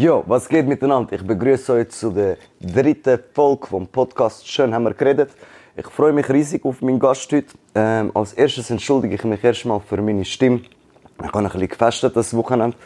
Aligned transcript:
Jo, 0.00 0.22
was 0.28 0.48
geht 0.48 0.68
miteinander? 0.68 1.12
Ich 1.12 1.26
begrüße 1.26 1.72
euch 1.72 1.88
zu 1.88 2.12
der 2.12 2.36
dritten 2.60 3.18
Folge 3.34 3.66
vom 3.66 3.88
Podcast 3.88 4.46
Schön 4.46 4.72
haben 4.72 4.84
wir 4.84 4.94
geredet. 4.94 5.30
Ich 5.76 5.88
freue 5.88 6.12
mich 6.12 6.28
riesig 6.28 6.64
auf 6.64 6.80
meinen 6.82 7.00
Gast 7.00 7.32
heute. 7.32 7.48
Ähm, 7.74 8.12
als 8.14 8.32
erstes 8.32 8.70
entschuldige 8.70 9.16
ich 9.16 9.24
mich 9.24 9.42
erstmal 9.42 9.80
für 9.80 10.00
meine 10.00 10.24
Stimme. 10.24 10.60
Ich 11.20 11.26
habe 11.26 11.38
ein 11.38 11.44
bisschen 11.46 11.68
gefestet 11.68 12.14
das 12.14 12.32
Wochenende. 12.32 12.76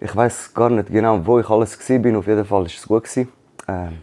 Ich 0.00 0.16
weiß 0.16 0.52
gar 0.52 0.70
nicht 0.70 0.88
genau, 0.88 1.24
wo 1.24 1.38
ich 1.38 1.48
alles 1.48 1.78
war. 1.78 2.18
Auf 2.18 2.26
jeden 2.26 2.44
Fall 2.44 2.62
war 2.62 2.66
es 2.66 2.84
gut. 2.84 3.28
Ähm, 3.68 3.98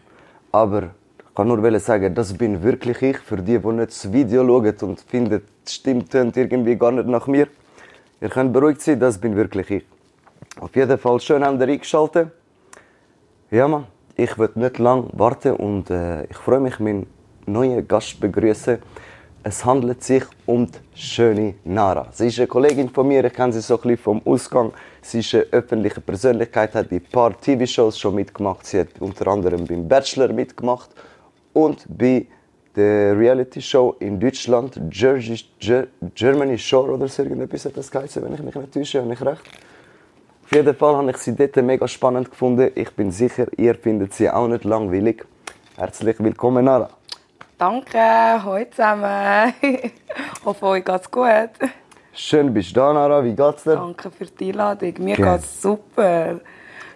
aber 0.50 0.84
ich 0.84 1.36
kann 1.36 1.50
nur 1.50 1.80
sagen, 1.82 2.16
das 2.16 2.34
bin 2.34 2.64
wirklich 2.64 3.02
ich. 3.02 3.18
Für 3.18 3.36
die, 3.36 3.60
die 3.60 3.68
nicht 3.68 3.90
das 3.90 4.14
Video 4.14 4.46
schauen 4.46 4.90
und 4.90 5.02
finden, 5.02 5.42
die 5.68 5.70
Stimme 5.70 6.06
tönt 6.06 6.38
irgendwie 6.38 6.78
gar 6.78 6.94
nicht 6.94 7.10
nach 7.10 7.28
mir. 7.28 7.50
Ihr 8.22 8.30
könnt 8.30 8.54
beruhigt 8.54 8.82
sein, 8.82 9.02
das 9.02 9.18
bin 9.18 9.36
wirklich 9.36 9.70
ich. 9.70 9.86
Auf 10.60 10.76
jeden 10.76 10.98
Fall 10.98 11.20
schön 11.20 11.44
haben 11.44 11.60
ihr 11.60 11.68
eingeschaltet. 11.68 12.37
Ja, 13.50 13.66
man, 13.66 13.86
ich 14.18 14.38
will 14.38 14.50
nicht 14.56 14.78
lang 14.78 15.08
warten 15.14 15.54
und 15.54 15.90
äh, 15.90 16.26
ich 16.26 16.36
freue 16.36 16.60
mich, 16.60 16.80
meinen 16.82 17.08
neuen 17.46 17.88
Gast 17.88 18.20
begrüßen. 18.20 18.78
Es 19.42 19.64
handelt 19.64 20.04
sich 20.04 20.26
um 20.46 20.66
die 20.66 20.78
schöne 20.94 21.54
Nara. 21.64 22.10
Sie 22.12 22.28
ist 22.28 22.40
eine 22.40 22.48
Kollegin 22.48 22.90
von 22.90 23.08
mir, 23.08 23.24
ich 23.24 23.32
kenne 23.32 23.54
sie 23.54 23.62
so 23.62 23.76
ein 23.76 23.82
bisschen 23.84 23.98
vom 24.00 24.22
Ausgang. 24.26 24.74
Sie 25.02 25.20
ist 25.20 25.34
eine 25.34 25.46
öffentliche 25.52 26.02
Persönlichkeit, 26.02 26.76
hat 26.76 26.92
in 26.92 26.98
ein 26.98 27.06
paar 27.10 27.40
TV-Shows 27.40 27.98
schon 27.98 28.16
mitgemacht. 28.16 28.66
Sie 28.66 28.82
hat 28.82 28.90
unter 29.00 29.26
anderem 29.28 29.66
beim 29.66 29.88
Bachelor 29.88 30.34
mitgemacht 30.34 30.90
und 31.54 31.86
bei 31.88 32.26
der 32.76 33.18
Reality-Show 33.18 33.96
in 34.00 34.20
Deutschland, 34.20 34.78
Germany 34.90 36.58
Shore 36.58 36.92
oder 36.92 37.08
so 37.08 37.24
irgendetwas 37.24 37.64
hat 37.64 37.78
das 37.78 37.90
geheißen, 37.90 38.22
wenn 38.22 38.34
ich 38.34 38.44
mich 38.44 38.56
nicht 38.56 38.74
täusche, 38.74 39.02
habe 39.02 39.14
ich 39.14 39.22
recht. 39.22 39.44
Auf 40.48 40.54
jeden 40.54 40.76
Fall 40.78 40.96
habe 40.96 41.12
ich 41.12 41.18
sie 41.18 41.36
dort 41.36 41.58
mega 41.58 41.86
spannend 41.90 42.32
gefunden. 42.32 42.72
Ich 42.74 42.92
bin 42.92 43.12
sicher, 43.12 43.48
ihr 43.58 43.76
findet 43.76 44.14
sie 44.14 44.30
auch 44.30 44.48
nicht 44.48 44.64
langweilig. 44.64 45.26
Herzlich 45.76 46.16
willkommen, 46.20 46.64
Nara. 46.64 46.90
Danke, 47.58 48.00
hallo 48.00 48.64
zusammen. 48.72 49.54
hoffe, 50.46 50.66
euch 50.68 50.86
geht's 50.86 51.12
gut. 51.12 51.50
Schön 52.14 52.54
bist 52.54 52.70
du 52.70 52.76
da, 52.76 52.94
Nara. 52.94 53.22
Wie 53.26 53.36
geht's 53.36 53.66
dir? 53.66 53.76
Danke 53.76 54.10
für 54.10 54.26
die 54.26 54.52
Einladung. 54.52 54.94
Mir 55.00 55.18
Gerne. 55.18 55.34
geht's 55.34 55.62
super. 55.62 56.40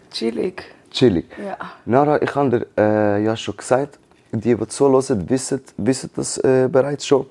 Chillig. 0.10 0.64
Chillig. 0.90 1.26
Ja. 1.38 1.58
Nara, 1.84 2.22
ich 2.22 2.34
habe 2.34 2.50
dir 2.52 2.68
äh, 2.78 3.22
ja 3.22 3.36
schon 3.36 3.58
gesagt, 3.58 4.00
die, 4.32 4.56
die 4.56 4.68
zuhören, 4.70 5.30
wissen, 5.30 5.62
wissen 5.76 6.10
das 6.16 6.38
äh, 6.38 6.70
bereits 6.72 7.06
schon. 7.06 7.26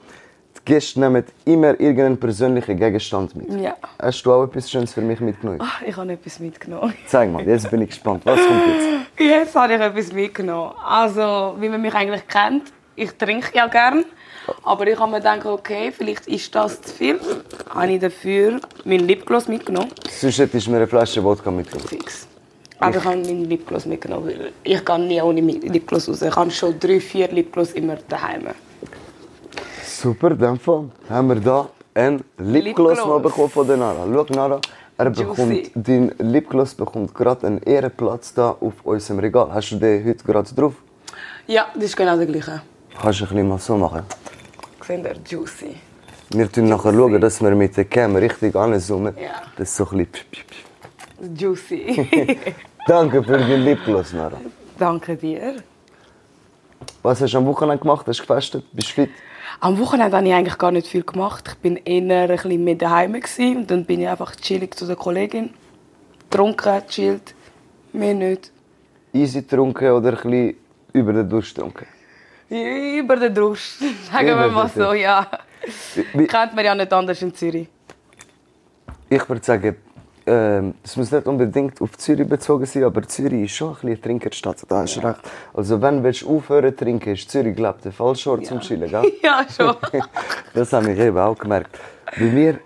Die 0.66 0.72
Gäste 0.72 1.00
nehmen 1.00 1.24
immer 1.44 1.78
irgendeinen 1.80 2.18
persönlichen 2.18 2.76
Gegenstand 2.76 3.34
mit. 3.34 3.50
Ja. 3.60 3.76
Hast 4.00 4.24
du 4.24 4.32
auch 4.32 4.44
etwas 4.44 4.70
Schönes 4.70 4.92
für 4.92 5.00
mich 5.00 5.20
mitgenommen? 5.20 5.60
Ach, 5.62 5.82
ich 5.82 5.96
habe 5.96 6.12
etwas 6.12 6.38
mitgenommen. 6.38 6.92
Zeig 7.06 7.30
mal, 7.30 7.46
jetzt 7.46 7.70
bin 7.70 7.82
ich 7.82 7.88
gespannt. 7.88 8.22
Was 8.24 8.38
kommt 8.38 8.66
jetzt? 8.66 8.86
Jetzt 9.18 9.54
habe 9.54 9.74
ich 9.74 9.80
etwas 9.80 10.12
mitgenommen. 10.14 10.72
Also, 10.82 11.54
wie 11.58 11.68
man 11.68 11.82
mich 11.82 11.94
eigentlich 11.94 12.26
kennt, 12.26 12.72
ich 12.96 13.10
trinke 13.12 13.50
ja 13.54 13.66
gern. 13.66 14.04
Aber 14.62 14.86
ich 14.86 14.98
habe 14.98 15.10
mir 15.10 15.18
gedacht, 15.18 15.44
okay, 15.44 15.92
vielleicht 15.92 16.26
ist 16.26 16.54
das 16.54 16.80
zu 16.80 16.94
viel. 16.94 17.20
Habe 17.68 17.92
ich 17.92 18.00
dafür 18.00 18.60
meinen 18.84 19.06
Lipgloss 19.06 19.46
mitgenommen. 19.46 19.90
Sonst 20.08 20.38
hättest 20.38 20.66
du 20.66 20.70
mir 20.70 20.78
eine 20.78 20.86
Flasche 20.86 21.22
Wodka 21.22 21.50
mitgenommen. 21.50 21.88
Fix. 21.88 22.26
Aber 22.78 22.96
ich 22.96 23.04
habe 23.04 23.16
meinen 23.16 23.44
Lipgloss 23.44 23.84
mitgenommen, 23.84 24.32
ich 24.64 24.84
gehe 24.84 24.98
nie 24.98 25.20
ohne 25.20 25.40
Lipgloss 25.42 26.08
raus. 26.08 26.22
Ich 26.22 26.34
habe 26.34 26.50
schon 26.50 26.80
drei, 26.80 26.98
vier 26.98 27.28
Lipgloss 27.28 27.72
immer 27.72 27.96
daheim. 28.08 28.46
Super, 30.02 30.30
dem 30.30 30.58
Fall 30.58 30.88
haben 31.10 31.28
wir 31.28 31.40
hier 31.42 31.68
einen 31.92 32.24
Lipgloss, 32.38 32.96
Lipgloss. 32.96 33.22
bekommen 33.22 33.50
von 33.50 33.66
der 33.66 33.76
Nara. 33.76 34.06
Schau, 34.10 34.26
Nara, 34.34 34.58
er 34.96 35.10
bekommt, 35.10 35.70
dein 35.74 36.14
Lipgloss 36.18 36.74
bekommt 36.74 37.14
gerade 37.14 37.46
einen 37.46 37.62
Ehrenplatz 37.64 38.32
da 38.32 38.56
auf 38.58 38.72
unserem 38.82 39.18
Regal. 39.18 39.52
Hast 39.52 39.72
du 39.72 39.76
den 39.76 40.02
heute 40.06 40.24
gerade 40.24 40.54
drauf? 40.54 40.72
Ja, 41.46 41.66
das 41.74 41.84
ist 41.84 41.98
genau 41.98 42.16
der 42.16 42.24
gleiche. 42.24 42.62
Kannst 42.98 43.20
du 43.20 43.24
ein 43.24 43.28
bisschen 43.28 43.48
mal 43.48 43.58
so 43.58 43.76
machen? 43.76 44.04
Seht 44.86 45.04
ihr, 45.04 45.16
juicy. 45.28 45.76
Wir 46.30 46.48
schauen 46.50 46.68
nachher, 46.70 46.94
schauen, 46.94 47.20
dass 47.20 47.42
wir 47.42 47.54
mit 47.54 47.76
der 47.76 47.84
Cam 47.84 48.16
richtig 48.16 48.56
anzoomen. 48.56 49.14
Ja. 49.18 49.42
Das 49.58 49.68
ist 49.68 49.76
so 49.76 49.86
ein 49.90 50.06
bisschen... 50.06 51.36
Juicy. 51.36 52.38
Danke 52.86 53.22
für 53.22 53.36
den 53.36 53.64
Lipgloss, 53.64 54.14
Nara. 54.14 54.38
Danke 54.78 55.14
dir. 55.14 55.56
Was 57.02 57.20
hast 57.20 57.34
du 57.34 57.36
am 57.36 57.44
Wochenende 57.44 57.82
gemacht? 57.82 58.06
Hast 58.06 58.20
du 58.20 58.26
gefestet? 58.26 58.64
Bist 58.72 58.88
du 58.88 58.92
fit? 58.94 59.10
Am 59.62 59.78
Wochenende 59.78 60.16
habe 60.16 60.26
ich 60.26 60.32
eigentlich 60.32 60.56
gar 60.56 60.70
nicht 60.70 60.86
viel 60.86 61.02
gemacht. 61.02 61.48
Ich 61.48 61.58
bin 61.58 61.76
eher 61.76 62.22
ein 62.22 62.28
bisschen 62.28 62.64
mehr 62.64 62.76
daheim 62.76 63.14
und 63.14 63.70
dann 63.70 63.84
bin 63.84 64.00
ich 64.00 64.08
einfach 64.08 64.34
chillig 64.36 64.74
zu 64.74 64.86
der 64.86 64.96
Kollegin. 64.96 65.50
Getrunken, 66.30 66.82
chillt, 66.88 67.34
mehr 67.92 68.14
nicht. 68.14 68.50
Easy 69.12 69.42
getrunken 69.42 69.90
oder 69.90 70.12
ein 70.12 70.14
bisschen 70.14 70.56
über 70.94 71.12
den 71.12 71.28
Durst 71.28 71.54
getrunken? 71.54 71.86
Über 72.48 73.16
den 73.16 73.34
Durst, 73.34 73.80
sagen 74.10 74.28
wir 74.28 74.48
mal 74.48 74.70
so, 74.70 74.94
ja. 74.94 75.26
Kennt 76.26 76.54
man 76.54 76.64
ja 76.64 76.74
nicht 76.74 76.90
anders 76.90 77.20
in 77.20 77.34
Zürich. 77.34 77.68
Ich 79.10 79.28
würde 79.28 79.44
sagen, 79.44 79.76
ähm, 80.26 80.74
das 80.82 80.96
muss 80.96 81.10
nicht 81.10 81.26
unbedingt 81.26 81.80
auf 81.80 81.96
Zürich 81.98 82.28
bezogen 82.28 82.66
sein, 82.66 82.84
aber 82.84 83.02
Zürich 83.02 83.44
ist 83.44 83.52
schon 83.52 83.68
ein 83.68 83.74
bisschen 83.74 83.88
eine 83.88 84.00
Trinkerstadt, 84.00 84.64
da 84.68 84.82
hast 84.82 84.96
du 84.96 85.00
ja. 85.00 85.10
recht. 85.10 85.20
Also 85.54 85.80
wenn 85.80 86.02
du 86.02 86.26
aufhören 86.26 86.76
zu 86.76 86.84
trinken, 86.84 87.14
ist 87.14 87.30
Zürich, 87.30 87.56
glaube 87.56 87.78
ich, 87.78 87.82
der 87.84 87.92
Fallschort 87.92 88.42
ja. 88.42 88.48
zum 88.48 88.60
Chillen, 88.60 88.90
gell? 88.90 89.12
ja, 89.22 89.44
schon. 89.54 89.74
das 90.54 90.72
habe 90.72 90.92
ich 90.92 90.98
eben 90.98 91.18
auch 91.18 91.38
gemerkt. 91.38 91.78
Bei 92.18 92.24
mir, 92.24 92.58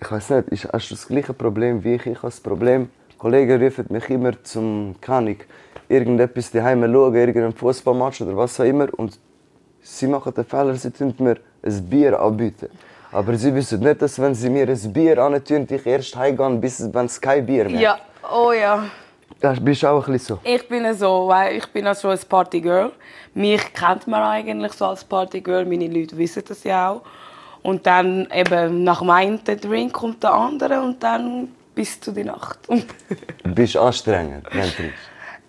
ich 0.00 0.10
weiß 0.10 0.30
nicht, 0.30 0.68
hast 0.72 0.90
du 0.90 0.94
das 0.94 1.06
gleiche 1.06 1.32
Problem 1.32 1.82
wie 1.84 1.94
ich? 1.94 2.06
Ich 2.06 2.16
habe 2.16 2.28
das 2.28 2.40
Problem, 2.40 2.90
Kollegen 3.18 3.62
rufen 3.62 3.86
mich 3.88 4.10
immer 4.10 4.42
zum, 4.42 4.96
keine 5.00 5.36
irgendetwas 5.88 6.50
daheim 6.50 6.82
schauen, 6.82 7.14
irgendeinen 7.14 7.52
Fußballmatch 7.52 8.22
oder 8.22 8.36
was 8.36 8.58
auch 8.58 8.64
immer 8.64 8.88
und 8.98 9.18
sie 9.80 10.06
machen 10.06 10.34
den 10.34 10.44
Fehler, 10.44 10.74
sie 10.74 10.90
tun 10.90 11.14
mir 11.18 11.36
ein 11.62 11.88
Bier 11.88 12.20
anbieten. 12.20 12.68
Aber 13.12 13.36
sie 13.36 13.54
wissen 13.54 13.80
nicht, 13.80 14.00
dass 14.00 14.18
wenn 14.18 14.34
sie 14.34 14.48
mir 14.48 14.66
ein 14.66 14.92
Bier 14.92 15.18
antun, 15.18 15.66
ich 15.70 15.86
erst 15.86 16.16
heimgehe, 16.16 16.56
bis 16.56 16.92
wenn 16.94 17.06
es 17.06 17.20
kein 17.20 17.44
Bier 17.44 17.68
mehr 17.68 17.80
Ja, 17.80 17.98
oh 18.32 18.52
ja. 18.52 18.84
Ja, 19.42 19.52
bist 19.60 19.82
du 19.82 19.88
auch 19.88 20.06
ein 20.06 20.12
bisschen 20.14 20.36
so? 20.36 20.48
Ich 20.48 20.66
bin 20.66 20.94
so, 20.94 21.28
weil 21.28 21.56
ich 21.56 21.66
bin 21.66 21.86
also 21.86 22.08
ein 22.08 22.18
Partygirl. 22.26 22.90
Mich 23.34 23.72
kennt 23.74 24.06
man 24.06 24.22
eigentlich 24.22 24.72
so 24.72 24.86
als 24.86 25.04
Partygirl, 25.04 25.66
meine 25.66 25.88
Leute 25.88 26.16
wissen 26.16 26.42
das 26.48 26.64
ja 26.64 26.90
auch. 26.90 27.02
Und 27.62 27.86
dann 27.86 28.28
eben 28.32 28.82
nach 28.82 29.02
meinem 29.02 29.44
Drink 29.44 29.92
kommt 29.92 30.22
der 30.22 30.32
andere 30.32 30.80
und 30.80 31.02
dann 31.02 31.48
bis 31.74 32.00
zu 32.00 32.12
der 32.12 32.24
Nacht. 32.24 32.60
du 32.68 32.82
bist 33.54 33.76
anstrengend, 33.76 34.46
wenn 34.52 34.70
du? 34.76 34.90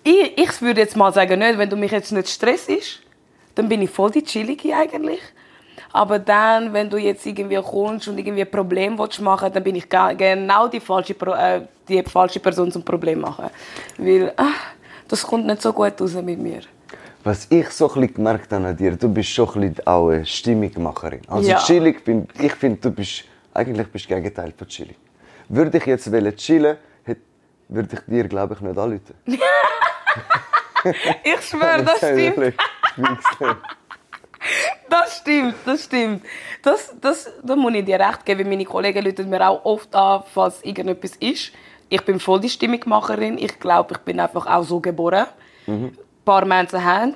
Ich, 0.04 0.38
ich 0.38 0.62
würde 0.62 0.82
jetzt 0.82 0.98
mal 0.98 1.14
sagen, 1.14 1.40
nicht, 1.40 1.58
wenn 1.58 1.70
du 1.70 1.78
mich 1.78 1.92
jetzt 1.92 2.12
nicht 2.12 2.28
stressst, 2.28 2.70
dann 3.56 3.70
bin 3.70 3.82
ich 3.82 3.90
voll 3.90 4.12
die 4.12 4.24
Chillige 4.24 4.76
eigentlich. 4.76 5.22
Aber 5.92 6.20
dann, 6.20 6.74
wenn 6.74 6.90
du 6.90 6.98
jetzt 6.98 7.26
irgendwie 7.26 7.62
kommst 7.62 8.08
und 8.08 8.18
irgendwie 8.18 8.42
ein 8.42 8.52
Problem 8.52 8.98
willst 8.98 9.22
machen 9.22 9.52
dann 9.54 9.64
bin 9.64 9.76
ich 9.76 9.88
genau 9.90 10.68
die 10.68 10.80
falsche, 10.80 11.14
äh, 11.14 11.62
die 11.88 12.04
falsche 12.04 12.40
Person 12.40 12.72
zum 12.72 12.84
Problem 12.84 13.22
machen. 13.22 13.50
Weil 13.98 14.34
ach, 14.36 14.74
das 15.08 15.26
kommt 15.26 15.46
nicht 15.46 15.62
so 15.62 15.72
gut 15.74 16.00
raus 16.00 16.14
mit 16.16 16.40
mir. 16.40 16.62
Was 17.24 17.48
ich 17.50 17.70
so 17.70 17.88
ein 17.88 18.02
bisschen 18.02 18.16
gemerkt 18.16 18.52
habe 18.52 18.68
an 18.68 18.76
dir, 18.76 18.98
du 18.98 19.08
bist 19.08 19.30
schon 19.30 19.48
ein 19.56 19.70
bisschen 19.70 19.88
auch 19.88 20.10
eine 20.10 20.26
Stimmungsmacherin. 20.26 21.22
Also 21.28 21.50
ja. 21.50 21.60
chillig, 21.60 22.04
bin, 22.04 22.28
ich 22.40 22.54
finde, 22.54 22.82
du 22.82 22.92
bist 22.92 23.24
eigentlich 23.54 23.88
bist 23.88 24.06
das 24.06 24.16
Gegenteil 24.16 24.54
von 24.58 24.68
chillig. 24.68 24.98
Würde 25.48 25.78
ich 25.78 25.86
jetzt 25.86 26.12
chillen, 26.38 26.78
würde 27.70 27.90
ich 27.94 28.00
dir, 28.08 28.28
glaube 28.28 28.56
ich, 28.56 28.62
nicht 28.62 28.78
anrufen. 28.78 29.16
ich 31.24 31.42
schwöre, 31.42 31.84
das 31.84 31.98
stimmt. 31.98 33.58
Das 34.90 35.18
stimmt, 35.18 35.56
das 35.66 35.84
stimmt. 35.86 36.24
Das, 36.62 36.94
das, 37.00 37.32
da 37.44 37.56
muss 37.56 37.74
ich 37.74 37.86
dir 37.86 38.00
recht 38.00 38.26
geben. 38.26 38.50
Meine 38.50 38.66
Kollegen 38.66 39.06
rufen 39.06 39.30
mir 39.30 39.48
auch 39.48 39.64
oft 39.66 39.96
an, 39.96 40.24
falls 40.34 40.64
irgendetwas 40.64 41.16
ist. 41.18 41.52
Ich 41.90 42.02
bin 42.02 42.20
voll 42.20 42.40
die 42.40 42.50
Stimmungsmacherin. 42.50 43.38
Ich 43.38 43.60
glaube, 43.60 43.94
ich 43.94 44.00
bin 44.00 44.20
einfach 44.20 44.48
auch 44.48 44.64
so 44.64 44.80
geboren. 44.80 45.28
Mhm. 45.68 45.86
Ein 45.86 46.26
paar 46.26 46.46
Menschen 46.46 46.84
haben 46.84 47.14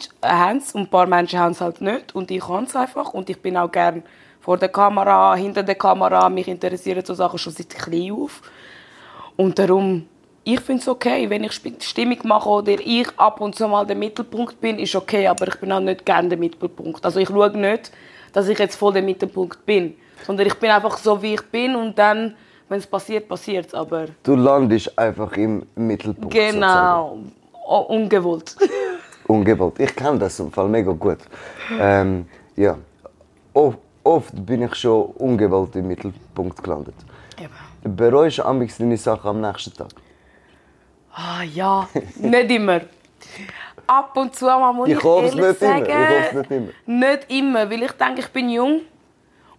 es 0.57 0.73
und 0.73 0.81
ein 0.81 0.89
paar 0.89 1.07
Menschen 1.07 1.39
haben 1.39 1.51
es 1.51 1.61
halt 1.61 1.81
nicht. 1.81 2.13
Und 2.15 2.29
ich 2.31 2.41
kann 2.41 2.65
es 2.65 2.75
einfach. 2.75 3.13
Und 3.13 3.29
ich 3.29 3.41
bin 3.41 3.57
auch 3.57 3.71
gerne 3.71 4.03
vor 4.39 4.57
der 4.57 4.69
Kamera, 4.69 5.35
hinter 5.35 5.63
der 5.63 5.75
Kamera. 5.75 6.29
Mich 6.29 6.47
interessieren 6.47 7.03
so 7.03 7.13
Sachen 7.13 7.39
schon 7.39 7.53
seit 7.53 7.69
klein 7.69 8.11
auf. 8.11 8.41
Und 9.35 9.57
darum 9.59 10.07
ich 10.47 10.61
finde 10.61 10.81
es 10.81 10.87
okay, 10.87 11.29
wenn 11.29 11.43
ich 11.43 11.61
Stimmung 11.81 12.19
mache 12.23 12.47
oder 12.47 12.71
ich 12.71 13.07
ab 13.17 13.41
und 13.41 13.53
zu 13.53 13.67
mal 13.67 13.85
der 13.85 13.97
Mittelpunkt 13.97 14.61
bin, 14.61 14.79
ist 14.79 14.95
okay, 14.95 15.27
aber 15.27 15.45
ich 15.49 15.55
bin 15.59 15.69
auch 15.73 15.81
nicht 15.81 16.05
gerne 16.05 16.29
der 16.29 16.37
Mittelpunkt. 16.37 17.03
Also 17.03 17.19
ich 17.19 17.27
schaue 17.27 17.57
nicht, 17.57 17.91
dass 18.31 18.47
ich 18.47 18.57
jetzt 18.57 18.77
voll 18.77 18.93
der 18.93 19.01
Mittelpunkt 19.01 19.65
bin, 19.65 19.95
sondern 20.25 20.47
ich 20.47 20.53
bin 20.53 20.69
einfach 20.69 20.97
so, 20.99 21.21
wie 21.21 21.33
ich 21.33 21.41
bin 21.51 21.75
und 21.75 21.99
dann, 21.99 22.33
wenn 22.69 22.79
es 22.79 22.87
passiert, 22.87 23.27
passiert 23.27 23.65
es, 23.65 23.73
aber... 23.73 24.05
Du 24.23 24.35
landest 24.35 24.97
einfach 24.97 25.35
im 25.35 25.65
Mittelpunkt, 25.75 26.33
Genau, 26.33 27.17
o 27.67 27.79
ungewollt. 27.79 28.55
ungewollt, 29.27 29.77
ich 29.81 29.93
kenne 29.97 30.19
das 30.19 30.39
im 30.39 30.49
Fall 30.49 30.69
mega 30.69 30.93
gut. 30.93 31.19
Ähm, 31.77 32.25
ja, 32.55 32.77
oft, 33.53 33.79
oft 34.01 34.45
bin 34.45 34.61
ich 34.61 34.75
schon 34.75 35.07
ungewollt 35.17 35.75
im 35.75 35.89
Mittelpunkt 35.89 36.63
gelandet. 36.63 36.95
Eben. 37.37 37.97
Bereust 37.97 38.37
du 38.37 38.43
deine 38.79 38.95
Sachen 38.95 39.27
am 39.27 39.41
nächsten 39.41 39.73
Tag? 39.73 39.89
Ah 41.19 41.41
ja, 41.41 41.89
nicht 42.17 42.51
immer. 42.51 42.81
Ab 43.87 44.15
und 44.17 44.35
zu 44.35 44.45
mal 44.45 44.71
muss 44.71 44.87
Ich 44.87 44.97
ich, 44.97 45.03
ehrlich 45.03 45.33
nicht 45.33 45.43
immer, 45.43 45.53
sagen, 45.55 45.85
ich 45.85 45.91
hoffe 45.91 46.27
es 46.27 46.33
nicht 46.33 46.51
immer. 46.51 46.71
Nicht 46.85 47.31
immer, 47.31 47.71
weil 47.71 47.83
ich 47.83 47.91
denke, 47.93 48.19
ich 48.19 48.27
bin 48.27 48.49
jung 48.51 48.81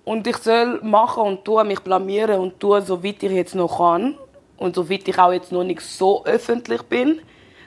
und 0.05 0.25
ich 0.29 0.37
soll 0.37 0.81
machen 0.83 1.25
und 1.25 1.45
tun, 1.45 1.67
mich 1.67 1.81
blamieren 1.81 2.39
und 2.39 2.61
tun, 2.61 2.81
soweit 2.83 3.21
ich 3.25 3.33
jetzt 3.33 3.57
noch 3.57 3.79
kann. 3.79 4.17
Und 4.57 4.77
soweit 4.77 5.09
ich 5.09 5.19
auch 5.19 5.33
jetzt 5.33 5.51
noch 5.51 5.65
nicht 5.65 5.81
so 5.81 6.25
öffentlich 6.25 6.83
bin, 6.83 7.23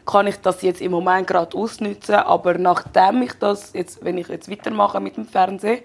kann 0.06 0.28
ich 0.28 0.38
das 0.38 0.62
jetzt 0.62 0.80
im 0.80 0.92
Moment 0.92 1.28
gerade 1.28 1.58
ausnutzen. 1.58 2.16
Aber 2.16 2.54
nachdem 2.54 3.24
ich 3.24 3.34
das, 3.34 3.74
jetzt, 3.74 4.04
wenn 4.06 4.18
ich 4.18 4.30
jetzt 4.30 4.50
weitermache 4.50 5.02
mit 5.02 5.18
dem 5.18 5.26
Fernsehen, 5.26 5.82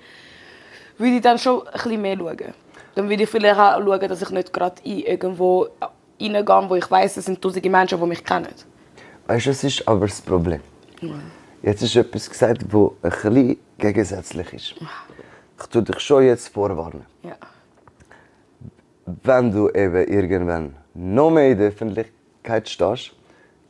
würde 0.96 1.16
ich 1.16 1.22
dann 1.22 1.38
schon 1.38 1.66
ein 1.66 1.72
bisschen 1.72 2.02
mehr 2.02 2.16
schauen. 2.16 2.54
Dann 2.94 3.08
würde 3.08 3.24
ich 3.24 3.28
vielleicht 3.28 3.58
auch 3.58 3.80
schauen, 3.80 4.08
dass 4.08 4.22
ich 4.22 4.30
nicht 4.30 4.52
gerade 4.52 4.80
irgendwo 4.84 5.68
reingehe, 6.20 6.68
wo 6.70 6.74
ich 6.76 6.90
weiß, 6.90 7.16
es 7.18 7.24
sind 7.26 7.40
tausende 7.40 7.68
Menschen, 7.70 8.00
die 8.00 8.06
mich 8.06 8.24
kennen. 8.24 8.48
Weißt 9.26 9.46
du, 9.46 9.50
es 9.50 9.64
ist 9.64 9.86
aber 9.88 10.06
das 10.06 10.20
Problem. 10.20 10.60
Jetzt 11.62 11.82
ist 11.82 11.96
etwas 11.96 12.28
gesagt, 12.30 12.62
das 12.62 12.72
ein 13.02 13.10
bisschen 13.10 13.56
gegensätzlich 13.78 14.52
ist. 14.52 14.74
Ich 15.58 15.66
tue 15.66 15.82
dich 15.82 15.98
schon 16.00 16.24
jetzt 16.24 16.48
vorwarnen. 16.48 17.04
Ja. 17.22 17.34
Wenn 19.22 19.52
du 19.52 19.68
eben 19.70 20.06
irgendwann 20.08 20.74
noch 20.94 21.30
mehr 21.30 21.50
in 21.50 21.58
der 21.58 21.68
Öffentlichkeit 21.68 22.68
stehst, 22.68 23.12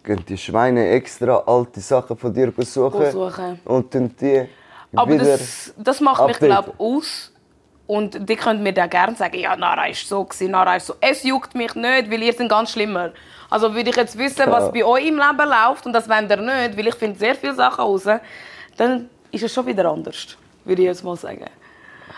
gehen 0.03 0.25
die 0.29 0.39
Schweine 0.39 0.89
extra 0.91 1.43
alte 1.47 1.81
Sachen 1.81 2.17
von 2.17 2.33
dir 2.33 2.53
suchen 2.65 3.11
Suchen. 3.11 3.61
und 3.65 3.91
tun 3.91 4.15
die 4.21 4.47
Aber 4.95 5.13
wieder 5.13 5.25
das, 5.25 5.75
das 5.77 6.01
macht 6.01 6.25
mich, 6.27 6.37
updaten. 6.37 6.49
glaube 6.49 6.73
aus. 6.79 7.33
Und 7.87 8.29
die 8.29 8.37
könnt 8.37 8.63
mir 8.63 8.73
dann 8.73 8.91
gerne 8.91 9.15
sagen, 9.15 9.39
ja, 9.39 9.55
Nara 9.57 9.87
ist 9.87 10.09
so, 10.09 10.25
gewesen, 10.25 10.51
Nara 10.51 10.77
ist 10.77 10.87
so. 10.87 10.95
Es 11.01 11.23
juckt 11.23 11.55
mich 11.55 11.75
nicht, 11.75 12.11
weil 12.11 12.23
ihr 12.23 12.33
seid 12.33 12.49
ganz 12.49 12.73
schlimmer. 12.73 13.13
Also 13.49 13.75
würde 13.75 13.91
ich 13.91 13.97
jetzt 13.97 14.19
wissen, 14.19 14.51
was 14.51 14.73
bei 14.73 14.85
euch 14.85 15.07
im 15.07 15.17
Leben 15.17 15.49
läuft 15.49 15.87
und 15.87 15.93
das 15.93 16.09
wollt 16.09 16.29
ihr 16.31 16.37
nicht, 16.37 16.77
weil 16.77 16.89
ich 16.89 16.95
finde 16.97 17.19
sehr 17.19 17.37
viele 17.37 17.55
Sachen 17.55 17.85
raus, 17.85 18.09
dann 18.77 19.09
ist 19.31 19.45
es 19.45 19.55
schon 19.55 19.67
wieder 19.67 19.89
anders, 19.89 20.37
würde 20.65 20.83
ich 20.83 20.87
jetzt 20.89 21.05
mal 21.05 21.17
sagen. 21.17 21.47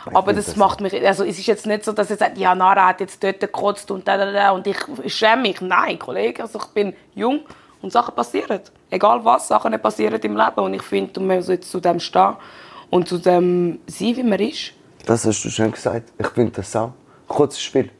Aber 0.06 0.22
finde 0.22 0.36
das 0.36 0.46
das 0.46 0.56
macht 0.56 0.80
mich, 0.80 0.94
also 1.06 1.24
es 1.24 1.38
ist 1.38 1.46
jetzt 1.46 1.66
nicht 1.66 1.84
so, 1.84 1.92
dass 1.92 2.08
ihr 2.08 2.16
sagt, 2.16 2.38
ja, 2.38 2.54
Nara 2.54 2.88
hat 2.88 3.00
jetzt 3.00 3.22
dort 3.22 3.40
gekotzt 3.40 3.90
und 3.90 4.08
da, 4.08 4.16
da, 4.16 4.32
da 4.32 4.50
und 4.52 4.66
ich 4.66 5.14
schäme 5.14 5.42
mich. 5.42 5.60
Nein, 5.60 5.98
Kollege, 5.98 6.42
also 6.42 6.58
ich 6.58 6.66
bin 6.68 6.94
jung 7.14 7.40
und 7.82 7.92
Sachen 7.92 8.14
passieren. 8.14 8.60
Egal 8.90 9.22
was, 9.24 9.48
Sachen 9.48 9.78
passieren 9.80 10.20
im 10.20 10.36
Leben 10.36 10.60
und 10.60 10.74
ich 10.74 10.82
finde, 10.82 11.20
man 11.20 11.36
muss 11.36 11.48
jetzt 11.48 11.70
zu 11.70 11.80
dem 11.80 12.00
stehen 12.00 12.36
und 12.90 13.06
zu 13.06 13.18
dem 13.18 13.80
sein, 13.86 14.16
wie 14.16 14.22
man 14.22 14.38
ist. 14.40 14.72
Das 15.08 15.24
hast 15.24 15.42
du 15.42 15.48
schön 15.48 15.72
gesagt. 15.72 16.12
Ich 16.18 16.26
finde 16.28 16.52
das 16.52 16.76
auch. 16.76 16.92
Kurzes 17.26 17.62
Spiel. 17.62 17.90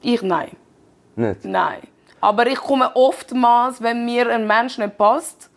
Ich 0.00 0.22
nein. 0.22 0.52
Nicht. 1.14 1.44
Nein. 1.44 1.80
Aber 2.22 2.46
ich 2.46 2.56
komme 2.58 2.90
oftmals, 2.96 3.82
wenn 3.82 4.04
mir 4.06 4.30
ein 4.30 4.46
Mensch 4.46 4.78
nicht 4.78 4.96
passt 4.96 5.50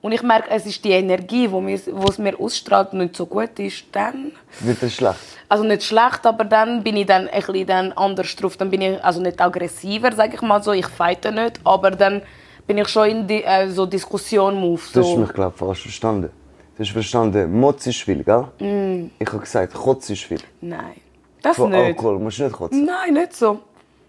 und 0.00 0.12
ich 0.12 0.22
merke, 0.22 0.48
es 0.50 0.64
ist 0.64 0.84
die 0.84 0.92
Energie, 0.92 1.48
die 1.48 1.72
es 1.72 2.18
mir 2.18 2.38
ausstrahlt, 2.38 2.92
nicht 2.92 3.16
so 3.16 3.26
gut 3.26 3.58
ist, 3.58 3.84
dann 3.90 4.30
Wird 4.60 4.80
das 4.80 4.94
schlecht? 4.94 5.18
also 5.48 5.64
nicht 5.64 5.82
schlecht, 5.82 6.24
aber 6.24 6.44
dann 6.44 6.84
bin 6.84 6.96
ich 6.96 7.06
dann 7.06 7.26
ein 7.28 7.42
bisschen 7.44 7.66
dann 7.66 7.92
anders 7.94 8.34
drauf. 8.36 8.56
Dann 8.56 8.70
bin 8.70 8.80
ich 8.82 9.04
also 9.04 9.20
nicht 9.20 9.40
aggressiver, 9.40 10.12
sage 10.12 10.36
ich 10.36 10.42
mal 10.42 10.62
so. 10.62 10.70
Ich 10.72 10.86
fighte 10.86 11.32
nicht, 11.32 11.58
aber 11.64 11.90
dann 11.90 12.22
bin 12.66 12.78
ich 12.78 12.88
schon 12.88 13.08
in 13.08 13.26
die, 13.26 13.42
äh, 13.42 13.68
so 13.70 13.86
Diskussion-Move. 13.86 14.80
Du 14.92 15.00
hast 15.00 15.06
So. 15.10 15.16
mich, 15.16 15.32
glaube 15.32 15.52
ich, 15.54 15.58
falsch 15.58 15.82
verstanden. 15.82 16.30
Du 16.78 16.84
hast 16.84 16.92
verstanden, 16.92 17.58
Motz 17.58 17.88
ist 17.88 18.02
viel, 18.02 18.22
gell? 18.22 18.46
Mm. 18.60 19.10
Ich 19.18 19.26
habe 19.26 19.40
gesagt, 19.40 19.74
Kotz 19.74 20.10
ist 20.10 20.22
viel. 20.22 20.38
Nein, 20.60 21.00
das 21.42 21.56
Von 21.56 21.72
nicht. 21.72 21.80
Alkohol 21.80 22.20
musst 22.20 22.38
du 22.38 22.44
nicht 22.44 22.54
kotzen. 22.54 22.84
Nein, 22.84 23.14
nicht 23.14 23.34
so. 23.34 23.58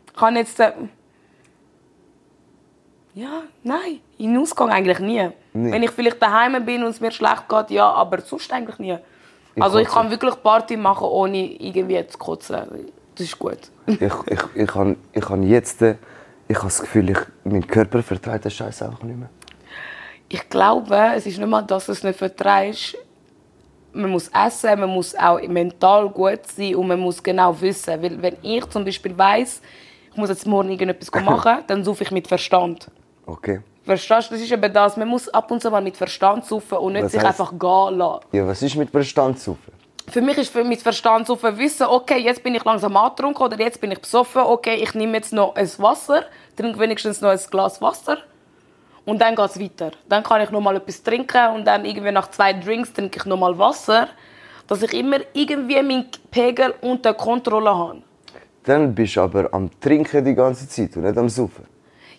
Ich 0.06 0.14
kann 0.14 0.36
jetzt 0.36 0.56
sagen. 0.56 0.92
Ja, 3.16 3.42
nein. 3.64 4.02
In 4.20 4.34
den 4.34 4.38
Ausgang 4.44 4.70
eigentlich 4.70 5.00
nie. 5.00 5.30
Nie. 5.54 5.72
Wenn 5.72 5.82
ich 5.82 5.90
vielleicht 5.90 6.22
daheim 6.22 6.64
bin 6.64 6.84
und 6.84 6.92
es 6.92 7.02
mir 7.02 7.10
schlecht 7.10 7.50
geht, 7.50 7.72
ja, 7.72 7.90
aber 7.90 8.22
sonst 8.22 8.54
eigentlich 8.54 8.78
nie. 8.78 8.98
also 9.60 9.80
ich 9.80 9.88
kotze. 9.88 10.00
kann 10.00 10.12
wirklich 10.12 10.44
Party 10.44 10.78
machen, 10.78 11.08
ohne 11.08 11.52
irgendwie 11.60 12.06
zu 12.06 12.20
kotzen. 12.20 12.68
Das 13.16 13.26
ist 13.26 13.40
gut. 13.40 13.58
Ich, 13.88 14.00
ich, 14.00 14.40
ich, 14.54 14.76
habe, 14.76 14.96
ich 15.12 15.28
habe 15.28 15.44
jetzt 15.44 15.82
äh, 15.82 15.96
ich 16.48 16.58
habe 16.58 16.68
das 16.68 16.82
Gefühl, 16.82 17.12
ich, 17.12 17.18
mein 17.44 17.66
Körper 17.66 18.02
vertreibt 18.02 18.46
den 18.46 18.52
Scheiß 18.52 18.82
auch 18.82 19.04
nicht 19.04 19.18
mehr. 19.18 19.30
Ich 20.30 20.48
glaube, 20.50 20.96
es 21.16 21.26
ist 21.26 21.38
nicht 21.40 21.48
mal, 21.50 21.64
dass 21.64 21.88
du 21.88 21.92
es 21.92 22.04
nicht 22.04 22.18
vertreibst. 22.18 22.96
Man 23.94 24.12
muss 24.12 24.28
essen, 24.30 24.80
man 24.80 24.90
muss 24.90 25.16
auch 25.16 25.42
mental 25.48 26.08
gut 26.10 26.46
sein 26.46 26.76
und 26.76 26.88
man 26.88 27.00
muss 27.00 27.22
genau 27.24 27.60
wissen. 27.60 28.02
Weil 28.02 28.22
wenn 28.22 28.38
ich 28.44 28.64
zum 28.70 28.86
Beispiel 28.86 29.18
weiss, 29.18 29.62
ich 30.12 30.18
muss 30.18 30.30
jetzt 30.30 30.46
morgen 30.46 30.70
irgendetwas 30.70 31.10
machen, 31.24 31.64
dann 31.66 31.84
suche 31.84 32.04
ich 32.04 32.12
mit 32.12 32.28
Verstand. 32.28 32.92
Okay. 33.26 33.62
Verstehst 33.84 34.30
du? 34.30 34.36
Das 34.36 34.44
ist 34.44 34.52
eben 34.52 34.72
das. 34.72 34.96
Man 34.98 35.08
muss 35.08 35.28
ab 35.30 35.50
und 35.50 35.62
zu 35.62 35.72
mal 35.72 35.82
mit 35.82 35.98
Verstand 35.98 36.46
saufen 36.46 36.78
und 36.78 36.94
nicht 36.94 37.06
Was 37.06 37.12
sich 37.14 37.22
heisst- 37.22 37.40
einfach 37.42 37.50
gehen 37.58 37.98
lassen. 37.98 38.26
Ja, 38.32 38.46
was 38.48 38.62
ist 38.62 38.76
mit 38.76 38.92
Verstand 38.92 39.40
zu 39.40 39.58
Für 40.08 40.22
mich 40.22 40.38
ist 40.38 40.52
für 40.52 40.64
mit 40.64 40.82
Verstand 40.84 41.26
saufen 41.26 41.58
wissen, 41.58 41.88
okay, 41.88 42.20
jetzt 42.20 42.44
bin 42.44 42.54
ich 42.54 42.64
langsam 42.64 42.96
angetrunken 42.96 43.42
oder 43.44 43.58
jetzt 43.60 43.82
bin 43.82 43.92
ich 43.92 44.00
besoffen, 44.00 44.44
okay, 44.44 44.76
ich 44.76 44.94
nehme 44.94 45.18
jetzt 45.18 45.34
noch 45.34 45.56
ein 45.56 45.68
Wasser, 45.80 46.26
trinke 46.56 46.78
wenigstens 46.80 47.22
noch 47.22 47.30
ein 47.30 47.40
Glas 47.50 47.82
Wasser 47.82 48.18
und 49.06 49.20
dann 49.22 49.36
geht 49.36 49.50
es 49.50 49.60
weiter. 49.60 49.92
Dann 50.08 50.24
kann 50.24 50.42
ich 50.42 50.52
noch 50.52 50.62
mal 50.62 50.76
etwas 50.76 51.02
trinken 51.04 51.56
und 51.56 51.66
dann 51.66 51.86
irgendwie 51.86 52.12
nach 52.12 52.30
zwei 52.32 52.54
Drinks 52.54 52.94
trinke 52.94 53.20
ich 53.20 53.26
noch 53.26 53.38
mal 53.38 53.58
Wasser, 53.58 54.10
dass 54.68 54.84
ich 54.84 54.94
immer 54.94 55.18
irgendwie 55.34 55.82
meinen 55.82 56.06
Pegel 56.32 56.74
unter 56.82 57.14
Kontrolle 57.14 57.76
habe. 57.76 58.02
Dann 58.64 58.94
bist 58.94 59.16
du 59.16 59.22
aber 59.22 59.50
am 59.52 59.70
Trinken 59.80 60.24
die 60.24 60.36
ganze 60.36 60.68
Zeit 60.68 60.96
und 60.96 61.04
nicht 61.04 61.18
am 61.18 61.30
Saufen. 61.30 61.66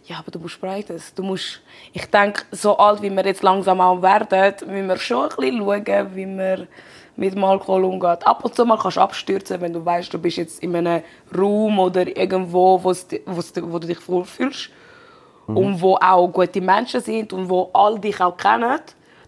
Ja, 0.04 0.18
aber 0.18 0.32
du 0.32 0.40
musst 0.40 0.60
beides. 0.60 1.14
Du 1.14 1.22
musst, 1.22 1.60
ich 1.92 2.06
denke, 2.06 2.42
so 2.50 2.76
alt 2.76 3.00
wie 3.02 3.10
wir 3.10 3.24
jetzt 3.24 3.42
langsam 3.42 3.80
auch 3.80 4.02
werden, 4.02 4.54
müssen 4.66 4.88
wir 4.88 4.96
schon 4.96 5.30
ein 5.30 5.36
bisschen 5.36 5.86
schauen, 5.86 6.16
wie 6.16 6.26
man 6.26 6.66
mit 7.16 7.34
dem 7.34 7.44
Alkohol 7.44 7.84
umgeht. 7.84 8.26
Ab 8.26 8.44
und 8.44 8.54
zu 8.54 8.64
mal 8.64 8.78
kannst 8.78 8.96
du 8.96 9.02
abstürzen, 9.02 9.60
wenn 9.60 9.72
du 9.72 9.84
weißt, 9.84 10.12
du 10.12 10.18
bist 10.18 10.38
jetzt 10.38 10.62
in 10.62 10.74
einem 10.74 11.02
Raum 11.36 11.78
oder 11.78 12.04
irgendwo, 12.16 12.82
wo's, 12.82 13.06
wo's, 13.26 13.52
wo 13.56 13.78
du 13.78 13.86
dich 13.86 14.08
wohlfühlst 14.08 14.70
und 15.56 15.80
wo 15.80 15.96
auch 15.96 16.28
gute 16.28 16.60
Menschen 16.60 17.00
sind 17.00 17.32
und 17.32 17.48
wo 17.48 17.70
alle 17.72 17.98
dich 17.98 18.20
auch 18.20 18.36
kennen, 18.36 18.80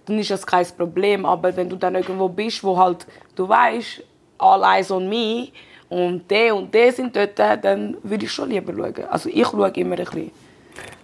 dann 0.07 0.19
ist 0.19 0.31
das 0.31 0.47
kein 0.47 0.67
Problem. 0.77 1.25
Aber 1.27 1.55
wenn 1.57 1.69
du 1.69 1.77
dann 1.77 1.95
irgendwo 1.95 2.29
bist, 2.29 2.63
wo 2.65 2.77
halt 2.79 3.07
du 3.37 3.49
weißt, 3.49 4.03
all 4.39 4.63
eyes 4.65 4.91
on 4.91 5.09
me 5.09 5.49
und 5.89 6.29
der 6.31 6.55
und 6.57 6.73
der 6.75 6.93
sind 6.93 7.15
dort, 7.15 7.39
dann 7.39 7.97
würde 8.03 8.25
ich 8.25 8.33
schon 8.33 8.51
lieber 8.51 8.73
schauen. 8.73 9.05
Also 9.11 9.29
ich 9.29 9.47
schaue 9.47 9.69
immer 9.71 9.99
ein 9.99 10.05
bisschen. 10.05 10.31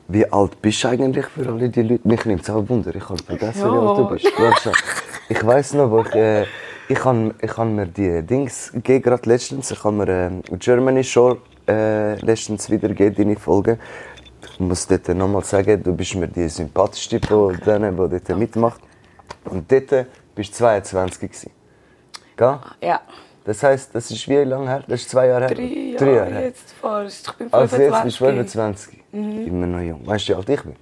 Wie 0.09 0.25
alt 0.33 0.61
bist 0.63 0.83
du 0.83 0.89
eigentlich 0.89 1.27
für 1.27 1.47
alle 1.47 1.69
die 1.69 1.83
Leute? 1.83 2.09
Mich 2.09 2.25
nimmt 2.25 2.43
es 2.43 2.51
auch 2.51 2.67
Wunder. 2.69 2.95
Ich 2.95 3.09
habe 3.09 3.23
vergessen, 3.23 3.71
wie 3.71 3.75
Ja. 3.75 3.81
alt 3.81 3.99
du 3.99 4.09
bist. 4.09 4.33
Ich 5.29 5.47
weiß 5.47 5.75
noch, 5.75 5.91
wo 5.91 6.01
ich, 6.01 6.15
äh, 6.15 6.45
ich 6.89 7.05
habe 7.05 7.35
ich 7.43 7.57
han 7.59 7.75
mir 7.75 7.87
die 7.87 8.23
Dings 8.23 8.73
gegeben, 8.73 9.03
gerade 9.03 9.29
letztens. 9.29 9.71
Ich 9.71 9.85
habe 9.85 9.95
mir 9.95 10.09
äh, 10.09 10.57
Germany 10.57 11.05
Show 11.05 11.37
äh, 11.69 12.15
letztens 12.25 12.71
wieder 12.71 12.89
gegeben, 12.89 13.15
deine 13.17 13.37
Folge. 13.37 13.79
Ich 14.59 14.65
muss 14.65 14.89
dort 14.89 15.07
nochmal 15.09 15.45
sagen, 15.45 15.81
du 15.81 15.95
bist 15.95 16.17
mir 16.17 16.27
die 16.27 16.49
sympathischste 16.49 17.21
von 17.21 17.57
denen, 17.65 17.93
die 17.93 18.19
dort 18.19 18.37
mitmacht. 18.37 18.81
Und 19.45 19.71
dort 19.71 20.07
bist 20.35 20.51
du 20.55 20.57
22 20.59 21.21
gewesen. 21.21 21.51
Gell? 22.37 22.59
Ja. 22.83 23.01
Das 23.45 23.63
heisst, 23.63 23.95
das 23.95 24.11
ist 24.11 24.29
wie 24.29 24.35
lange 24.35 24.69
her? 24.69 24.83
Das 24.89 25.01
ist 25.01 25.11
zwei 25.11 25.29
Jahre 25.29 25.47
her? 25.47 25.55
Drei 25.55 25.97
Drei 25.97 26.13
Jahre 26.13 26.31
her. 26.33 26.43
jetzt 26.43 26.73
fast. 26.73 27.29
Ich 27.29 27.37
bin 27.37 27.53
Also 27.53 27.77
jetzt 27.77 28.03
bist 28.03 28.19
25. 28.19 28.19
du 28.19 29.17
25. 29.17 29.47
Immer 29.47 29.67
noch 29.69 29.81
jung. 29.81 30.07
Weißt 30.07 30.29
du, 30.29 30.33
wie 30.33 30.37
alt 30.37 30.49
ich 30.49 30.63
bin? 30.63 30.77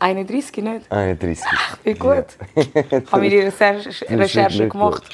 31 0.00 0.56
nicht. 0.64 0.92
31. 0.92 1.44
Wie 1.84 1.94
gut. 1.94 2.24
Ich 2.56 3.12
habe 3.12 3.20
mir 3.20 3.30
die 3.30 3.38
Recherche, 3.38 4.10
Recherche 4.10 4.68
gemacht. 4.68 5.04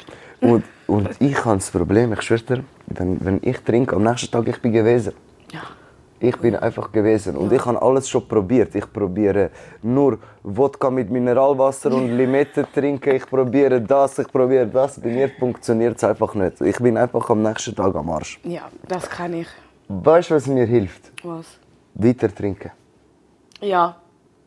Und, 0.41 0.65
und 0.87 1.11
ich 1.21 1.45
habe 1.45 1.57
das 1.57 1.71
Problem, 1.71 2.15
ich 2.15 2.23
schwöre 2.23 2.41
dir, 2.43 2.65
wenn, 2.87 3.23
wenn 3.23 3.39
ich 3.43 3.59
trinke, 3.59 3.95
am 3.97 4.03
nächsten 4.05 4.31
Tag 4.31 4.49
ich 4.49 4.61
bin 4.63 4.73
gewesen. 4.73 5.13
Ja. 5.53 5.61
Ich 6.19 6.37
bin 6.39 6.57
einfach 6.57 6.91
gewesen 6.93 7.37
und 7.37 7.53
ich 7.53 7.65
habe 7.65 7.81
alles 7.83 8.09
schon 8.09 8.27
probiert. 8.27 8.75
Ich 8.75 8.91
probiere 8.91 9.51
nur 9.83 10.19
Wodka 10.43 10.91
mit 10.91 11.11
Mineralwasser 11.11 11.93
und 11.93 12.17
Limette 12.17 12.67
trinken. 12.75 13.17
Ich 13.17 13.27
probiere 13.27 13.81
das, 13.81 14.19
ich 14.19 14.29
probiere 14.29 14.67
das. 14.67 14.99
Bei 15.01 15.09
mir 15.11 15.29
funktioniert 15.29 15.97
es 15.99 16.05
einfach 16.05 16.35
nicht. 16.35 16.61
Ich 16.63 16.79
bin 16.79 16.97
einfach 16.97 17.29
am 17.29 17.43
nächsten 17.43 17.75
Tag 17.75 17.95
am 17.95 18.09
Arsch. 18.11 18.41
ja, 18.45 18.63
das 18.89 19.09
kann 19.11 19.35
ich. 19.35 19.49
Weißt 19.89 20.31
du, 20.31 20.35
was 20.35 20.47
mir 20.47 20.65
hilft? 20.67 21.13
Was? 21.23 21.47
Weiter 21.95 22.35
trinken. 22.35 22.71
Ja, 23.61 23.97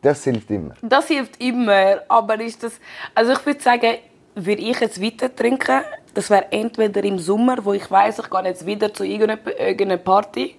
Das 0.01 0.23
hilft 0.23 0.49
immer. 0.51 0.73
das 0.81 1.07
hilft 1.07 1.41
immer. 1.41 2.01
Aber 2.07 2.39
ist 2.41 2.63
das. 2.63 2.79
Also 3.15 3.33
ich 3.33 3.45
würde 3.45 3.61
sagen, 3.61 3.97
würde 4.35 4.61
ich 4.61 4.79
jetzt 4.79 5.01
weiter 5.01 5.33
trinken, 5.35 5.81
das 6.13 6.29
wäre 6.29 6.51
entweder 6.51 7.03
im 7.03 7.19
Sommer, 7.19 7.57
wo 7.63 7.73
ich 7.73 7.89
weiß, 7.89 8.19
ich 8.19 8.29
gehe 8.29 8.43
jetzt 8.43 8.65
wieder 8.65 8.93
zu 8.93 9.03
irgendeiner 9.05 9.97
Party, 9.97 10.55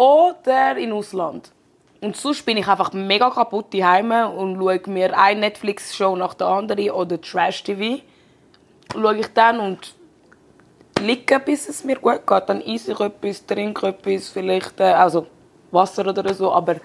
oder 0.00 0.78
in 0.78 0.92
Ausland. 0.92 1.52
Und 2.00 2.16
sonst 2.16 2.46
bin 2.46 2.56
ich 2.56 2.66
einfach 2.66 2.94
mega 2.94 3.28
kaputt 3.28 3.74
daheim 3.74 4.10
und 4.34 4.56
schaue 4.56 4.80
mir 4.86 5.18
eine 5.18 5.40
Netflix-Show 5.40 6.16
nach 6.16 6.32
der 6.32 6.46
anderen 6.46 6.90
oder 6.90 7.20
Trash-TV. 7.20 8.00
Schaue 8.94 9.18
ich 9.18 9.26
dann 9.34 9.60
und 9.60 9.94
liege, 11.02 11.38
bis 11.38 11.68
es 11.68 11.84
mir 11.84 11.96
gut 11.96 12.26
geht. 12.26 12.48
Dann 12.48 12.62
esse 12.62 12.92
ich 12.92 13.00
etwas, 13.00 13.44
trinke 13.44 13.88
etwas, 13.88 14.30
vielleicht 14.30 14.80
äh, 14.80 14.84
also 14.84 15.26
Wasser 15.70 16.06
oder 16.06 16.32
so. 16.32 16.50
Aber 16.50 16.76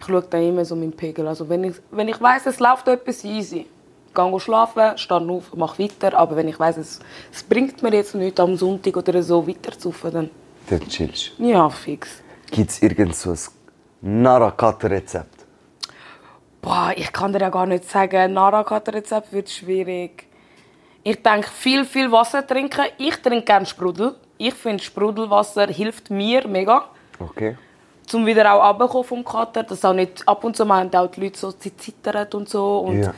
Ich 0.00 0.06
schaue 0.06 0.22
dann 0.22 0.42
immer 0.42 0.64
so 0.64 0.74
meinen 0.74 0.92
Pegel. 0.92 1.28
Also 1.28 1.46
wenn 1.50 1.64
ich, 1.64 1.74
wenn 1.90 2.08
ich 2.08 2.20
weiss, 2.22 2.46
es 2.46 2.58
läuft 2.58 2.88
etwas 2.88 3.22
easy, 3.22 3.66
gehe 4.14 4.40
schlafen, 4.40 4.96
stehe 4.96 5.28
auf, 5.28 5.54
mache 5.54 5.82
weiter. 5.82 6.16
Aber 6.16 6.36
wenn 6.36 6.48
ich 6.48 6.58
weiss, 6.58 6.78
es, 6.78 7.00
es 7.30 7.42
bringt 7.42 7.82
mir 7.82 7.92
jetzt 7.92 8.14
nichts 8.14 8.40
am 8.40 8.56
Sonntag 8.56 8.96
oder 8.96 9.22
so 9.22 9.46
weiter 9.46 9.78
zu 9.78 9.92
dann 10.10 10.30
Dann 10.70 10.88
chillst 10.88 11.32
ja, 11.38 11.68
fix. 11.68 12.21
Gibt 12.52 12.70
es 12.70 12.82
irgend 12.82 13.16
so 13.16 13.30
ein 13.30 14.22
Narakat-Rezept? 14.22 15.46
Boah, 16.60 16.92
ich 16.94 17.10
kann 17.10 17.32
dir 17.32 17.40
ja 17.40 17.48
gar 17.48 17.64
nicht 17.64 17.88
sagen, 17.88 18.34
Narakat-Rezept 18.34 19.32
wird 19.32 19.48
schwierig. 19.48 20.26
Ich 21.02 21.22
denke, 21.22 21.48
viel, 21.48 21.86
viel 21.86 22.12
Wasser 22.12 22.46
trinken. 22.46 22.84
Ich 22.98 23.16
trinke 23.16 23.46
gerne 23.46 23.64
Sprudel. 23.64 24.16
Ich 24.36 24.52
finde, 24.52 24.82
Sprudelwasser 24.82 25.66
hilft 25.68 26.10
mir 26.10 26.46
mega. 26.46 26.84
Okay. 27.18 27.56
Zum 28.06 28.26
wieder 28.26 28.52
auch 28.52 28.68
runterkommen 28.68 29.04
vom 29.04 29.24
Kater. 29.24 29.62
Dass 29.62 29.82
auch 29.86 29.94
nicht 29.94 30.22
ab 30.28 30.44
und 30.44 30.54
zu 30.54 30.66
mal 30.66 30.80
haben 30.80 30.94
auch 30.94 31.10
die 31.10 31.22
Leute 31.22 31.38
so 31.38 31.52
zittern 31.52 32.28
und 32.34 32.50
so. 32.50 32.80
Und 32.80 33.02
Ja. 33.02 33.14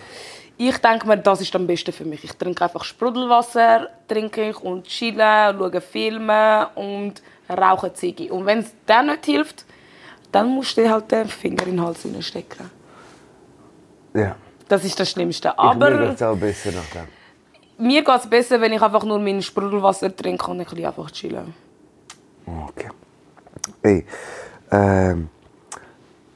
Ich 0.56 0.78
denke 0.78 1.08
mir, 1.08 1.16
das 1.18 1.40
ist 1.40 1.56
am 1.56 1.66
besten 1.66 1.92
für 1.92 2.04
mich. 2.04 2.22
Ich 2.22 2.32
trinke 2.34 2.62
einfach 2.62 2.84
Sprudelwasser, 2.84 3.88
trinke 4.06 4.50
ich 4.50 4.60
und 4.60 4.86
chillen, 4.86 5.58
schaue 5.58 5.80
Filme 5.80 6.68
und 6.76 7.20
rauche 7.54 7.92
Ziggy. 7.94 8.30
Und 8.30 8.46
wenn 8.46 8.60
es 8.60 8.72
dann 8.86 9.06
nicht 9.06 9.24
hilft, 9.26 9.64
dann 10.32 10.48
musst 10.48 10.76
du 10.76 10.82
dir 10.82 10.90
halt 10.90 11.10
den 11.10 11.28
Finger 11.28 11.66
in 11.66 11.76
den 11.76 11.82
Hals 11.84 12.06
stecken. 12.20 12.70
Ja. 14.14 14.36
Das 14.68 14.84
ist 14.84 14.98
das 14.98 15.10
Schlimmste. 15.10 15.56
Aber 15.58 15.90
mir 15.90 15.96
Aber 15.96 16.08
geht's 16.08 16.22
auch 16.22 16.36
besser 16.36 16.72
nach 16.72 16.86
dem. 16.92 17.08
mir 17.86 18.02
geht 18.02 18.16
es 18.20 18.26
besser, 18.28 18.60
wenn 18.60 18.72
ich 18.72 18.82
einfach 18.82 19.04
nur 19.04 19.18
mein 19.18 19.42
Sprudelwasser 19.42 20.14
trinke 20.14 20.50
und 20.50 20.60
ein 20.60 20.66
bisschen 20.66 20.86
einfach 20.86 21.10
chillen. 21.10 21.54
Okay. 22.46 22.90
Ey, 23.82 24.04
ähm, 24.70 25.28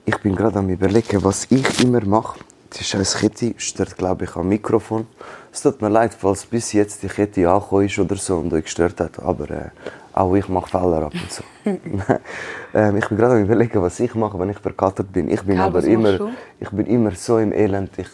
ich 0.04 0.16
bin 0.18 0.34
gerade 0.34 0.58
am 0.58 0.68
überlegen, 0.68 1.22
was 1.25 1.46
ich 1.50 1.82
immer 1.84 2.04
mache. 2.04 2.38
Die 2.78 2.84
scheiß 2.84 3.16
Kette 3.16 3.54
stört, 3.56 3.96
glaube 3.96 4.25
ich, 4.25 4.37
am 4.37 4.48
Mikrofon. 4.48 5.06
Es 5.52 5.62
tut 5.62 5.80
mir 5.80 5.88
leid, 5.88 6.14
falls 6.14 6.44
bis 6.44 6.72
jetzt 6.72 7.02
die 7.02 7.08
Kette 7.08 7.48
angekommen 7.48 7.87
ist 7.87 7.98
oder 7.98 8.16
so 8.16 8.37
und 8.38 8.52
euch 8.52 8.64
gestört 8.64 9.00
hat. 9.00 9.18
Aber 9.18 9.50
äh, 9.50 9.70
auch 10.18 10.34
ich 10.34 10.48
mache 10.48 10.68
Fehler 10.70 11.02
ab 11.06 11.12
und 11.14 11.32
so. 11.32 11.42
ähm, 12.75 12.96
ich 12.96 13.08
bin 13.08 13.16
gerade 13.18 13.34
am 13.34 13.42
überlegen, 13.44 13.80
was 13.80 14.00
ich 14.00 14.14
mache, 14.14 14.38
wenn 14.38 14.50
ich 14.50 14.58
verkatert 14.58 15.12
bin. 15.12 15.30
Ich 15.30 15.42
bin 15.42 15.56
Ja, 15.56 15.66
aber 15.66 15.82
immer, 15.84 16.18
du? 16.18 16.30
ich 16.58 16.70
bin 16.70 16.87
immer 16.87 17.12
so 17.12 17.38
im 17.38 17.52
Elend. 17.52 17.96
Ich 17.98 18.08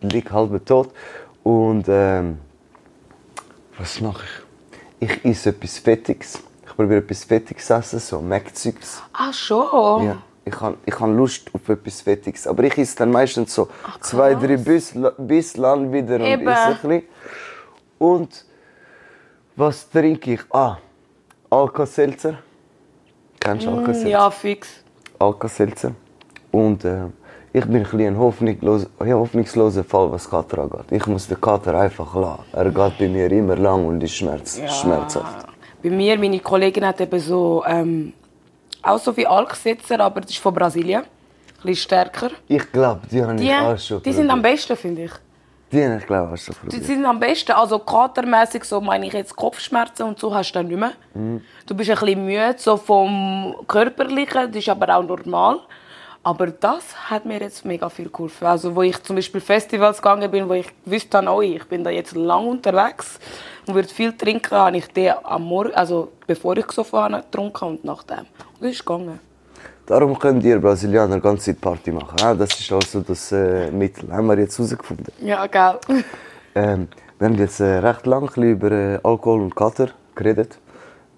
liege 0.00 0.30
halb 0.30 0.64
tot. 0.64 0.90
Und 1.42 1.84
ähm, 1.88 2.38
was 3.78 4.00
mache 4.00 4.24
ich? 5.00 5.10
Ich 5.10 5.24
esse 5.24 5.50
etwas 5.50 5.78
Fettiges. 5.78 6.42
Ich 6.64 6.74
probiere 6.76 7.00
etwas 7.00 7.24
Fettiges 7.24 7.66
zu 7.66 7.74
essen, 7.74 7.98
so 7.98 8.20
Mac-Zeugs. 8.20 9.02
Ah, 9.12 9.32
schon? 9.32 10.04
Ja. 10.06 10.16
Ich 10.44 10.60
habe 10.60 10.76
ich 10.86 10.98
hab 10.98 11.08
Lust 11.10 11.50
auf 11.54 11.68
etwas 11.68 12.00
Fettiges. 12.00 12.46
Aber 12.46 12.64
ich 12.64 12.76
esse 12.78 12.96
dann 12.96 13.10
meistens 13.10 13.54
so 13.54 13.68
zwei, 14.00 14.34
drei 14.34 14.56
Biss, 14.56 14.94
Biss 15.18 15.56
lang 15.56 15.92
wieder 15.92 16.16
und 16.16 16.22
Eben. 16.22 16.48
esse 16.48 16.60
ein 16.62 16.72
bisschen. 16.74 17.02
Und 17.98 18.44
was 19.54 19.88
trinke 19.90 20.34
ich? 20.34 20.40
Ah, 20.50 20.78
Alka-Seltzer. 21.52 22.38
Kennst 23.38 23.66
du 23.66 23.70
Alka-Seltzer? 23.70 24.08
Mm, 24.08 24.10
Ja, 24.10 24.30
fix. 24.30 24.68
Alka-Seltzer. 25.18 25.92
Und 26.50 26.82
äh, 26.84 27.04
ich 27.52 27.64
bin 27.66 27.76
ein, 27.76 27.82
bisschen 27.82 28.00
ein 28.00 28.18
hoffnungsloser, 28.18 28.86
ja, 29.04 29.14
hoffnungsloser 29.14 29.84
Fall, 29.84 30.10
was 30.10 30.28
Kater 30.30 30.58
angeht. 30.62 30.86
Ich 30.90 31.06
muss 31.06 31.26
den 31.28 31.38
Kater 31.38 31.78
einfach 31.78 32.14
lassen. 32.14 32.44
Er 32.52 32.70
geht 32.70 32.98
bei 32.98 33.08
mir 33.08 33.30
immer 33.30 33.56
lang 33.56 33.84
und 33.86 34.02
ist 34.02 34.14
schmerz, 34.14 34.58
schmerzhaft. 34.80 35.46
Bei 35.82 35.90
mir, 35.90 36.18
meine 36.18 36.40
Kollegin 36.40 36.86
hat 36.86 37.00
eben 37.02 37.20
so, 37.20 37.62
ähm, 37.66 38.14
auch 38.82 38.98
so 38.98 39.14
wie 39.16 39.26
Alksitzer, 39.26 40.00
aber 40.00 40.22
das 40.22 40.30
ist 40.30 40.38
von 40.38 40.54
Brasilien. 40.54 41.02
Ein 41.02 41.06
bisschen 41.68 41.76
stärker. 41.84 42.30
Ich 42.48 42.72
glaube, 42.72 43.02
die 43.10 43.22
habe 43.22 43.36
Die, 43.36 43.44
ich 43.48 43.54
auch 43.54 43.78
schon 43.78 44.02
die 44.02 44.12
sind 44.12 44.30
am 44.30 44.40
probiert. 44.40 44.56
besten, 44.56 44.76
finde 44.76 45.04
ich. 45.04 45.12
Die 45.72 45.84
habe 45.84 45.96
ich 45.96 46.06
glaube 46.06 46.36
schon 46.36 46.54
Die 46.54 46.60
probiert. 46.68 46.84
sind 46.84 47.04
am 47.06 47.18
besten. 47.18 47.52
Also 47.52 47.78
katermäßig, 47.78 48.64
so 48.64 48.80
meine 48.80 49.06
ich 49.06 49.12
jetzt 49.14 49.34
Kopfschmerzen 49.34 50.02
und 50.04 50.18
so 50.18 50.34
hast 50.34 50.52
du 50.52 50.58
dann 50.58 50.68
nicht 50.68 50.78
mehr. 50.78 50.92
Mhm. 51.14 51.42
Du 51.66 51.74
bist 51.74 51.90
ein 51.90 51.98
bisschen 51.98 52.24
müde, 52.26 52.54
so 52.58 52.76
vom 52.76 53.56
Körperlichen, 53.66 54.48
das 54.52 54.56
ist 54.56 54.68
aber 54.68 54.94
auch 54.96 55.02
normal. 55.02 55.60
Aber 56.24 56.46
das 56.46 57.10
hat 57.10 57.24
mir 57.24 57.40
jetzt 57.40 57.64
mega 57.64 57.88
viel 57.88 58.08
geholfen. 58.08 58.46
Also 58.46 58.76
wo 58.76 58.82
ich 58.82 59.02
zum 59.02 59.16
Beispiel 59.16 59.40
Festivals 59.40 59.96
gegangen 60.00 60.30
bin, 60.30 60.48
wo 60.48 60.52
ich 60.52 60.68
gewusst 60.84 61.12
habe, 61.14 61.28
oh, 61.30 61.40
ich 61.40 61.64
bin 61.64 61.82
da 61.82 61.90
jetzt 61.90 62.14
lang 62.14 62.46
unterwegs 62.46 63.18
und 63.66 63.74
würde 63.74 63.88
viel 63.88 64.12
trinken, 64.16 64.56
habe 64.56 64.76
ich 64.76 64.86
den 64.88 65.14
am 65.24 65.42
Morgen, 65.42 65.74
also 65.74 66.12
bevor 66.26 66.56
ich 66.56 66.66
gesoffen 66.66 66.98
habe, 67.00 67.16
getrunken 67.16 67.64
und 67.64 67.84
nachdem. 67.84 68.18
Und 68.20 68.26
das 68.60 68.70
ist 68.70 68.84
gegangen. 68.84 69.18
Darum 69.86 70.16
könnt 70.18 70.44
ihr 70.44 70.60
Brasilianer 70.60 71.20
ganz 71.20 71.44
Zeit 71.44 71.60
Party 71.60 71.90
machen. 71.90 72.16
Ah, 72.22 72.34
Das 72.34 72.58
ist 72.58 72.70
also 72.72 73.00
das 73.00 73.32
äh, 73.32 73.70
Mittel. 73.70 74.12
Haben 74.12 74.28
wir 74.28 74.38
jetzt 74.38 74.56
herausgefunden. 74.58 75.06
Ja, 75.20 75.46
gell. 75.46 75.78
Ähm, 76.54 76.88
wir 77.18 77.28
haben 77.28 77.38
jetzt 77.38 77.60
äh, 77.60 77.78
recht 77.78 78.04
lang 78.04 78.24
ein 78.24 78.26
bisschen 78.26 78.50
über 78.50 78.70
äh, 78.70 78.98
Alkohol 79.02 79.40
und 79.40 79.56
Kater 79.56 79.88
geredet. 80.14 80.58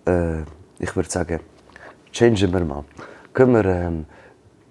Äh, 0.07 0.43
ich 0.79 0.95
würde 0.95 1.11
sagen, 1.11 1.41
changen 2.13 2.53
wir 2.53 2.61
mal. 2.65 2.85
Können 3.33 3.53
wir 3.55 3.65
ähm, 3.65 4.07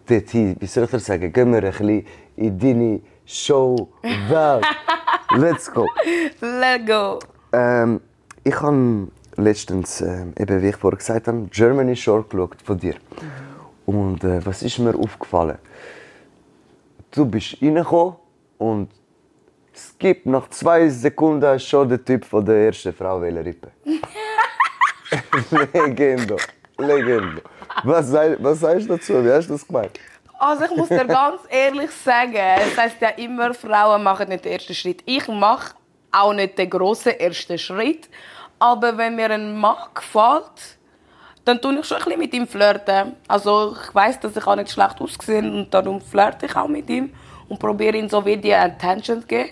dorthin, 0.08 0.56
wie 0.58 0.66
soll 0.68 0.86
ich 0.86 0.92
das 0.92 1.04
sagen, 1.04 1.34
gehen 1.34 1.52
wir 1.52 1.62
ein 1.62 1.70
bisschen 1.70 2.06
in 2.38 2.58
deine 2.58 3.02
Show-Welt. 3.26 4.66
Let's 5.36 5.70
go. 5.70 5.86
Let's 6.40 6.86
go. 6.86 7.20
Ähm, 7.52 8.00
ich 8.46 8.62
habe 8.62 9.10
letztens, 9.36 10.00
ähm, 10.00 10.32
eben 10.40 10.62
wie 10.62 10.70
ich 10.70 10.78
vorher 10.78 10.98
gesagt 10.98 11.28
habe, 11.28 11.46
Germany 11.52 11.98
Shore 11.98 12.24
geschaut 12.24 12.62
von 12.64 12.78
dir. 12.78 12.96
Und 13.86 14.24
äh, 14.24 14.46
was 14.46 14.63
ist 14.63 14.80
mir 14.80 14.96
aufgefallen? 14.96 15.58
Du 17.12 17.25
bist 17.25 17.62
reingekommen 17.62 18.16
und 18.58 18.90
es 19.74 19.96
gibt 19.98 20.25
nach 20.25 20.50
zwei 20.50 20.88
Sekunden 20.90 21.60
schon 21.60 21.90
den 21.90 22.04
Typ 22.04 22.25
von 22.25 22.46
der 22.46 22.68
ersten 22.68 22.94
Frau 22.94 23.18
Rippe. 23.18 23.72
Legendo. 25.74 26.38
Legendo. 26.78 27.42
Was, 27.84 28.12
was 28.13 28.60
sagst 28.60 28.90
du 28.90 28.94
dazu? 28.94 29.24
Wie 29.24 29.32
hast 29.32 29.48
du 29.48 29.54
das 29.54 29.68
gemeint? 29.68 30.00
Also 30.40 30.66
ich 30.66 30.75
muss 30.75 30.90
dir 30.90 31.06
ganz 31.06 31.42
ehrlich 31.50 31.92
sagen, 31.92 32.36
es 32.36 32.78
heisst 32.78 33.02
ja 33.02 33.10
immer, 33.10 33.54
Frauen 33.54 34.04
machen 34.04 34.30
nicht 34.30 34.46
den 34.46 34.54
ersten 34.54 34.74
Schritt. 34.74 35.02
Ich 35.06 35.28
mache 35.28 35.75
auch 36.12 36.34
nicht 36.34 36.58
den 36.58 36.70
grossen 36.70 37.20
ersten 37.20 37.58
Schritt. 37.58 38.10
Aber 38.60 38.98
wenn 38.98 39.16
mir 39.16 39.30
ein 39.30 39.58
Mann 39.58 39.78
gefällt, 39.94 40.78
dann 41.46 41.62
tue 41.62 41.80
ich 41.80 41.86
schon 41.86 41.98
ein 41.98 42.04
bisschen 42.04 42.20
mit 42.20 42.34
ihm 42.34 42.48
flirten. 42.48 43.14
Also 43.28 43.76
ich 43.82 43.94
weiß, 43.94 44.20
dass 44.20 44.36
ich 44.36 44.48
auch 44.48 44.56
nicht 44.56 44.72
schlecht 44.72 45.02
aussehe 45.02 45.40
und 45.40 45.74
darum 45.74 46.00
flirte 46.02 46.46
ich 46.46 46.56
auch 46.56 46.68
mit 46.68 46.90
ihm 46.90 47.14
und 47.50 47.60
probiere 47.60 47.98
ihn 47.98 48.10
so 48.10 48.26
wie 48.26 48.38
die 48.38 48.54
Attention 48.54 49.22
zu 49.22 49.28
geben. 49.28 49.50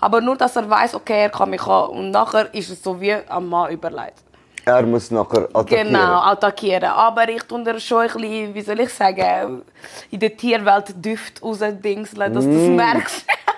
Aber 0.00 0.20
nur, 0.20 0.36
dass 0.36 0.56
er 0.56 0.68
weiß, 0.68 0.96
okay, 0.96 1.22
er 1.22 1.30
kann 1.30 1.50
mich 1.50 1.64
haben. 1.64 1.96
Und 1.96 2.10
nachher 2.10 2.52
ist 2.52 2.70
es 2.70 2.82
so 2.82 3.00
wie 3.00 3.14
am 3.28 3.48
Mann 3.48 3.70
überlegt. 3.70 4.24
Er 4.64 4.82
muss 4.82 5.10
nachher 5.10 5.48
attackieren. 5.52 5.88
Genau, 5.88 6.20
attackieren. 6.22 6.84
Aber 6.84 7.28
ich 7.28 7.42
tue 7.44 7.62
dir 7.62 7.78
schon 7.80 8.00
ein 8.00 8.08
bisschen, 8.08 8.54
wie 8.54 8.60
soll 8.62 8.80
ich 8.80 8.92
sagen, 8.92 9.62
in 10.10 10.20
der 10.20 10.36
Tierwelt 10.36 10.92
Düfte 11.04 11.40
rausdingseln, 11.42 12.34
dass 12.34 12.44
du 12.44 12.50
es 12.50 12.68
merkst. 12.68 13.26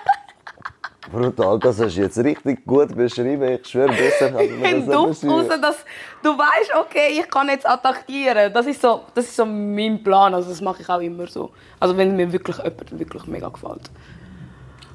Brutal, 1.11 1.59
das 1.59 1.79
hast 1.79 1.95
du 1.97 2.01
jetzt 2.01 2.17
richtig 2.17 2.65
gut 2.65 2.95
beschrieben. 2.95 3.43
Ich 3.43 3.67
schwöre, 3.67 3.89
besser 3.89 4.31
kann 4.31 4.41
ich 4.41 4.51
mir 4.57 4.63
das 4.63 4.73
nicht 4.73 4.93
Duft 4.93 5.23
raus, 5.25 5.45
dass 5.61 5.77
du 6.23 6.29
weißt, 6.37 6.71
okay, 6.79 7.19
ich 7.19 7.29
kann 7.29 7.47
jetzt 7.49 7.67
attackieren. 7.67 8.51
Das 8.53 8.65
ist 8.65 8.81
so, 8.81 9.01
das 9.13 9.25
ist 9.25 9.35
so 9.35 9.45
mein 9.45 10.03
Plan. 10.03 10.33
Also 10.33 10.49
das 10.49 10.61
mache 10.61 10.81
ich 10.81 10.89
auch 10.89 10.99
immer 10.99 11.27
so. 11.27 11.51
Also 11.79 11.95
wenn 11.95 12.15
mir 12.15 12.31
wirklich 12.31 12.57
jemand 12.57 12.99
wirklich 12.99 13.27
mega 13.27 13.49
gefällt. 13.49 13.89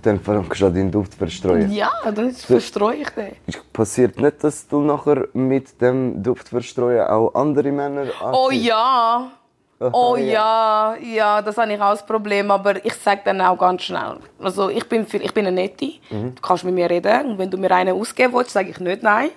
Dann 0.03 0.23
kannst 0.25 0.61
du 0.61 0.71
deinen 0.71 0.91
Duft 0.91 1.15
verstreuen. 1.15 1.71
Ja, 1.71 1.93
dann 2.15 2.31
verstreue 2.31 2.97
ich 2.97 3.11
den. 3.11 3.37
Passiert 3.73 4.19
nicht, 4.19 4.43
dass 4.43 4.67
du 4.67 4.81
nachher 4.81 5.29
mit 5.35 5.81
dem 5.81 6.23
Duft 6.23 6.49
verstreuen 6.49 7.07
auch 7.07 7.35
andere 7.35 7.71
Männer 7.71 8.07
Oh 8.23 8.47
anziehst? 8.49 8.65
ja. 8.65 9.31
Oh 9.93 10.17
ja. 10.17 10.95
ja, 10.95 10.97
ja, 11.03 11.43
das 11.43 11.57
habe 11.57 11.73
ich 11.73 11.81
auch 11.81 11.91
das 11.93 12.05
Problem, 12.05 12.51
aber 12.51 12.85
ich 12.85 12.93
sage 12.95 13.23
dann 13.25 13.41
auch 13.41 13.57
ganz 13.57 13.83
schnell. 13.83 14.17
Also 14.39 14.69
ich 14.69 14.87
bin, 14.89 15.07
viel- 15.07 15.23
ich 15.23 15.33
bin 15.33 15.47
eine 15.47 15.57
Nette, 15.57 15.93
du 16.11 16.35
kannst 16.43 16.65
mit 16.65 16.75
mir 16.75 16.89
reden 16.91 17.31
und 17.33 17.39
wenn 17.39 17.51
du 17.51 17.57
mir 17.57 17.71
einen 17.71 17.99
ausgeben 17.99 18.35
willst, 18.35 18.51
sage 18.51 18.69
ich 18.71 18.79
nicht 18.81 19.03
nein. 19.03 19.31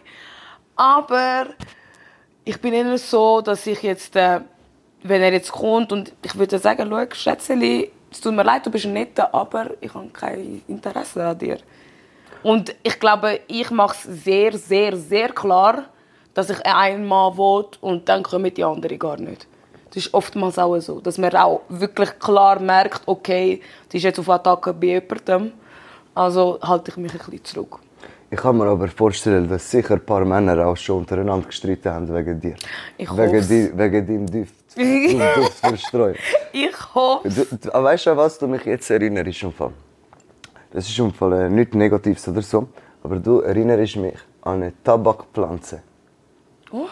Aber 0.75 1.45
ich 2.43 2.59
bin 2.59 2.73
eher 2.73 2.97
so, 2.97 3.41
dass 3.41 3.65
ich 3.67 3.81
jetzt, 3.83 4.15
äh, 4.15 4.41
wenn 5.03 5.21
er 5.21 5.31
jetzt 5.31 5.51
kommt 5.51 5.91
und 5.91 6.11
ich 6.23 6.37
würde 6.37 6.57
sagen, 6.59 6.87
schau, 6.89 7.05
Schätzeli, 7.15 7.91
es 8.11 8.19
tut 8.21 8.33
mir 8.33 8.43
leid, 8.43 8.65
du 8.65 8.69
bist 8.69 8.85
ein 8.85 8.93
Netter, 8.93 9.33
aber 9.33 9.71
ich 9.81 9.93
habe 9.93 10.07
kein 10.09 10.61
Interesse 10.67 11.25
an 11.25 11.37
dir. 11.37 11.57
Und 12.43 12.75
ich 12.83 12.99
glaube, 12.99 13.39
ich 13.47 13.71
mache 13.71 13.95
es 13.95 14.23
sehr, 14.25 14.51
sehr, 14.57 14.97
sehr 14.97 15.29
klar, 15.29 15.85
dass 16.33 16.49
ich 16.49 16.65
einen 16.65 17.05
Mann 17.07 17.37
will 17.37 17.65
und 17.79 18.09
dann 18.09 18.23
kommen 18.23 18.53
die 18.53 18.63
anderen 18.63 18.99
gar 18.99 19.17
nicht. 19.17 19.47
Das 19.93 20.05
ist 20.05 20.13
oftmals 20.13 20.57
auch 20.57 20.79
so, 20.79 20.99
dass 21.01 21.19
man 21.19 21.35
auch 21.35 21.61
wirklich 21.69 22.17
klar 22.17 22.59
merkt, 22.59 23.03
okay, 23.05 23.61
die 23.91 23.97
ist 23.97 24.03
jetzt 24.03 24.19
auf 24.19 24.29
Attacke 24.29 24.73
bei 24.73 24.87
jemandem, 24.87 25.51
also 26.15 26.57
halte 26.63 26.89
ich 26.89 26.97
mich 26.97 27.11
ein 27.13 27.19
bisschen 27.19 27.45
zurück. 27.45 27.79
Ich 28.31 28.39
kann 28.39 28.57
mir 28.57 28.65
aber 28.65 28.87
vorstellen, 28.87 29.47
dass 29.47 29.69
sicher 29.69 29.93
ein 29.93 30.03
paar 30.03 30.25
Männer 30.25 30.65
auch 30.65 30.75
schon 30.75 30.97
untereinander 30.97 31.45
gestritten 31.45 31.91
haben 31.91 32.11
wegen 32.11 32.39
dir. 32.39 32.55
Ich 32.97 33.15
wegen, 33.15 33.47
di 33.47 33.71
wegen 33.77 34.07
deinem 34.07 34.25
Duft. 34.25 34.55
Duft 35.35 35.59
verstreuen. 35.59 36.15
ich 36.51 36.95
hoffe. 36.95 37.29
Du, 37.29 37.71
aber 37.71 37.83
weißt 37.83 38.07
du, 38.07 38.09
an 38.09 38.17
was 38.17 38.39
du 38.39 38.47
mich 38.47 38.65
jetzt 38.65 38.89
erinnerst? 38.89 39.43
Im 39.43 39.53
Fall? 39.53 39.73
Das 40.71 40.89
ist 40.89 40.97
im 40.97 41.13
Fall 41.13 41.33
äh, 41.33 41.49
nichts 41.49 41.75
Negatives 41.75 42.27
oder 42.27 42.41
so, 42.41 42.67
aber 43.03 43.17
du 43.17 43.41
erinnerst 43.41 43.97
mich 43.97 44.17
an 44.41 44.63
eine 44.63 44.73
Tabakpflanze. 44.83 45.83
Oh, 46.71 46.87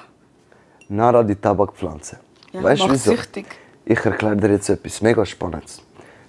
Nara, 0.89 1.24
die 1.24 1.38
Tabakpflanze. 1.38 2.20
Ja, 2.53 2.63
weißt 2.63 2.84
du 2.84 2.91
wieso? 2.91 3.12
süchtig. 3.12 3.46
Ich 3.86 4.00
erkläre 4.05 4.38
dir 4.38 4.51
jetzt 4.51 4.70
etwas 4.70 5.01
mega 5.01 5.25
Spannendes. 5.25 5.81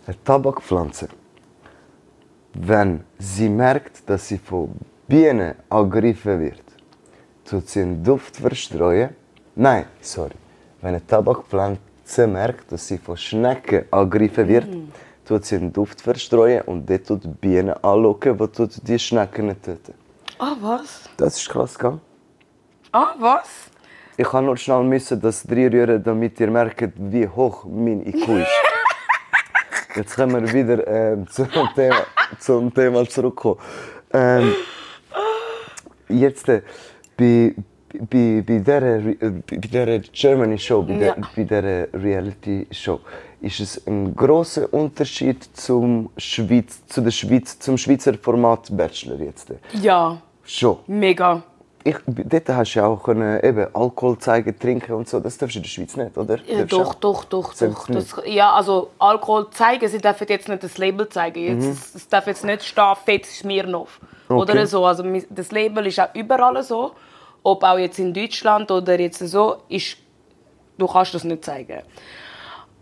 Eine 0.06 0.16
Tabakpflanze, 0.24 1.08
wenn 2.54 3.04
sie 3.18 3.48
merkt, 3.48 4.08
dass 4.08 4.28
sie 4.28 4.38
von 4.38 4.74
Bienen 5.06 5.54
angegriffen 5.68 6.40
wird, 6.40 6.62
tut 7.44 7.68
sie 7.68 7.82
einen 7.82 8.02
Duft 8.02 8.36
verstreuen. 8.36 9.10
Nein, 9.54 9.86
sorry. 10.00 10.34
Wenn 10.80 10.90
eine 10.90 11.06
Tabakpflanze 11.06 12.26
merkt, 12.26 12.72
dass 12.72 12.88
sie 12.88 12.98
von 12.98 13.16
Schnecken 13.16 13.84
angegriffen 13.90 14.48
wird, 14.48 14.66
tut 15.24 15.44
sie 15.44 15.56
einen 15.56 15.72
Duft 15.72 16.00
verstreuen 16.00 16.62
und 16.62 16.88
dort 16.88 17.06
tut 17.06 17.24
die 17.24 17.28
Bienen 17.28 17.74
anlocken, 17.82 18.36
die 18.36 18.48
tut 18.48 18.88
die 18.88 18.98
Schnecken 18.98 19.60
töten. 19.62 19.94
Ah, 20.38 20.56
was? 20.60 21.02
Das 21.16 21.36
ist 21.36 21.48
krass, 21.48 21.78
gell? 21.78 21.98
Ah, 22.90 23.14
was? 23.18 23.71
Ich 24.16 24.26
kann 24.28 24.44
nur 24.46 24.56
schnell 24.56 24.82
müssen 24.82 25.20
das 25.20 25.46
reinrühren, 25.50 26.02
damit 26.02 26.38
ihr 26.40 26.50
merkt, 26.50 26.92
wie 26.96 27.26
hoch 27.26 27.64
mein 27.64 28.06
IQ 28.06 28.28
ist. 28.28 28.48
Jetzt 29.96 30.16
können 30.16 30.32
wir 30.46 30.52
wieder 30.52 30.86
ähm, 30.86 31.26
zum, 31.28 31.48
Thema, 31.74 31.96
zum 32.38 32.72
Thema 32.74 33.06
zurückkommen. 33.08 33.58
Ähm, 34.12 34.52
jetzt 36.08 36.48
äh, 36.48 36.62
bei, 37.16 37.54
bei, 38.10 38.42
bei, 38.46 38.58
dieser, 38.58 38.82
äh, 38.82 39.14
bei 39.46 39.56
dieser 39.56 39.98
Germany 39.98 40.58
Show, 40.58 40.82
bei, 40.82 40.94
Ja. 40.94 40.98
der, 41.14 41.16
bei 41.36 41.44
dieser 41.44 41.92
Reality 42.02 42.66
Show, 42.70 43.00
ist 43.40 43.60
es 43.60 43.86
ein 43.86 44.14
großer 44.14 44.72
Unterschied 44.72 45.44
zum 45.56 46.10
Schweiz, 46.16 46.86
zu 46.86 47.00
der 47.00 47.10
Schweiz, 47.10 47.58
zum 47.58 47.76
Schweizer 47.76 48.14
Format 48.14 48.74
Bachelor 48.74 49.18
jetzt. 49.20 49.50
äh. 49.50 49.56
Ja, 49.80 50.20
Schon. 50.44 50.78
mega. 50.86 51.42
Ich, 51.84 51.96
dort 52.06 52.48
hast 52.48 52.74
du 52.74 52.78
ja 52.78 52.86
auch 52.86 53.02
können, 53.02 53.42
eben, 53.42 53.66
Alkohol 53.74 54.18
zeigen, 54.18 54.58
trinken 54.58 54.92
und 54.92 55.08
so. 55.08 55.20
Das 55.20 55.36
darfst 55.38 55.54
du 55.54 55.58
in 55.58 55.62
der 55.62 55.68
Schweiz 55.68 55.96
nicht, 55.96 56.16
oder? 56.16 56.38
Ja, 56.46 56.64
doch, 56.64 56.94
doch, 56.94 57.24
doch, 57.24 57.54
doch. 57.54 57.86
Das, 57.88 58.14
ja, 58.26 58.52
also 58.52 58.90
Alkohol 58.98 59.50
zeigen, 59.50 59.88
sie 59.88 59.98
dürfen 59.98 60.26
jetzt 60.28 60.48
nicht 60.48 60.62
das 60.62 60.78
Label 60.78 61.08
zeigen. 61.08 61.60
Jetzt, 61.60 61.66
es, 61.66 61.94
es 61.94 62.08
darf 62.08 62.26
jetzt 62.26 62.44
nicht 62.44 62.64
stehen, 62.64 62.94
Fett 63.04 63.26
Smirnoff. 63.26 64.00
Okay. 64.28 64.40
Oder 64.40 64.66
so. 64.66 64.84
Also 64.84 65.04
das 65.30 65.50
Label 65.50 65.86
ist 65.86 66.00
auch 66.00 66.14
überall 66.14 66.62
so. 66.62 66.92
Ob 67.42 67.64
auch 67.64 67.78
jetzt 67.78 67.98
in 67.98 68.14
Deutschland 68.14 68.70
oder 68.70 68.98
jetzt 68.98 69.18
so, 69.18 69.62
ist, 69.68 69.96
du 70.78 70.86
kannst 70.86 71.14
das 71.14 71.24
nicht 71.24 71.44
zeigen. 71.44 71.82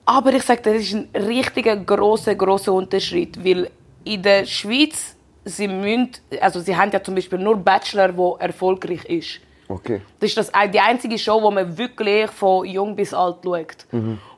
Aber 0.04 0.32
ich 0.32 0.42
sage, 0.42 0.60
das 0.62 0.74
ist 0.74 0.94
ein 0.94 1.08
richtiger 1.14 1.76
großer, 1.76 2.34
großer 2.34 2.72
Unterschied, 2.72 3.42
weil 3.44 3.70
in 4.04 4.22
der 4.22 4.44
Schweiz 4.44 5.16
sie 5.44 5.68
müssen, 5.68 6.10
also 6.40 6.60
sie 6.60 6.76
haben 6.76 6.90
ja 6.90 7.02
zum 7.02 7.14
Beispiel 7.14 7.38
nur 7.38 7.56
Bachelor, 7.56 8.16
wo 8.16 8.36
erfolgreich 8.36 9.04
ist. 9.04 9.40
Okay. 9.68 10.00
Das 10.18 10.30
ist 10.30 10.36
das, 10.36 10.52
die 10.72 10.80
einzige 10.80 11.16
Show, 11.16 11.40
wo 11.40 11.50
man 11.50 11.78
wirklich 11.78 12.30
von 12.30 12.66
jung 12.66 12.96
bis 12.96 13.14
alt 13.14 13.36
schaut. 13.44 13.86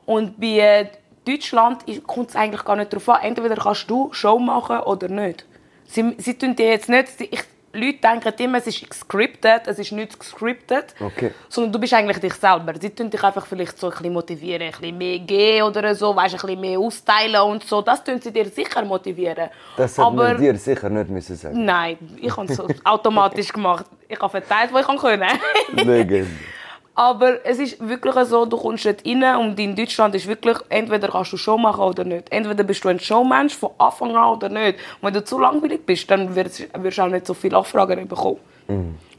Und 0.05 0.39
bei 0.39 0.59
äh, 0.59 0.87
Deutschland 1.25 1.85
kommt 2.05 2.29
es 2.29 2.35
eigentlich 2.35 2.63
gar 2.63 2.75
nicht 2.75 2.93
darauf 2.93 3.09
an. 3.09 3.21
Entweder 3.23 3.55
kannst 3.55 3.89
du 3.89 4.13
Show 4.13 4.37
machen 4.37 4.79
oder 4.81 5.07
nicht. 5.07 5.45
Sie, 5.85 6.15
sie 6.17 6.37
tun 6.37 6.55
dir 6.55 6.69
jetzt 6.69 6.89
nicht... 6.89 7.09
Ich, 7.19 7.43
Leute 7.75 7.97
denken 7.97 8.33
immer, 8.37 8.59
es 8.59 8.67
ist 8.67 8.87
gescriptet, 8.87 9.63
es 9.65 9.79
ist 9.79 9.91
nicht 9.91 10.19
gescriptet. 10.19 10.93
Okay. 10.99 11.31
Sondern 11.49 11.71
du 11.73 11.79
bist 11.79 11.93
eigentlich 11.93 12.19
dich 12.19 12.35
selber. 12.35 12.73
Sie 12.79 12.91
tun 12.91 13.09
dich 13.09 13.23
einfach 13.23 13.45
vielleicht 13.47 13.79
so 13.79 13.87
ein 13.87 13.97
bisschen 13.97 14.13
motivieren, 14.13 14.61
ein 14.61 14.71
bisschen 14.71 14.97
mehr 14.97 15.19
geben 15.19 15.63
oder 15.63 15.95
so, 15.95 16.15
weißt, 16.15 16.35
ein 16.35 16.41
bisschen 16.41 16.61
mehr 16.61 16.79
austeilen 16.79 17.41
und 17.41 17.63
so. 17.63 17.81
Das 17.81 18.03
tun 18.03 18.21
sie 18.21 18.31
dir 18.31 18.45
sicher 18.45 18.85
motivieren. 18.85 19.49
Das 19.75 19.97
Aber 19.97 20.11
man 20.11 20.37
dir 20.37 20.55
sicher 20.55 20.87
nicht 20.89 21.09
müssen 21.09 21.35
sagen. 21.35 21.65
Nein, 21.65 21.97
ich 22.21 22.35
habe 22.37 22.51
es 22.51 22.57
so 22.57 22.67
automatisch 22.83 23.51
gemacht. 23.51 23.85
Ich 24.07 24.19
habe 24.19 24.29
verteilt, 24.29 24.71
wo 24.71 24.77
ich 24.77 25.01
können. 25.01 25.29
Legende. 25.73 26.27
Aber 26.95 27.43
es 27.43 27.57
ist 27.57 27.87
wirklich 27.87 28.13
so, 28.25 28.45
du 28.45 28.55
kommst 28.55 28.85
dort 28.85 29.03
rein 29.05 29.35
und 29.37 29.59
in 29.59 29.75
Deutschland 29.75 30.13
ist 30.13 30.27
wirklich, 30.27 30.57
entweder 30.69 31.07
kannst 31.07 31.33
du 31.33 31.37
Show 31.37 31.57
machen 31.57 31.81
oder 31.81 32.03
nicht. 32.03 32.31
Entweder 32.31 32.63
bist 32.63 32.83
du 32.83 32.89
ein 32.89 32.99
Showmensch 32.99 33.55
von 33.55 33.71
Anfang 33.79 34.15
an 34.15 34.35
oder 34.35 34.49
nicht. 34.49 34.77
Und 35.01 35.07
wenn 35.07 35.13
du 35.13 35.23
zu 35.23 35.39
langweilig 35.39 35.85
bist, 35.85 36.09
dann 36.11 36.35
wirst 36.35 36.67
wirst 36.83 36.97
du 36.99 37.01
auch 37.01 37.07
nicht 37.07 37.25
so 37.25 37.33
viele 37.33 37.57
Anfragen 37.57 38.07
bekommen. 38.07 38.37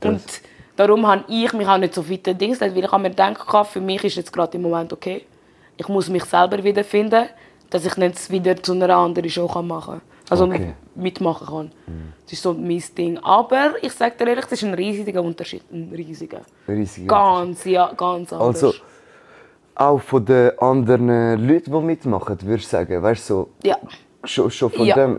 und 0.04 0.22
darum 0.76 1.06
habe 1.06 1.24
ich 1.28 1.52
mich 1.52 1.66
auch 1.66 1.78
nicht 1.78 1.94
so 1.94 2.08
weit 2.08 2.40
Dings 2.40 2.60
weil 2.60 2.76
ich 2.76 2.92
mir 2.92 3.10
gedacht, 3.10 3.66
für 3.66 3.80
mich 3.80 4.04
ist 4.04 4.16
jetzt 4.16 4.32
gerade 4.32 4.56
im 4.56 4.62
Moment 4.62 4.92
okay. 4.92 5.26
Ich 5.76 5.88
muss 5.88 6.08
mich 6.08 6.24
selber 6.24 6.62
wiederfinden, 6.62 7.26
dass 7.70 7.84
ich 7.84 7.96
nicht 7.96 8.30
wieder 8.30 8.62
zu 8.62 8.72
einer 8.72 8.94
anderen 8.96 9.28
Show 9.28 9.48
machen 9.62 9.94
kann. 9.94 10.13
Also 10.30 10.44
Okay. 10.46 10.74
mitmachen 10.94 11.46
kann. 11.46 11.72
Das 12.24 12.32
ist 12.32 12.42
so 12.42 12.54
mein 12.54 12.82
Ding. 12.96 13.18
Aber 13.18 13.74
ich 13.82 13.92
sage 13.92 14.14
dir 14.18 14.28
ehrlich, 14.28 14.44
das 14.46 14.52
ist 14.52 14.64
ein 14.64 14.74
riesiger 14.74 15.22
Unterschied. 15.22 15.62
Ein 15.70 15.92
riesiger. 15.94 16.40
Riesiger 16.66 17.06
Ganz, 17.08 17.64
ja, 17.64 17.92
ganz 17.92 18.32
anders. 18.32 18.62
Also, 18.64 18.74
auch 19.74 20.00
von 20.00 20.24
den 20.24 20.58
anderen 20.60 21.46
Leuten, 21.48 21.72
die 21.72 21.80
mitmachen, 21.80 22.38
würdest 22.42 22.72
du 22.72 22.76
sagen, 22.76 23.02
weißt 23.02 23.28
du, 23.30 23.34
so, 23.34 23.48
ja, 23.64 23.76
schon, 24.22 24.50
schon 24.50 24.70
von 24.70 24.86
Ja. 24.86 24.94
dem, 24.94 25.18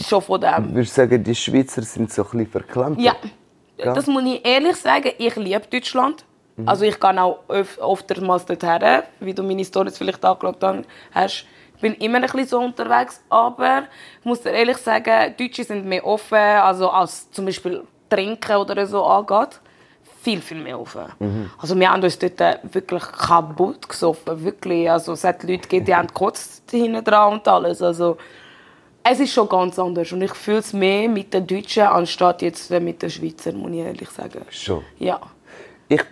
schon 0.00 0.20
von 0.22 0.40
dem. 0.40 0.74
würdest 0.74 0.96
du 0.96 1.00
sagen, 1.02 1.24
die 1.24 1.34
Schweizer 1.34 1.82
sind 1.82 2.12
so 2.12 2.22
ein 2.22 2.28
bisschen 2.30 2.46
verklemmt? 2.46 3.00
Ja, 3.00 3.14
Ja. 3.78 3.92
das 3.92 4.06
muss 4.06 4.22
ich 4.24 4.44
ehrlich 4.46 4.76
sagen. 4.76 5.10
Ich 5.18 5.34
liebe 5.36 5.62
Deutschland. 5.70 6.24
Also 6.66 6.84
ich 6.84 7.00
gehe 7.00 7.20
auch 7.20 7.40
öf 7.48 7.78
oftmals 7.82 8.44
dorthin, 8.46 9.02
wie 9.18 9.34
du 9.34 9.42
meine 9.42 9.64
Stories 9.64 9.98
vielleicht 9.98 10.24
angeschaut 10.24 10.62
hast. 11.12 11.46
Ich 11.76 11.80
bin 11.80 11.94
immer 11.94 12.16
ein 12.16 12.22
bisschen 12.22 12.46
so 12.46 12.60
unterwegs, 12.60 13.22
aber 13.28 13.84
ich 14.20 14.24
muss 14.24 14.40
dir 14.40 14.50
ehrlich 14.50 14.78
sagen, 14.78 15.34
Deutsche 15.38 15.64
sind 15.64 15.84
mehr 15.84 16.06
offen, 16.06 16.38
also 16.38 16.88
als 16.90 17.30
zum 17.30 17.46
Beispiel 17.46 17.82
Trinken 18.08 18.56
oder 18.56 18.86
so 18.86 19.04
angeht. 19.04 19.60
Viel, 20.22 20.40
viel 20.40 20.62
mehr 20.62 20.80
offen. 20.80 21.04
Also 21.58 21.78
wir 21.78 21.90
haben 21.90 22.02
uns 22.02 22.18
dort 22.18 22.40
wirklich 22.72 23.02
kaputt 23.02 23.86
gesoffen, 23.86 24.42
wirklich. 24.42 24.90
Also 24.90 25.12
es 25.12 25.24
hat 25.24 25.42
Leute 25.42 25.58
gegeben, 25.58 25.84
die 25.84 25.94
haben 25.94 26.06
gekotzt 26.06 26.70
hinten 26.70 27.04
dran 27.04 27.34
und 27.34 27.46
alles. 27.46 27.82
Also 27.82 28.16
es 29.02 29.20
ist 29.20 29.34
schon 29.34 29.48
ganz 29.50 29.78
anders 29.78 30.10
und 30.12 30.22
ich 30.22 30.32
fühle 30.32 30.58
es 30.58 30.72
mehr 30.72 31.10
mit 31.10 31.34
den 31.34 31.46
Deutschen 31.46 31.82
anstatt 31.82 32.40
jetzt 32.40 32.70
mit 32.70 33.02
den 33.02 33.10
Schweizern, 33.10 33.56
muss 33.56 33.72
ich 33.72 33.78
ehrlich 33.78 34.08
sagen. 34.08 34.40
Schon. 34.48 34.82
Ja. 34.98 35.20
Ich 35.88 36.02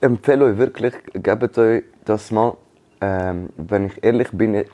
empfehle 0.00 0.46
euch 0.46 0.56
wirklich, 0.56 0.94
gebt 1.12 1.58
euch 1.58 1.84
das 2.06 2.30
mal. 2.30 2.56
Ähm, 3.02 3.50
wenn 3.58 3.88
ich 3.88 4.02
ehrlich 4.02 4.28
bin, 4.32 4.64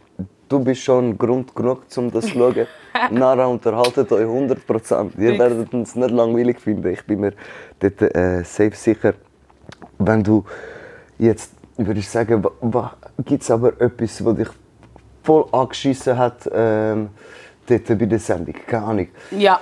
du 0.51 0.59
bist 0.59 0.83
schon 0.83 1.17
Grund 1.17 1.55
genug, 1.55 1.85
um 1.97 2.11
das 2.11 2.27
zu 2.27 2.33
schauen. 2.33 2.67
Nara, 3.11 3.47
unterhaltet 3.47 4.13
euch 4.13 4.27
100%. 4.27 5.19
Ihr 5.19 5.39
werdet 5.39 5.73
uns 5.73 5.95
nicht 5.95 6.11
langweilig 6.11 6.61
finden. 6.61 6.89
Ich 6.93 7.07
bin 7.07 7.21
mir 7.21 7.33
dort 7.79 8.03
äh, 8.03 8.43
safe 8.45 8.75
sicher. 8.75 9.15
Wenn 9.99 10.23
du 10.23 10.45
jetzt, 11.19 11.53
würde 11.77 12.01
ich 12.01 12.09
sagen, 12.09 12.45
gibt 13.25 13.43
es 13.43 13.51
aber 13.51 13.81
etwas, 13.81 14.23
was 14.25 14.37
dich 14.37 14.49
voll 15.23 15.47
angeschissen 15.53 16.19
hat 16.19 16.51
ähm, 16.53 17.11
dort 17.67 17.87
bei 17.87 18.07
der 18.07 18.19
Sendung? 18.19 18.55
Keine 18.67 18.85
Ahnung. 18.85 19.09
Ja. 19.31 19.61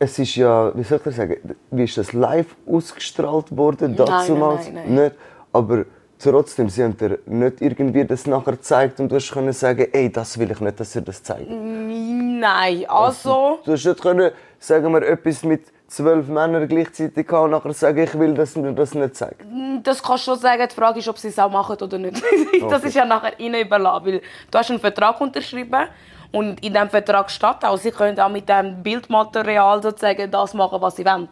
Es 0.00 0.18
ist 0.18 0.34
ja, 0.34 0.72
wie 0.76 0.82
soll 0.82 0.98
ich 0.98 1.04
das 1.04 1.16
sagen, 1.16 1.36
wie 1.70 1.84
ist 1.84 1.96
das 1.96 2.12
live 2.12 2.56
ausgestrahlt 2.66 3.56
worden? 3.56 3.94
Nein, 3.96 4.06
Dazumals 4.06 4.66
nein, 4.66 4.74
nein, 4.74 4.94
nein. 4.94 5.04
nicht. 5.04 5.16
Aber 5.52 5.84
trotzdem, 6.18 6.68
sie 6.68 6.84
haben 6.84 6.96
dir 6.96 7.18
nicht 7.26 7.60
irgendwie 7.60 8.04
das 8.04 8.26
nachher 8.26 8.52
gezeigt 8.52 9.00
und 9.00 9.10
du 9.10 9.16
hast 9.16 9.30
können 9.30 9.52
sagen, 9.52 9.86
ey, 9.92 10.10
das 10.10 10.38
will 10.38 10.50
ich 10.50 10.60
nicht, 10.60 10.80
dass 10.80 10.94
ihr 10.94 11.02
das 11.02 11.22
zeigt. 11.22 11.48
Nein, 11.50 12.84
also... 12.88 13.60
Du 13.64 13.72
hast 13.72 13.84
nicht 13.84 14.00
können, 14.00 14.32
sagen 14.58 14.92
wir, 14.92 15.02
etwas 15.02 15.42
mit 15.44 15.66
zwölf 15.88 16.28
Männern 16.28 16.68
gleichzeitig 16.68 17.26
haben 17.30 17.44
und 17.44 17.50
nachher 17.50 17.72
sagen, 17.72 17.98
ich 17.98 18.18
will, 18.18 18.34
dass 18.34 18.54
mir 18.56 18.72
das 18.72 18.94
nicht 18.94 19.16
zeigt. 19.16 19.42
Das 19.82 20.02
kannst 20.02 20.26
du 20.26 20.32
schon 20.32 20.38
sagen. 20.38 20.66
Die 20.68 20.74
Frage 20.74 20.98
ist, 20.98 21.08
ob 21.08 21.18
sie 21.18 21.28
es 21.28 21.38
auch 21.38 21.50
machen 21.50 21.76
oder 21.80 21.98
nicht. 21.98 22.22
Das 22.68 22.84
ist 22.84 22.94
ja 22.94 23.04
nachher 23.04 23.38
ihnen 23.40 23.60
überlassen. 23.62 24.06
Weil 24.06 24.22
du 24.50 24.58
hast 24.58 24.70
einen 24.70 24.80
Vertrag 24.80 25.20
unterschrieben 25.20 25.86
und 26.30 26.62
in 26.62 26.74
diesem 26.74 26.90
Vertrag 26.90 27.30
steht 27.30 27.64
auch, 27.64 27.78
sie 27.78 27.90
können 27.90 28.18
auch 28.20 28.28
mit 28.28 28.48
dem 28.48 28.82
Bildmaterial 28.82 29.82
sozusagen 29.82 30.30
das 30.30 30.52
machen, 30.52 30.80
was 30.80 30.96
sie 30.96 31.04
wollen. 31.04 31.28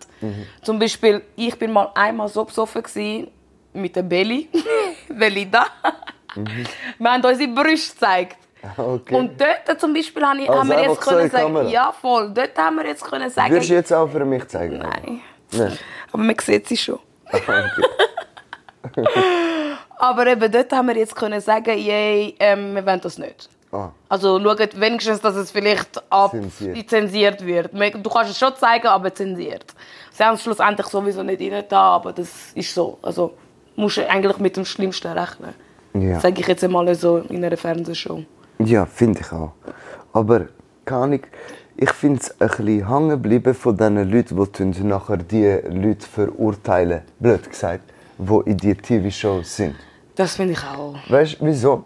Zum 0.63 0.79
Beispiel, 0.79 1.23
ich 1.37 1.59
bin 1.59 1.73
mal 1.73 1.91
einmal 1.95 2.29
so 2.29 2.45
besoffen 2.45 2.83
gewesen, 2.83 3.29
mit 3.77 3.95
der 3.97 4.03
Belly, 4.03 4.49
Belinda. 5.09 5.67
Wir 6.99 7.11
haben 7.13 7.25
unsere 7.25 7.49
Brüste 7.51 7.95
gezeigt. 7.95 8.37
Okay. 8.77 9.15
Und 9.15 9.41
dort 9.41 9.81
zum 9.81 9.95
Beispiel 9.95 10.23
haben, 10.25 10.41
Also 10.41 10.53
haben 10.55 10.69
wir 10.69 10.77
einfach 10.79 10.93
jetzt 10.97 11.01
können 11.07 11.31
sagen, 11.31 11.45
Kamera? 11.55 11.69
ja 11.69 11.93
voll, 11.93 12.31
dort 12.35 12.59
haben 12.59 12.77
wir 12.77 12.87
jetzt 12.87 13.05
können 13.05 13.31
sagen, 13.31 13.53
Würdest 13.53 13.71
du 13.71 13.75
jetzt 13.75 13.93
auch 13.93 14.09
für 14.09 14.25
mich 14.25 14.47
zeigen? 14.49 14.79
nein. 14.79 15.21
Nein. 15.53 15.79
Aber 16.13 16.23
man 16.23 16.37
sieht 16.41 16.67
sie 16.69 16.77
schon. 16.77 16.99
Okay. 18.83 19.05
Aber 19.99 20.27
eben 20.29 20.51
dort 20.53 20.73
haben 20.73 20.89
wir 20.89 20.97
jetzt 20.97 21.15
können 21.17 21.41
sagen, 21.41 21.77
yay, 21.77 22.35
ähm, 22.39 22.75
wir 22.75 22.85
wollen 22.87 23.01
das 23.01 23.19
nicht. 23.19 23.49
Ah, 23.73 23.91
Also 24.09 24.41
schaut 24.41 24.81
wenigstens, 24.81 25.21
dass 25.21 25.35
es 25.35 25.51
vielleicht 25.51 26.01
ab 26.13 26.31
Zensiert. 26.31 26.89
zensiert 26.89 27.45
wird. 27.45 27.71
Du 27.73 28.11
kannst 28.11 28.31
es 28.31 28.39
schon 28.39 28.55
zeigen, 28.57 28.87
aber 28.87 29.13
zensiert. 29.13 29.75
Sie 30.13 30.23
haben 30.23 30.35
es 30.35 30.43
schlussendlich 30.43 30.87
sowieso 30.87 31.23
nicht 31.23 31.41
rein 31.41 31.65
da, 31.69 31.81
aber 31.97 32.13
das 32.13 32.53
ist 32.55 32.73
so. 32.75 32.99
Also 33.03 33.35
musst 33.77 33.99
du 33.99 34.09
eigentlich 34.09 34.39
mit 34.39 34.57
dem 34.57 34.65
Schlimmsten 34.65 35.09
rechnen. 35.09 35.55
Ja. 35.95 36.21
Sage 36.21 36.41
ich 36.41 36.47
jetzt 36.47 36.65
einmal 36.65 36.95
so 36.95 37.19
in 37.19 37.45
einer 37.45 37.57
Fernsehshow. 37.57 38.23
Ja, 38.59 38.87
finde 38.87 39.21
ich 39.21 39.33
auch. 39.33 39.53
Aber 40.13 40.47
keine 40.85 41.03
Ahnung, 41.03 41.21
ich 41.77 41.91
finde 41.91 42.21
es 42.21 42.41
ein 42.41 42.49
bisschen 42.49 42.89
hängen 42.89 43.11
geblieben 43.11 43.55
von 43.55 43.77
diesen 43.77 44.11
Leuten, 44.11 44.73
die 44.73 44.83
nachher 44.83 45.19
die 45.19 45.61
Leute 45.69 46.07
verurteilen, 46.07 47.03
blöd 47.19 47.49
gesagt, 47.49 47.93
die 48.19 48.51
in 48.51 48.57
die 48.57 48.75
TV-Shows 48.75 49.57
sind. 49.57 49.77
Das 50.15 50.37
finde 50.37 50.55
ich 50.55 50.65
auch. 50.65 50.95
Weißt 51.09 51.41
du, 51.41 51.47
wieso? 51.47 51.85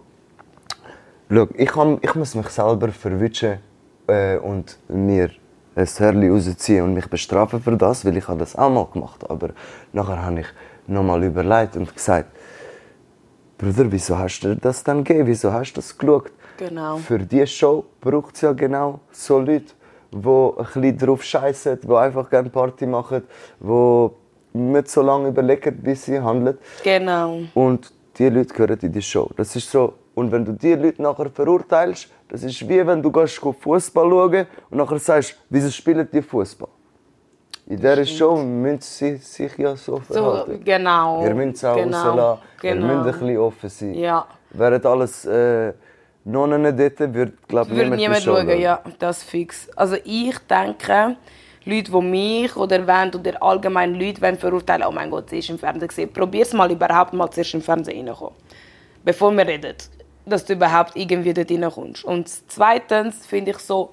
Schau, 1.29 1.49
ich, 1.55 1.69
kann, 1.69 1.99
ich 2.01 2.15
muss 2.15 2.35
mich 2.35 2.49
selber 2.49 2.89
verwischen 2.93 3.59
äh, 4.07 4.37
und 4.37 4.79
mir 4.89 5.31
ein 5.75 5.87
Hörli 5.87 6.29
rausziehen 6.29 6.85
und 6.85 6.95
mich 6.95 7.09
bestrafen 7.09 7.61
für 7.61 7.77
das, 7.77 8.05
weil 8.05 8.17
ich 8.17 8.29
habe 8.29 8.39
das 8.39 8.57
auch 8.57 8.71
mal 8.71 8.87
gemacht 8.93 9.29
Aber 9.29 9.51
nachher 9.93 10.23
habe 10.23 10.41
ich 10.41 10.47
nochmal 10.91 11.25
überlegt 11.25 11.77
und 11.77 11.95
gesagt, 11.95 12.31
Bruder, 13.57 13.93
wieso 13.93 14.19
hast 14.19 14.41
du 14.41 14.57
das 14.57 14.83
dann 14.83 15.05
gegeben? 15.05 15.27
Wieso 15.27 15.53
hast 15.53 15.73
du 15.73 15.77
das 15.77 15.97
geschaut? 15.97 16.33
Genau. 16.57 16.97
Für 16.97 17.19
diese 17.19 17.47
Show 17.47 17.85
braucht 18.01 18.35
es 18.35 18.41
ja 18.43 18.53
genau 18.53 19.01
so 19.11 19.39
Leute, 19.39 19.73
die 20.13 20.17
ein 20.17 20.53
bisschen 20.57 20.99
drauf 20.99 21.23
scheißen, 21.23 21.79
die 21.83 21.95
einfach 21.95 22.29
gerne 22.29 22.51
Party 22.51 22.87
machen, 22.87 23.23
die 23.61 24.11
nicht 24.53 24.89
so 24.89 25.03
lange 25.03 25.29
überlegen, 25.29 25.77
bis 25.83 26.05
sie 26.05 26.21
handeln. 26.21 26.59
Genau. 26.83 27.41
Und 27.55 27.93
die 28.17 28.29
Leute 28.29 28.53
gehören 28.53 28.79
in 28.81 28.93
die 28.93 29.03
Show. 29.03 29.31
Das 29.37 29.55
ist 29.57 29.71
so. 29.71 29.95
Und 30.15 30.33
wenn 30.33 30.45
du 30.45 30.53
die 30.53 30.75
Leute 30.75 31.03
nachher 31.03 31.31
verurteilst, 31.31 32.09
das 32.29 32.43
ist 32.43 32.69
wie 32.69 32.87
wenn 32.87 33.03
du 33.03 33.11
Fußball 33.13 34.11
schauen 34.11 34.47
und 34.71 34.79
nachher 34.79 34.99
sagst, 34.99 35.37
wieso 35.49 35.71
spielen 35.71 36.09
die 36.13 36.23
Fußball? 36.23 36.69
In 37.71 37.77
dieser 37.77 38.05
Show 38.05 38.37
müssen 38.37 38.81
sie 38.81 39.17
sich 39.19 39.57
ja 39.57 39.77
so 39.77 40.03
So, 40.09 40.15
verhalten. 40.15 40.65
genau. 40.65 41.25
Ihr 41.25 41.35
müsst 41.35 41.59
es 41.59 41.65
auch 41.65 41.77
genau. 41.77 41.97
rauslassen. 42.03 42.41
Ihr 42.63 42.71
Genau. 42.75 42.87
müsst 42.87 42.99
ein 42.99 43.13
bisschen 43.27 43.39
offen 43.39 43.71
sein. 43.71 43.95
Ja. 43.95 44.27
Wären 44.51 44.85
alles 44.87 45.25
äh, 45.25 45.73
Nonnen 46.25 46.77
dort, 46.77 46.99
würde 47.15 47.33
glaub, 47.47 47.69
Würde 47.69 47.83
niemand, 47.85 48.01
niemand 48.01 48.23
schauen, 48.23 48.49
schauen. 48.49 48.61
ja, 48.61 48.83
das 48.99 49.23
fix. 49.23 49.69
Also 49.77 49.97
ich 50.05 50.37
denke, 50.51 51.17
Leute, 51.65 51.93
die 51.93 52.01
mich 52.03 52.57
oder 52.57 52.85
wollen, 52.89 53.15
oder 53.15 53.41
allgemein 53.41 53.95
Leute 53.95 54.21
wollen 54.21 54.37
verurteilen, 54.37 54.85
oh 54.89 54.91
mein 54.91 55.09
Gott, 55.09 55.31
sie 55.31 55.39
ist 55.39 55.51
im 55.51 55.59
Fernsehen 55.59 55.87
gesehen. 55.89 56.13
Probier 56.13 56.43
es 56.43 56.53
mal 56.53 56.71
überhaupt 56.73 57.13
mal 57.13 57.31
zuerst 57.31 57.55
im 57.55 57.63
Fernsehen 57.63 58.09
reinkommen. 58.09 58.35
Bevor 59.05 59.31
wir 59.33 59.47
reden. 59.47 59.77
Dass 60.27 60.45
du 60.45 60.55
überhaupt 60.55 60.97
irgendwie 60.97 61.33
dort 61.33 61.51
reinkommst. 61.51 62.05
Und 62.05 62.29
zweitens 62.49 63.25
finde 63.27 63.53
ich 63.53 63.59
so, 63.59 63.91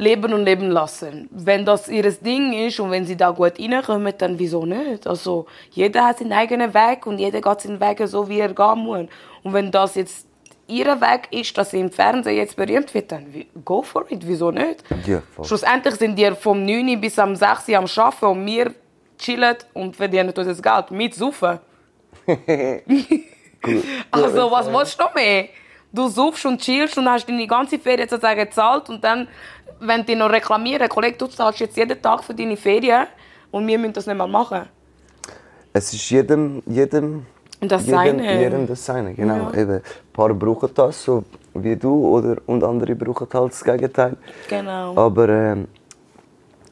leben 0.00 0.32
und 0.32 0.44
leben 0.44 0.70
lassen. 0.70 1.28
Wenn 1.30 1.64
das 1.64 1.88
ihr 1.88 2.10
Ding 2.10 2.52
ist 2.52 2.80
und 2.80 2.90
wenn 2.90 3.04
sie 3.04 3.16
da 3.16 3.30
gut 3.30 3.58
reinkommen, 3.58 4.12
dann 4.18 4.38
wieso 4.38 4.64
nicht? 4.64 5.06
Also 5.06 5.46
jeder 5.70 6.06
hat 6.06 6.18
seinen 6.18 6.32
eigenen 6.32 6.72
Weg 6.74 7.06
und 7.06 7.18
jeder 7.18 7.40
geht 7.40 7.60
seinen 7.60 7.80
Weg 7.80 8.00
so, 8.06 8.28
wie 8.28 8.40
er 8.40 8.52
gehen 8.52 8.78
muss. 8.78 9.06
Und 9.42 9.52
wenn 9.52 9.70
das 9.70 9.94
jetzt 9.94 10.26
ihr 10.66 11.00
Weg 11.00 11.28
ist, 11.30 11.56
dass 11.58 11.70
sie 11.70 11.80
im 11.80 11.90
Fernsehen 11.90 12.36
jetzt 12.36 12.56
berühmt 12.56 12.92
wird, 12.94 13.12
dann 13.12 13.26
go 13.64 13.82
for 13.82 14.10
it, 14.10 14.26
wieso 14.26 14.50
nicht? 14.50 14.84
Ja. 15.06 15.22
Schlussendlich 15.42 15.96
sind 15.96 16.18
die 16.18 16.30
vom 16.32 16.64
9 16.64 16.88
Uhr 16.88 16.96
bis 16.96 17.18
am 17.18 17.36
6 17.36 17.68
Uhr 17.68 17.78
am 17.78 17.84
Arbeiten 17.84 18.24
und 18.26 18.46
wir 18.46 18.74
chillen 19.18 19.56
und 19.74 19.96
verdienen 19.96 20.32
unser 20.34 20.54
Geld 20.54 20.90
mit 20.90 21.14
Saufen. 21.14 21.58
Also, 24.10 24.50
was 24.50 24.72
willst 24.72 24.98
du 24.98 25.04
noch 25.04 25.14
mehr? 25.14 25.48
Du 25.92 26.08
suchst 26.08 26.46
und 26.46 26.60
chillst 26.60 26.96
und 26.98 27.08
hast 27.08 27.28
deine 27.28 27.46
ganze 27.46 27.78
Ferien 27.78 28.08
sozusagen 28.08 28.38
gezahlt 28.40 28.88
und 28.88 29.02
dann, 29.02 29.26
wenn 29.80 30.04
die 30.06 30.14
noch 30.14 30.30
reklamieren, 30.30 30.88
Kollege, 30.88 31.16
du 31.18 31.26
zahlst 31.26 31.60
jetzt 31.60 31.76
jeden 31.76 32.00
Tag 32.00 32.22
für 32.22 32.34
deine 32.34 32.56
Ferien 32.56 33.06
und 33.50 33.66
wir 33.66 33.78
müssen 33.78 33.92
das 33.94 34.06
nicht 34.06 34.16
mal 34.16 34.28
machen. 34.28 34.62
Es 35.72 35.92
ist 35.92 36.10
jedem, 36.10 36.62
jedem, 36.66 37.26
Das 37.60 37.86
jedem, 37.86 37.96
Seine. 37.96 38.40
jedem 38.40 38.66
das 38.66 38.84
Seine. 38.84 39.14
Genau. 39.14 39.52
Eben, 39.52 39.74
ein 39.74 39.82
paar 40.12 40.32
brauchen 40.34 40.70
das, 40.74 41.02
so 41.04 41.24
wie 41.54 41.76
du, 41.76 42.08
oder, 42.08 42.36
und 42.46 42.62
andere 42.64 42.94
brauchen 42.94 43.26
halt 43.32 43.52
das 43.52 43.64
Gegenteil. 43.64 44.16
Genau. 44.48 44.96
Aber 44.96 45.28
ähm, 45.28 45.68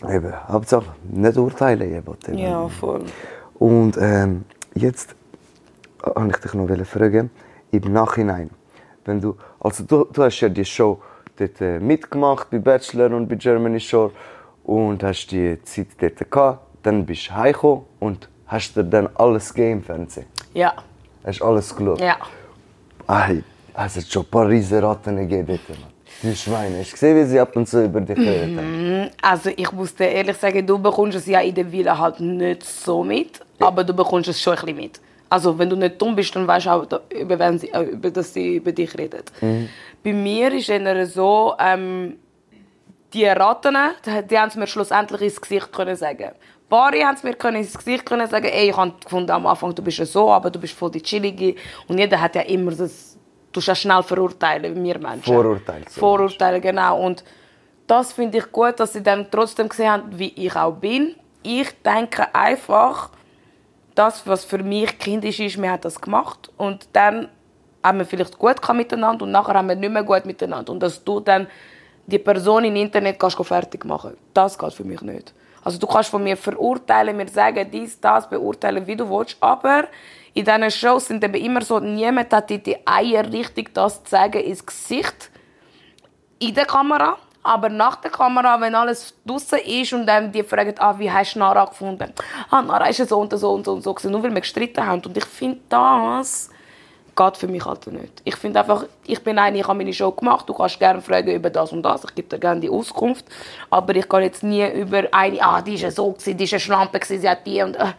eben, 0.09 0.33
Hauptsache 0.49 0.87
nicht 1.11 1.37
urteilen. 1.37 1.93
Eben, 1.95 2.39
Ja, 2.39 2.69
voll. 2.69 3.05
Und 3.59 3.97
ähm, 4.01 4.45
jetzt 4.75 5.15
wollte 6.03 6.31
ich 6.31 6.37
dich 6.37 6.55
noch 6.55 6.87
fragen, 6.87 7.31
im 7.71 7.93
Nachhinein, 7.93 8.51
wenn 9.09 9.21
du, 9.21 9.37
also 9.59 9.83
du, 9.85 10.05
du 10.13 10.23
hast 10.23 10.41
ja 10.41 10.49
die 10.49 10.65
Show 10.65 11.01
dort 11.37 11.61
äh, 11.61 11.81
mitgemacht 11.81 12.51
bei 12.51 12.59
Bachelor 12.59 13.11
und 13.17 13.29
bei 13.29 13.35
Germany 13.35 13.81
Shore 13.81 14.13
und 14.65 15.03
hast 15.03 15.29
die 15.29 15.59
Zeit 15.65 15.89
dort 15.99 16.31
gehabt, 16.31 16.61
dann 16.83 17.05
bist 17.05 17.29
du 17.29 17.35
heimgekommen 17.35 17.85
und 17.99 18.29
hast 18.47 18.77
dir 18.77 18.85
dann 18.85 19.09
alles 19.15 19.53
gegeben 19.53 19.79
im 19.79 19.83
Fernsehen. 19.83 20.27
Ja. 20.55 20.75
Hast 21.25 21.43
alles 21.43 21.75
geschaut. 21.75 22.01
Ja. 22.01 22.17
Ey, 23.09 23.43
es 23.75 23.97
hat 23.97 24.05
schon 24.05 24.23
ein 24.23 24.31
paar 24.31 24.49
riesen 24.49 24.79
Ratten 24.85 25.17
gegeben 25.17 25.47
dort, 25.47 25.69
Mann. 25.81 25.91
Die 26.23 26.35
Schweine. 26.35 26.81
Hast 26.81 26.91
du 26.91 26.93
gesehen, 26.95 27.17
wie 27.17 27.25
sie 27.25 27.41
ab 27.41 27.55
und 27.55 27.69
zu 27.69 27.85
über 27.85 28.01
dich 28.01 28.17
geredet 28.17 28.59
haben? 28.59 29.11
Also 29.23 29.51
ich 29.57 29.71
muss 29.73 29.95
dir 29.95 30.09
ehrlich 30.09 30.37
sagen, 30.37 30.67
du 30.67 30.79
bekommst 30.79 31.17
es 31.17 31.27
ja 31.27 31.41
in 31.41 31.55
der 31.55 31.71
Villa 31.71 31.97
halt 31.97 32.19
nicht 32.21 32.65
so 32.65 33.05
mit, 33.05 33.41
aber 33.61 33.85
du 33.85 33.95
bekommst 33.95 34.29
es 34.29 34.43
schon 34.43 34.55
ein 34.55 34.65
bisschen 34.65 34.77
mit. 34.77 35.01
Also 35.31 35.59
wenn 35.59 35.69
du 35.69 35.77
nicht 35.77 36.01
dumm 36.01 36.17
bist, 36.17 36.35
dann 36.35 36.47
weißt 36.47 36.67
du 36.67 36.71
auch, 36.71 36.87
über, 37.11 37.39
wen 37.39 37.59
sie, 37.59 37.69
äh, 37.73 37.83
über 37.83 38.11
dass 38.11 38.33
sie 38.33 38.57
über 38.57 38.73
dich 38.73 38.97
reden. 38.97 39.23
Bei 40.03 40.13
mir 40.13 40.53
ist 40.53 40.69
es 40.69 41.15
so, 41.15 41.55
ähm, 41.59 42.19
die 43.13 43.27
Ratten, 43.27 43.77
die, 44.31 44.39
haben 44.39 44.49
es 44.49 44.57
mir 44.57 44.67
schlussendlich 44.67 45.23
ins 45.23 45.41
Gesicht 45.41 45.73
können 45.73 45.97
sagen. 45.97 46.33
Paare 46.69 47.03
haben 47.05 47.15
es 47.15 47.23
mir 47.23 47.35
können 47.35 47.57
ins 47.57 47.77
Gesicht 47.77 48.05
können 48.05 48.27
sagen, 48.27 48.47
ey, 48.47 48.71
ich 48.71 48.77
habe 48.77 48.93
gefunden 49.03 49.31
am 49.31 49.47
Anfang, 49.47 49.75
du 49.75 49.83
bist 49.83 49.99
ja 49.99 50.05
so, 50.05 50.31
aber 50.31 50.51
du 50.51 50.59
bist 50.59 50.75
voll 50.75 50.91
die 50.91 51.03
Chillige. 51.03 51.55
Und 51.87 51.99
jeder 51.99 52.21
hat 52.21 52.35
ja 52.35 52.43
immer 52.43 52.73
das, 52.73 53.17
du 53.53 53.61
ja 53.61 53.75
schnell 53.75 54.03
verurteilen, 54.03 54.75
wie 54.77 54.83
wir 54.85 54.99
Menschen. 54.99 55.33
Vorurteile, 55.33 55.85
Vorurteile, 55.89 56.61
genau. 56.61 57.01
Und 57.01 57.25
das 57.87 58.13
finde 58.13 58.39
ich 58.39 58.53
gut, 58.53 58.79
dass 58.79 58.93
sie 58.93 59.03
dann 59.03 59.31
trotzdem 59.31 59.69
gesehen 59.69 59.91
haben, 59.91 60.19
wie 60.19 60.33
ich 60.35 60.55
auch 60.55 60.73
bin. 60.73 61.17
Ich 61.43 61.71
denke 61.83 62.35
einfach, 62.35 63.11
das, 63.99 64.27
was 64.27 64.45
für 64.45 64.63
mich 64.63 64.99
kindisch 64.99 65.41
ist, 65.41 65.61
wir 65.61 65.71
haben 65.71 65.81
das 65.81 66.01
gemacht. 66.01 66.51
Und 66.57 66.89
dann 66.93 67.29
haben 67.83 67.99
wir 67.99 68.07
vielleicht 68.07 68.39
gut 68.39 68.57
miteinander 68.75 69.25
und 69.25 69.33
nachher 69.33 69.55
haben 69.55 69.69
wir 69.69 69.77
nicht 69.77 69.93
mehr 69.93 70.05
gut 70.05 70.25
miteinander. 70.25 70.73
Und 70.73 70.81
dass 70.81 71.03
du 71.03 71.21
dann 71.21 71.47
die 72.07 72.19
Person 72.19 72.65
im 72.65 72.77
Internet 72.77 73.19
kannst 73.19 73.37
fertig 73.45 73.85
machen 73.85 74.17
das 74.33 74.59
geht 74.59 74.73
für 74.73 74.85
mich 74.85 75.03
nicht. 75.03 75.35
Also 75.63 75.79
du 75.79 75.87
kannst 75.87 76.11
von 76.11 76.23
mir 76.23 76.37
verurteilen, 76.37 77.17
mir 77.17 77.29
sagen, 77.29 77.69
dies, 77.71 78.01
das, 78.01 78.31
beurteilen, 78.31 78.87
wie 78.87 78.97
du 78.97 79.11
willst, 79.11 79.37
aber 79.41 79.89
in 80.33 80.45
diesen 80.45 80.71
Shows 80.71 81.09
sind 81.09 81.23
eben 81.25 81.35
immer 81.35 81.63
so, 81.63 81.81
niemand 81.81 82.33
hat 82.33 82.49
die 82.49 82.77
Eier 82.87 83.31
richtig 83.31 83.75
das 83.75 84.03
zu 84.05 84.11
sagen 84.11 84.41
ins 84.41 84.65
Gesicht 84.65 85.31
in 86.39 86.55
der 86.55 86.65
Kamera, 86.65 87.19
aber 87.49 87.71
nach 87.71 87.97
der 87.97 88.11
Kamera, 88.11 88.61
wenn 88.61 88.75
alles 88.75 89.15
draußen 89.25 89.59
ist 89.61 89.93
und 89.95 90.07
dann 90.07 90.31
die 90.31 90.43
fragen, 90.43 90.75
ah, 90.79 90.99
wie 90.99 91.11
hast 91.11 91.35
du 91.35 91.39
Nara 91.39 91.65
gefunden? 91.65 92.13
Ah, 92.51 92.61
Nara 92.61 92.89
ist 92.89 93.09
so 93.09 93.19
und 93.19 93.33
so 93.33 93.53
und 93.53 93.65
so 93.65 93.73
und 93.73 93.83
so 93.83 94.11
nur 94.11 94.23
weil 94.23 94.35
wir 94.35 94.43
gestritten 94.43 94.87
haben. 94.87 95.03
Und 95.05 95.17
ich 95.17 95.25
finde, 95.25 95.59
das 95.69 96.51
geht 97.17 97.37
für 97.39 97.49
mich 97.49 97.65
halt 97.65 97.87
nicht. 97.87 98.21
Ich 98.25 98.37
finde 98.37 98.61
einfach, 98.61 98.85
ich 99.07 99.23
bin 99.25 99.39
eine, 99.39 99.59
ich 99.59 99.67
habe 99.67 99.79
meine 99.79 99.95
Show 99.95 100.11
gemacht, 100.13 100.47
du 100.49 100.53
kannst 100.53 100.79
gerne 100.79 101.01
fragen 101.01 101.33
über 101.35 101.49
das 101.49 101.73
und 101.73 101.83
das, 101.83 102.05
ich 102.05 102.15
gebe 102.15 102.29
dir 102.29 102.39
gerne 102.39 102.61
die 102.61 102.71
Auskunft, 102.71 103.25
aber 103.71 103.97
ich 103.97 104.09
kann 104.09 104.23
jetzt 104.23 104.43
nie 104.43 104.69
über 104.71 105.05
eine, 105.11 105.43
ah, 105.43 105.63
die 105.63 105.75
ist 105.75 105.97
so 105.97 106.13
gewesen, 106.13 106.37
die 106.37 106.45
ist 106.45 106.53
eine 106.53 106.61
Schlampe 106.61 107.01
gewesen, 107.01 107.21
sie 107.21 107.29
hat 107.29 107.47
die 107.47 107.63
und... 107.63 107.77
Äh. 107.77 107.93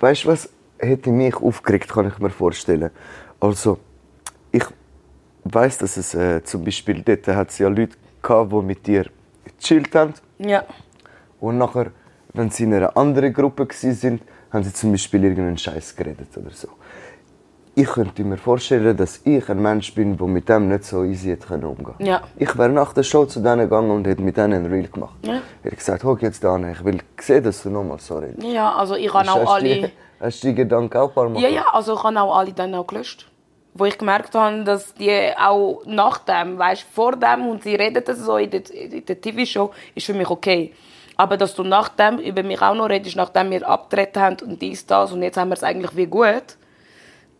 Weißt 0.00 0.24
du, 0.24 0.28
was 0.28 0.50
hätte 0.78 1.10
mich 1.10 1.36
aufgeregt, 1.36 1.92
kann 1.92 2.08
ich 2.08 2.18
mir 2.18 2.30
vorstellen. 2.30 2.90
Also, 3.38 3.78
ich 4.50 4.64
weiß, 5.44 5.78
dass 5.78 5.96
es 5.96 6.14
äh, 6.14 6.42
zum 6.42 6.64
Beispiel 6.64 7.02
dort 7.02 7.26
hat 7.28 7.50
es 7.50 7.58
ja 7.58 7.68
Leute 7.68 7.96
gehabt, 8.22 8.52
die 8.52 8.56
mit 8.62 8.86
dir 8.86 9.06
gechillt 9.44 9.94
haben. 9.94 10.14
Ja. 10.38 10.64
Und 11.40 11.58
nachher, 11.58 11.86
wenn 12.34 12.50
sie 12.50 12.64
in 12.64 12.74
einer 12.74 12.96
anderen 12.96 13.32
Gruppe 13.32 13.66
waren, 13.68 14.20
haben 14.52 14.64
sie 14.64 14.72
zum 14.72 14.92
Beispiel 14.92 15.24
irgendeinen 15.24 15.58
Scheiß 15.58 15.94
geredet 15.96 16.28
oder 16.36 16.50
so. 16.50 16.68
Ich 17.74 17.86
könnte 17.86 18.24
mir 18.24 18.36
vorstellen, 18.36 18.96
dass 18.96 19.20
ich 19.24 19.48
ein 19.48 19.62
Mensch 19.62 19.94
bin, 19.94 20.16
der 20.16 20.26
mit 20.26 20.48
dem 20.48 20.68
nicht 20.68 20.84
so 20.84 21.04
easy 21.04 21.28
hätte 21.28 21.54
umgehen. 21.66 21.94
Ja. 22.00 22.20
Ich 22.36 22.58
wäre 22.58 22.68
nach 22.68 22.92
der 22.92 23.04
Show 23.04 23.24
zu 23.26 23.40
denen 23.40 23.60
gegangen 23.60 23.90
und 23.92 24.06
hätte 24.06 24.22
mit 24.22 24.36
denen 24.36 24.64
ein 24.64 24.66
Reel 24.66 24.88
gemacht. 24.88 25.14
Ja. 25.22 25.36
Ich 25.60 25.66
hätte 25.66 25.76
gesagt, 25.76 26.04
hock 26.04 26.20
jetzt 26.20 26.42
da 26.42 26.58
ich 26.58 26.84
will 26.84 26.98
sehen, 27.20 27.44
dass 27.44 27.62
du 27.62 27.70
nochmal 27.70 28.00
so 28.00 28.18
redest. 28.18 28.42
Ja, 28.42 28.74
also 28.74 28.96
ich 28.96 29.12
habe 29.14 29.30
auch 29.30 29.54
alle... 29.54 29.74
die- 29.74 29.88
Hast 30.20 30.42
du 30.44 30.48
die 30.48 30.54
Gedanken 30.56 30.98
auch 30.98 31.08
ein 31.08 31.14
paar 31.14 31.28
Mal 31.30 31.40
Ja, 31.40 31.48
ja, 31.48 31.64
also 31.72 31.94
ich 31.94 32.02
habe 32.02 32.20
auch 32.20 32.36
alle 32.36 32.52
dann 32.52 32.74
auch 32.74 32.86
gelöscht. 32.86 33.29
Wo 33.74 33.84
ich 33.84 33.98
gemerkt 33.98 34.34
habe, 34.34 34.64
dass 34.64 34.94
die 34.94 35.32
auch 35.38 35.82
nach 35.86 36.18
dem, 36.18 36.58
weißt, 36.58 36.86
vor 36.92 37.16
dem 37.16 37.48
und 37.48 37.62
sie 37.62 37.76
reden 37.76 38.02
das 38.04 38.18
so 38.18 38.36
in 38.36 38.50
der, 38.50 38.60
der 38.60 39.20
TV-Show, 39.20 39.70
ist 39.94 40.06
für 40.06 40.14
mich 40.14 40.28
okay. 40.28 40.72
Aber 41.16 41.36
dass 41.36 41.54
du 41.54 41.62
nach 41.62 41.90
dem 41.90 42.18
über 42.18 42.42
mich 42.42 42.60
auch 42.62 42.74
noch 42.74 42.88
redest, 42.88 43.16
nachdem 43.16 43.50
wir 43.50 43.68
abgetreten 43.68 44.22
haben 44.22 44.36
und 44.42 44.60
dies, 44.60 44.86
das 44.86 45.12
und 45.12 45.22
jetzt 45.22 45.36
haben 45.36 45.50
wir 45.50 45.54
es 45.54 45.62
eigentlich 45.62 45.94
wie 45.94 46.06
gut, 46.06 46.56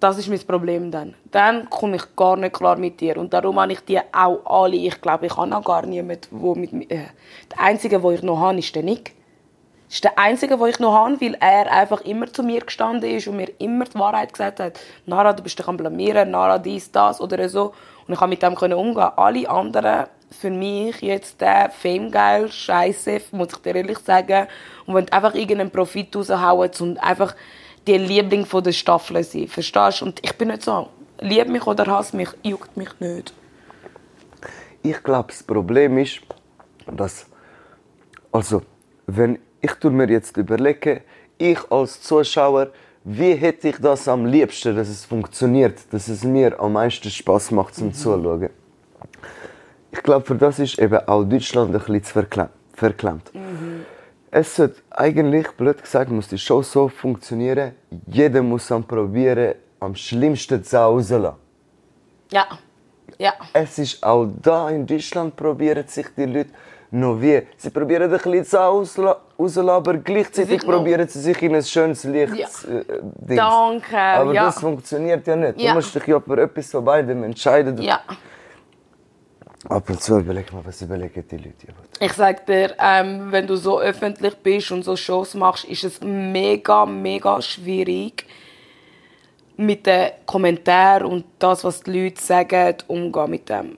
das 0.01 0.19
ist 0.19 0.29
mein 0.29 0.41
Problem 0.41 0.91
dann. 0.91 1.15
Dann 1.31 1.69
komme 1.69 1.97
ich 1.97 2.17
gar 2.17 2.37
nicht 2.37 2.55
klar 2.55 2.77
mit 2.77 3.01
dir. 3.01 3.19
Und 3.19 3.33
darum 3.33 3.61
habe 3.61 3.73
ich 3.73 3.81
die 3.81 4.01
auch 4.13 4.41
alle, 4.47 4.77
ich 4.77 5.01
glaube, 5.01 5.27
ich 5.27 5.37
habe 5.37 5.55
auch 5.55 5.65
gar 5.65 5.85
niemanden, 5.85 6.27
wo 6.31 6.55
mit 6.55 6.73
mir... 6.73 6.91
Äh, 6.91 7.05
der 7.51 7.61
Einzige, 7.61 8.03
wo 8.03 8.11
ich 8.11 8.23
noch 8.23 8.41
habe, 8.41 8.59
ist 8.59 8.75
der 8.75 8.83
Nick. 8.83 9.15
Das 9.91 9.97
ist 9.97 10.05
der 10.05 10.17
einzige, 10.21 10.57
den 10.57 10.67
ich 10.69 10.79
noch 10.79 10.95
habe, 10.95 11.21
weil 11.21 11.37
er 11.41 11.69
einfach 11.73 12.03
immer 12.03 12.33
zu 12.33 12.45
mir 12.45 12.61
gestanden 12.61 13.11
ist 13.11 13.27
und 13.27 13.35
mir 13.35 13.51
immer 13.59 13.87
die 13.87 13.99
Wahrheit 13.99 14.33
gesagt 14.33 14.61
hat. 14.61 14.79
Nara, 15.05 15.33
du 15.33 15.43
bist 15.43 15.59
dich 15.59 15.67
am 15.67 15.77
blamieren, 15.77 16.31
Nara, 16.31 16.59
dies, 16.59 16.93
das 16.93 17.21
oder 17.21 17.49
so. 17.49 17.73
Und 18.07 18.13
ich 18.13 18.19
konnte 18.21 18.29
mit 18.29 18.63
dem 18.63 18.79
umgehen. 18.79 19.11
Alle 19.17 19.51
anderen, 19.51 20.07
für 20.31 20.51
mich 20.51 21.01
jetzt 21.01 21.41
der 21.41 21.71
Fame 21.71 22.09
geil, 22.09 22.53
Scheiße, 22.53 23.21
muss 23.33 23.49
ich 23.49 23.57
dir 23.63 23.75
ehrlich 23.75 23.99
sagen. 23.99 24.47
Und 24.87 24.95
wenn 24.95 25.11
einfach 25.11 25.35
irgendeinen 25.35 25.73
Profit 25.73 26.15
raushauen 26.15 26.71
und 26.79 26.99
einfach 26.99 27.35
die 27.85 27.99
Liebling 27.99 28.47
der 28.49 28.71
Staffel 28.71 29.25
sein, 29.25 29.49
verstehst 29.49 30.03
du? 30.03 30.05
Und 30.05 30.25
ich 30.25 30.39
bin 30.39 30.49
nicht 30.49 30.63
so, 30.63 30.89
lieb 31.19 31.49
mich 31.49 31.67
oder 31.67 31.85
hass 31.89 32.13
mich, 32.13 32.29
juckt 32.45 32.77
mich 32.77 32.91
nicht. 33.01 33.35
Ich 34.85 35.03
glaube, 35.03 35.31
das 35.33 35.43
Problem 35.43 35.99
ist, 35.99 36.21
dass, 36.87 37.27
also, 38.31 38.63
wenn 39.09 39.41
ich 39.61 39.73
tu 39.75 39.91
mir 39.91 40.09
jetzt 40.09 40.37
überlege, 40.37 41.03
ich 41.39 41.59
als 41.71 42.01
Zuschauer, 42.03 42.69
wie 43.05 43.35
hätte 43.35 43.69
ich 43.69 43.79
das 43.79 44.09
am 44.09 44.27
liebsten, 44.27 44.77
dass 44.77 44.89
es 44.89 45.05
funktioniert, 45.05 45.81
dass 45.91 46.09
es 46.09 46.23
mir 46.25 46.59
am 46.61 46.75
meisten 46.75 47.11
Spaß 47.11 47.51
macht 47.53 47.75
zum 47.75 47.93
Zuschauen. 47.93 48.51
Ich 49.91 50.03
glaube, 50.03 50.25
für 50.25 50.37
das 50.37 50.59
ist 50.59 50.79
eben 50.79 51.01
auch 51.09 51.25
Deutschland 51.25 51.75
ein 51.75 51.79
bisschen 51.79 52.05
zu 52.05 52.13
verklemmt. 52.13 52.51
verklemmt. 52.75 53.33
Es 54.31 54.57
sollte 54.57 54.81
eigentlich, 54.91 55.49
blöd 55.53 55.83
gesagt, 55.83 56.11
muss 56.11 56.29
die 56.29 56.39
Show 56.39 56.63
so 56.63 56.89
funktionieren, 56.89 57.73
jeder 58.07 58.43
muss 58.43 58.71
am 58.71 58.85
probieren, 58.85 59.55
am 59.81 59.95
schlimmsten 59.95 60.63
zu 60.63 60.77
rauslassen. 60.77 61.37
Ja. 62.31 62.47
Ja. 63.19 63.35
Es 63.53 63.79
ist 63.79 64.03
auch 64.05 64.29
da 64.41 64.71
in 64.71 64.87
Deutschland 64.87 65.35
probieren 65.37 65.87
sich 65.89 66.07
die 66.17 66.27
Leute 66.27 66.51
noch 66.93 67.21
wie. 67.21 67.43
Sie 67.57 67.71
probieren 67.71 68.05
ein 68.05 68.11
bisschen 68.11 68.45
zu 68.45 68.59
ausla- 68.61 69.17
rauslassen, 69.39 69.69
aber 69.69 69.97
gleichzeitig 69.99 70.61
probieren 70.65 71.07
sie 71.09 71.21
sich 71.21 71.41
in 71.43 71.55
ein 71.55 71.63
schönes 71.63 72.05
Licht 72.05 72.35
Ja. 72.37 72.47
äh, 72.69 72.85
Dings. 73.03 73.37
Danke, 73.37 73.97
Aber 73.99 74.33
ja. 74.35 74.45
das 74.47 74.59
funktioniert 74.61 75.27
ja 75.27 75.37
nicht. 75.37 75.61
Ja. 75.61 75.71
Du 75.71 75.75
musst 75.77 75.95
dich 75.95 76.07
ja 76.07 76.21
für 76.21 76.41
etwas 76.43 76.71
von 76.71 76.85
beidem 76.85 77.23
entscheiden. 77.25 77.81
Ja. 77.81 78.01
Ab 79.69 79.91
und 79.91 80.01
zu 80.03 80.19
überleg 80.19 80.51
mal, 80.53 80.63
was 80.65 80.81
überlegen 80.81 81.23
die 81.31 81.37
Leute. 81.37 81.67
Gut. 81.67 81.75
Ich 82.01 82.13
sag 82.15 82.47
dir, 82.47 82.75
ähm, 82.81 83.31
wenn 83.31 83.47
du 83.47 83.57
so 83.57 83.79
öffentlich 83.79 84.35
bist 84.39 84.71
und 84.73 84.83
so 84.85 84.97
Shows 84.97 85.35
machst, 85.35 85.67
ist 85.67 85.85
es 85.85 86.01
mega, 86.01 86.87
mega 86.87 87.41
schwierig, 87.43 88.25
mit 89.59 89.85
den 89.87 90.13
Kommentaren 90.25 91.05
und 91.07 91.25
das, 91.39 91.63
was 91.63 91.83
die 91.83 92.05
Leute 92.05 92.23
sagen, 92.23 92.75
umgehen 92.89 93.31
mit 93.31 93.49
dem. 93.51 93.77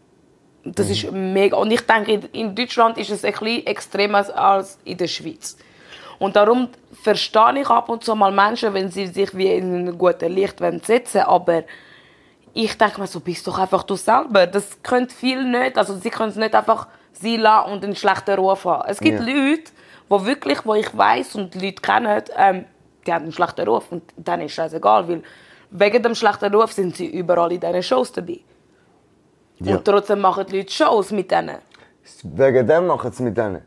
Das 0.64 0.88
ist 0.88 1.10
mega. 1.10 1.56
Und 1.56 1.70
ich 1.72 1.80
denke, 1.86 2.20
in- 2.32 2.54
Deutschland 2.54 2.96
ist 2.98 3.10
es 3.10 3.24
ein 3.24 3.32
bisschen 3.32 3.66
extremer 3.66 4.24
als 4.36 4.78
in 4.84 4.96
der 4.96 5.08
Schweiz. 5.08 5.56
Und 6.18 6.36
darum 6.36 6.68
verstehe 7.02 7.60
ich 7.60 7.68
ab 7.68 7.88
und 7.88 8.04
zu 8.04 8.14
mal 8.14 8.30
Menschen, 8.30 8.72
wenn 8.74 8.90
sie 8.90 9.08
sich 9.08 9.36
wie 9.36 9.52
in 9.52 9.88
ein 9.88 9.98
gutes 9.98 10.28
Licht 10.30 10.60
wollen 10.60 10.80
setzen 10.80 11.22
aber 11.22 11.64
ich 12.54 12.76
denke 12.76 13.00
mir 13.00 13.06
so, 13.06 13.18
bist 13.20 13.46
doch 13.46 13.58
einfach 13.58 13.82
du 13.82 13.96
selber. 13.96 14.46
Das 14.46 14.82
können 14.82 15.08
viele 15.08 15.42
nicht. 15.44 15.78
Also 15.78 15.96
sie 15.96 16.10
können 16.10 16.28
es 16.28 16.36
nicht 16.36 16.54
einfach 16.54 16.86
sein 17.14 17.40
lassen 17.40 17.72
und 17.72 17.82
einen 17.82 17.96
schlechten 17.96 18.38
Ruf 18.38 18.66
haben. 18.66 18.84
Es 18.88 19.00
gibt 19.00 19.20
Ja. 19.20 19.24
Leute, 19.24 19.72
wo 20.10 20.24
wirklich, 20.26 20.58
wo 20.66 20.74
ich 20.74 20.94
weiß 20.96 21.34
und 21.36 21.54
die 21.54 21.58
Leute 21.66 21.80
kennen, 21.80 22.22
ähm, 22.36 22.66
die 23.06 23.12
haben 23.12 23.22
einen 23.22 23.32
schlechten 23.32 23.66
Ruf 23.66 23.90
und 23.90 24.02
dann 24.18 24.42
ist 24.42 24.58
es 24.58 24.74
egal, 24.74 25.08
weil 25.08 25.22
wegen 25.70 26.02
dem 26.02 26.14
schlechten 26.14 26.54
Ruf 26.54 26.72
sind 26.72 26.94
sie 26.94 27.06
überall 27.06 27.50
in 27.52 27.58
diesen 27.60 27.82
Shows 27.82 28.12
dabei. 28.12 28.40
Ja. 29.62 29.76
Und 29.76 29.84
trotzdem 29.84 30.20
machen 30.20 30.46
die 30.50 30.58
Leute 30.58 30.72
Shows 30.72 31.10
mit 31.10 31.30
denen. 31.30 31.58
Wegen 32.22 32.66
dem 32.66 32.86
machen 32.86 33.12
sie 33.12 33.22
mit 33.22 33.36
denen. 33.36 33.62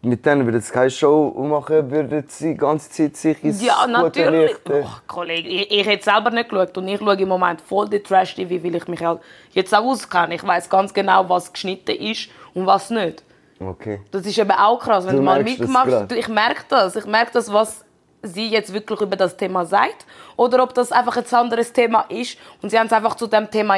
Mit 0.00 0.24
denen 0.24 0.46
würden 0.46 0.60
sie 0.60 0.72
keine 0.72 0.90
Show 0.90 1.34
machen, 1.36 1.90
würden 1.90 2.24
sie 2.28 2.52
die 2.52 2.56
ganze 2.56 2.88
Zeit 2.88 3.16
sich 3.16 3.42
ins 3.42 3.62
Ja, 3.62 3.84
natürlich. 3.86 4.54
Oh, 4.70 4.84
Kollege, 5.08 5.48
ich, 5.48 5.70
ich 5.72 5.86
hätte 5.86 6.04
selber 6.04 6.30
nicht 6.30 6.48
geschaut 6.48 6.78
und 6.78 6.86
ich 6.86 7.00
schaue 7.00 7.20
im 7.20 7.28
Moment 7.28 7.60
voll 7.60 7.88
die 7.88 8.00
Trash-TV, 8.00 8.62
weil 8.62 8.76
ich 8.76 8.86
mich 8.86 9.02
halt 9.02 9.20
jetzt 9.50 9.74
auch 9.74 9.84
auskenne. 9.84 10.36
Ich 10.36 10.46
weiß 10.46 10.70
ganz 10.70 10.94
genau, 10.94 11.28
was 11.28 11.52
geschnitten 11.52 11.96
ist 11.96 12.28
und 12.54 12.64
was 12.64 12.90
nicht. 12.90 13.24
Okay. 13.58 14.00
Das 14.12 14.24
ist 14.24 14.38
eben 14.38 14.52
auch 14.52 14.78
krass, 14.78 15.04
wenn 15.04 15.14
Du 15.14 15.18
du, 15.18 15.24
mal 15.24 15.42
mitmachst. 15.42 16.12
Ich 16.12 16.28
merke 16.28 16.62
das. 16.68 16.94
Ich 16.94 17.06
merke 17.06 17.32
das, 17.32 17.52
was 17.52 17.84
sie 18.22 18.48
jetzt 18.48 18.72
wirklich 18.72 19.00
über 19.00 19.16
das 19.16 19.36
Thema 19.36 19.64
sagt. 19.66 20.06
Oder 20.36 20.62
ob 20.62 20.74
das 20.74 20.92
einfach 20.92 21.16
ein 21.16 21.24
anderes 21.32 21.72
Thema 21.72 22.02
ist 22.08 22.38
und 22.62 22.70
sie 22.70 22.78
haben 22.78 22.86
es 22.86 22.92
einfach 22.92 23.16
zu 23.16 23.26
dem 23.26 23.50
Thema 23.50 23.76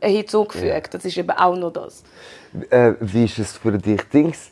hinein- 0.00 0.12
hinzugefügt. 0.16 0.94
Das 0.94 1.04
ist 1.04 1.16
eben 1.16 1.30
auch 1.30 1.56
noch 1.56 1.72
das. 1.72 2.02
Äh, 2.70 2.92
wie 3.00 3.24
ist 3.24 3.38
es 3.38 3.56
für 3.56 3.72
dich, 3.72 4.02
Dings? 4.08 4.50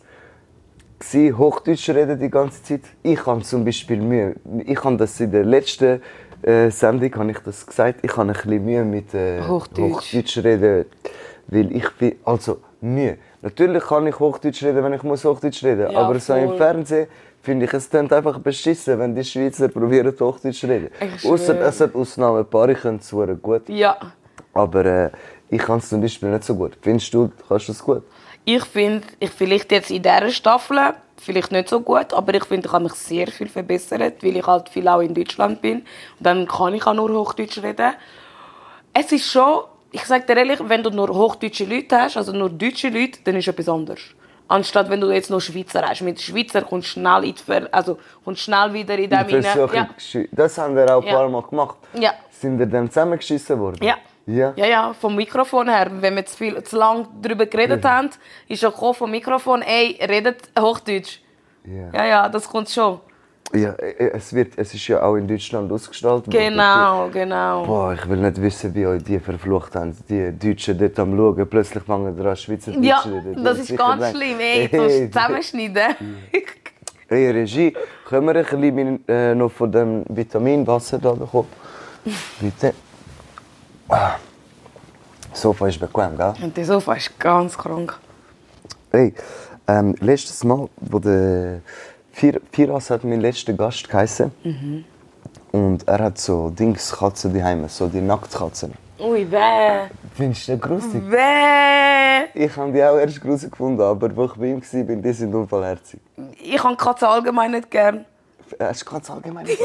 gsi, 0.98 1.32
Hochdeutsch 1.37 1.88
reden 1.90 2.18
die 2.18 2.30
ganze 2.30 2.62
Zeit. 2.62 2.82
Ich 3.02 3.24
habe 3.26 3.42
zum 3.42 3.64
Beispiel 3.64 4.00
Mühe. 4.00 4.37
Ich 4.64 4.82
habe 4.82 4.96
das 4.96 5.20
in 5.20 5.30
der 5.30 5.44
letzten 5.44 6.00
äh, 6.42 6.70
Sendung 6.70 7.14
habe 7.16 7.30
ich 7.30 7.38
das 7.40 7.66
gesagt. 7.66 8.00
Ich 8.02 8.16
habe 8.16 8.22
ein 8.28 8.32
bisschen 8.32 8.64
Mühe 8.64 8.85
mit 8.85 9.12
äh, 9.14 9.42
Hochdeutsch. 9.42 10.12
Hochdeutsch 10.14 10.38
reden, 10.38 10.87
weil 11.48 11.76
ich 11.76 11.90
bin 11.98 12.16
also 12.24 12.61
Mühe. 12.80 13.18
Natürlich 13.42 13.85
kann 13.85 14.06
ich 14.06 14.18
Hochdeutsch 14.18 14.62
reden, 14.62 14.82
wenn 14.82 14.92
ich 14.94 15.02
muss 15.02 15.24
Hochdeutsch 15.24 15.62
reden. 15.64 15.90
Ja, 15.90 15.98
aber 15.98 16.18
so 16.18 16.35
im 16.35 16.48
voll. 16.48 16.56
Fernsehen 16.56 17.06
finde 17.42 17.66
ich 17.66 17.74
es 17.74 17.88
klingt 17.88 18.12
einfach 18.12 18.38
beschissen, 18.38 18.98
wenn 18.98 19.14
die 19.14 19.24
Schweizer 19.24 19.68
probieren 19.68 20.14
Hochdeutsch 20.18 20.61
zu 20.61 20.66
reden. 20.66 20.90
Außer 21.24 21.61
es 21.61 21.80
hat 21.80 21.94
Ausnahmen, 21.94 22.38
ein 22.38 22.46
paar 22.46 22.72
können 22.74 22.98
es 22.98 23.11
gut. 23.11 23.68
Ja. 23.68 23.96
Aber 24.52 24.85
äh, 24.85 25.11
ich 25.48 25.59
kann 25.61 25.78
es 25.78 25.88
zum 25.88 26.00
Beispiel 26.00 26.30
nicht 26.30 26.44
so 26.44 26.54
gut. 26.54 26.72
Findest 26.82 27.12
du, 27.14 27.30
kannst 27.48 27.68
du 27.68 27.72
es 27.72 27.82
gut? 27.82 28.02
Ich 28.44 28.64
finde, 28.64 29.06
ich 29.18 29.30
vielleicht 29.30 29.72
jetzt 29.72 29.90
in 29.90 30.02
dieser 30.02 30.30
Staffel 30.30 30.94
vielleicht 31.16 31.50
nicht 31.50 31.68
so 31.68 31.80
gut, 31.80 32.12
aber 32.12 32.35
ich 32.35 32.44
finde, 32.44 32.66
ich 32.68 32.72
habe 32.72 32.85
mich 32.85 32.94
sehr 32.94 33.26
viel 33.28 33.48
verbessert, 33.48 34.22
weil 34.22 34.37
ich 34.37 34.46
halt 34.46 34.68
viel 34.68 34.87
auch 34.87 35.00
in 35.00 35.14
Deutschland 35.14 35.61
bin. 35.62 35.78
Und 35.78 35.87
dann 36.20 36.46
kann 36.46 36.74
ich 36.74 36.87
auch 36.87 36.94
nur 36.94 37.11
Hochdeutsch 37.11 37.59
reden. 37.62 37.94
Es 38.92 39.11
ist 39.12 39.30
schon, 39.30 39.64
ich 39.90 40.04
sage 40.04 40.24
dir 40.26 40.37
ehrlich, 40.37 40.61
wenn 40.64 40.82
du 40.82 40.90
nur 40.90 41.09
hochdeutsche 41.09 41.64
Leute 41.64 41.96
hast, 42.00 42.16
also 42.16 42.32
nur 42.32 42.50
deutsche 42.50 42.88
Leute, 42.88 43.18
dann 43.24 43.37
ist 43.37 43.48
etwas 43.48 43.68
anderes. 43.68 44.00
Anstatt 44.48 44.88
wenn 44.88 45.00
du 45.00 45.11
jetzt 45.11 45.28
noch 45.30 45.40
Schweizer 45.40 45.82
hast. 45.88 46.02
Mit 46.02 46.20
Schweizer 46.20 46.62
kommst 46.62 46.88
du 46.88 47.00
schnell, 47.00 47.24
in 47.24 47.35
die 47.35 47.72
also 47.72 47.98
kommst 48.24 48.42
schnell 48.42 48.72
wieder 48.72 48.96
in 48.96 49.11
dem 49.11 49.26
hinein. 49.26 49.68
Ja. 49.72 49.88
Das 50.30 50.56
haben 50.59 50.76
wir 50.76 50.96
auch 50.96 51.02
ein 51.02 51.09
Ja. 51.09 51.14
paar 51.14 51.28
Mal 51.28 51.42
gemacht. 51.42 51.76
Ja. 51.94 52.12
Sind 52.30 52.59
wir 52.59 52.66
dann 52.66 52.88
zusammengeschissen 52.88 53.59
worden? 53.59 53.82
Ja. 53.82 53.96
Ja. 54.26 54.52
Ja, 54.56 54.66
ja, 54.66 54.92
vom 54.92 55.14
Mikrofon 55.14 55.68
her. 55.68 55.88
Wenn 56.00 56.16
wir 56.16 56.26
zu, 56.26 56.36
viel, 56.36 56.62
zu 56.64 56.76
lange 56.76 57.06
darüber 57.22 57.46
geredet 57.46 57.84
haben, 57.84 58.10
ist 58.48 58.62
er 58.62 58.70
gekommen 58.70 58.94
vom 58.94 59.10
Mikrofon, 59.10 59.62
ey, 59.62 59.98
redet 60.04 60.50
Hochdeutsch. 60.58 61.20
Ja. 61.64 61.90
Ja, 61.92 62.06
ja, 62.06 62.28
das 62.28 62.48
kommt 62.48 62.68
schon. 62.68 63.00
Ja, 63.54 63.70
äh, 63.74 64.10
es, 64.14 64.32
wird, 64.32 64.54
es 64.56 64.74
ist 64.74 64.88
ja 64.88 65.02
auch 65.02 65.14
in 65.14 65.28
Deutschland 65.28 65.70
ausgestrahlt 65.70 66.26
worden. 66.26 66.30
Genau, 66.36 67.08
genau. 67.12 67.64
Boah, 67.64 67.92
ich 67.94 68.08
will 68.08 68.18
nicht 68.18 68.40
wissen, 68.42 68.74
wie 68.74 68.86
euch 68.86 69.04
die 69.04 69.20
verflucht 69.20 69.76
haben. 69.76 69.96
Die 70.08 70.36
Deutschen 70.36 70.76
dort 70.76 70.98
am 70.98 71.16
Schauen, 71.16 71.48
plötzlich 71.48 71.84
fangen 71.84 72.16
sie 72.16 72.28
an 72.28 72.36
Schweizerdeutsch 72.36 72.84
Ja, 72.84 73.00
zu 73.02 73.08
reden. 73.10 73.44
das 73.44 73.58
ist 73.60 73.76
ganz 73.76 74.02
denken, 74.02 74.18
schlimm. 74.18 74.40
Ey, 74.40 74.68
du 74.68 74.82
musst 74.82 75.12
zusammenschneiden. 75.12 75.96
Hey 77.08 77.30
Regie, 77.30 77.72
können 78.08 78.26
wir 78.26 78.34
ein 78.34 78.44
bisschen 78.44 79.08
äh, 79.08 79.32
noch 79.32 79.52
von 79.52 79.70
dem 79.70 80.04
Vitaminwasser 80.08 80.98
da 80.98 81.12
bekommen? 81.12 81.46
Bitte. 82.40 82.74
Ah. 83.88 84.16
Sofa 85.33 85.68
ist 85.68 85.79
bequem, 85.79 86.16
gell? 86.16 86.35
Und 86.42 86.57
der 86.57 86.64
Sofa 86.64 86.94
ist 86.94 87.18
ganz 87.18 87.57
krank. 87.57 87.99
Hey, 88.90 89.14
ähm, 89.68 89.94
letztes 90.01 90.42
Mal, 90.44 90.68
wo 90.77 90.99
der 90.99 91.61
Fir- 92.12 92.40
Firas 92.53 92.90
hat 92.90 93.05
mein 93.05 93.20
letzter 93.20 93.53
Gast 93.53 93.88
geheißen. 93.88 94.33
Und 95.53 95.87
er 95.88 95.99
hat 95.99 96.18
so 96.18 96.51
Dings 96.51 96.90
Katzen 96.92 97.35
daheim, 97.35 97.68
so 97.68 97.87
die 97.88 98.01
Nacktkatzen. 98.01 98.72
Ui, 98.99 99.31
weh. 99.31 99.88
Findest 100.14 100.49
du 100.49 100.53
das 100.57 100.61
gruselig? 100.62 101.11
Weh. 101.11 102.25
Ich 102.46 102.57
habe 102.57 102.72
die 102.72 102.83
auch 102.83 102.96
erst 102.96 103.20
gruselig 103.20 103.51
gefunden, 103.53 103.83
aber 103.83 104.14
wo 104.16 104.25
ich 104.25 104.33
bei 104.35 104.46
ihm 104.46 104.62
war, 104.62 104.96
die 104.96 105.12
sind 105.12 105.35
unfallherzig. 105.35 106.01
Ich 106.42 106.62
habe 106.62 106.77
Katzen 106.77 107.09
allgemein 107.09 107.51
nicht 107.51 107.70
gern. 107.70 108.07
Hast 108.59 108.83
du 108.83 108.90
ganz 108.90 109.11
allgemein? 109.11 109.46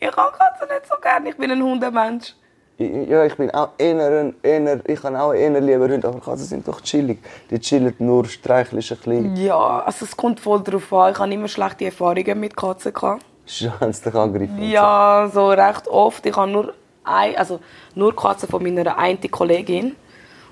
Ich 0.00 0.16
habe 0.16 0.36
Katzen 0.36 0.68
nicht 0.68 0.86
so 0.88 0.94
gern. 1.00 1.26
Ich 1.26 1.36
bin 1.36 1.50
ein 1.50 1.62
Hundemensch. 1.62 2.34
Ja, 2.78 3.24
ich 3.24 3.36
bin 3.36 3.50
auch 3.50 3.70
eher, 3.78 4.32
eher, 4.42 4.80
ich 4.88 5.02
habe 5.02 5.20
auch 5.20 5.32
eher 5.32 5.60
lieber 5.60 5.88
Hunde, 5.88 6.08
aber 6.08 6.20
Katzen 6.20 6.46
sind 6.46 6.66
doch 6.66 6.80
chillig. 6.80 7.18
Die 7.50 7.60
chillen 7.60 7.94
nur, 7.98 8.24
streicheln 8.24 8.82
ein 8.82 8.96
bisschen. 8.96 9.36
Ja, 9.36 9.80
also 9.80 10.04
es 10.04 10.16
kommt 10.16 10.40
voll 10.40 10.62
drauf 10.62 10.92
an. 10.92 11.12
Ich 11.12 11.18
habe 11.18 11.32
immer 11.32 11.48
schlechte 11.48 11.84
Erfahrungen 11.84 12.40
mit 12.40 12.56
Katzen 12.56 12.92
gehabt. 12.92 13.24
Schwanz 13.46 14.00
dich 14.00 14.14
und 14.14 14.58
Ja, 14.70 15.30
so 15.32 15.50
recht 15.50 15.86
oft. 15.88 16.24
Ich 16.24 16.34
habe 16.36 16.50
nur, 16.50 16.72
ein, 17.04 17.36
also 17.36 17.60
nur 17.94 18.16
Katzen 18.16 18.48
von 18.48 18.62
meiner 18.62 18.96
einen 18.96 19.30
Kollegin, 19.30 19.94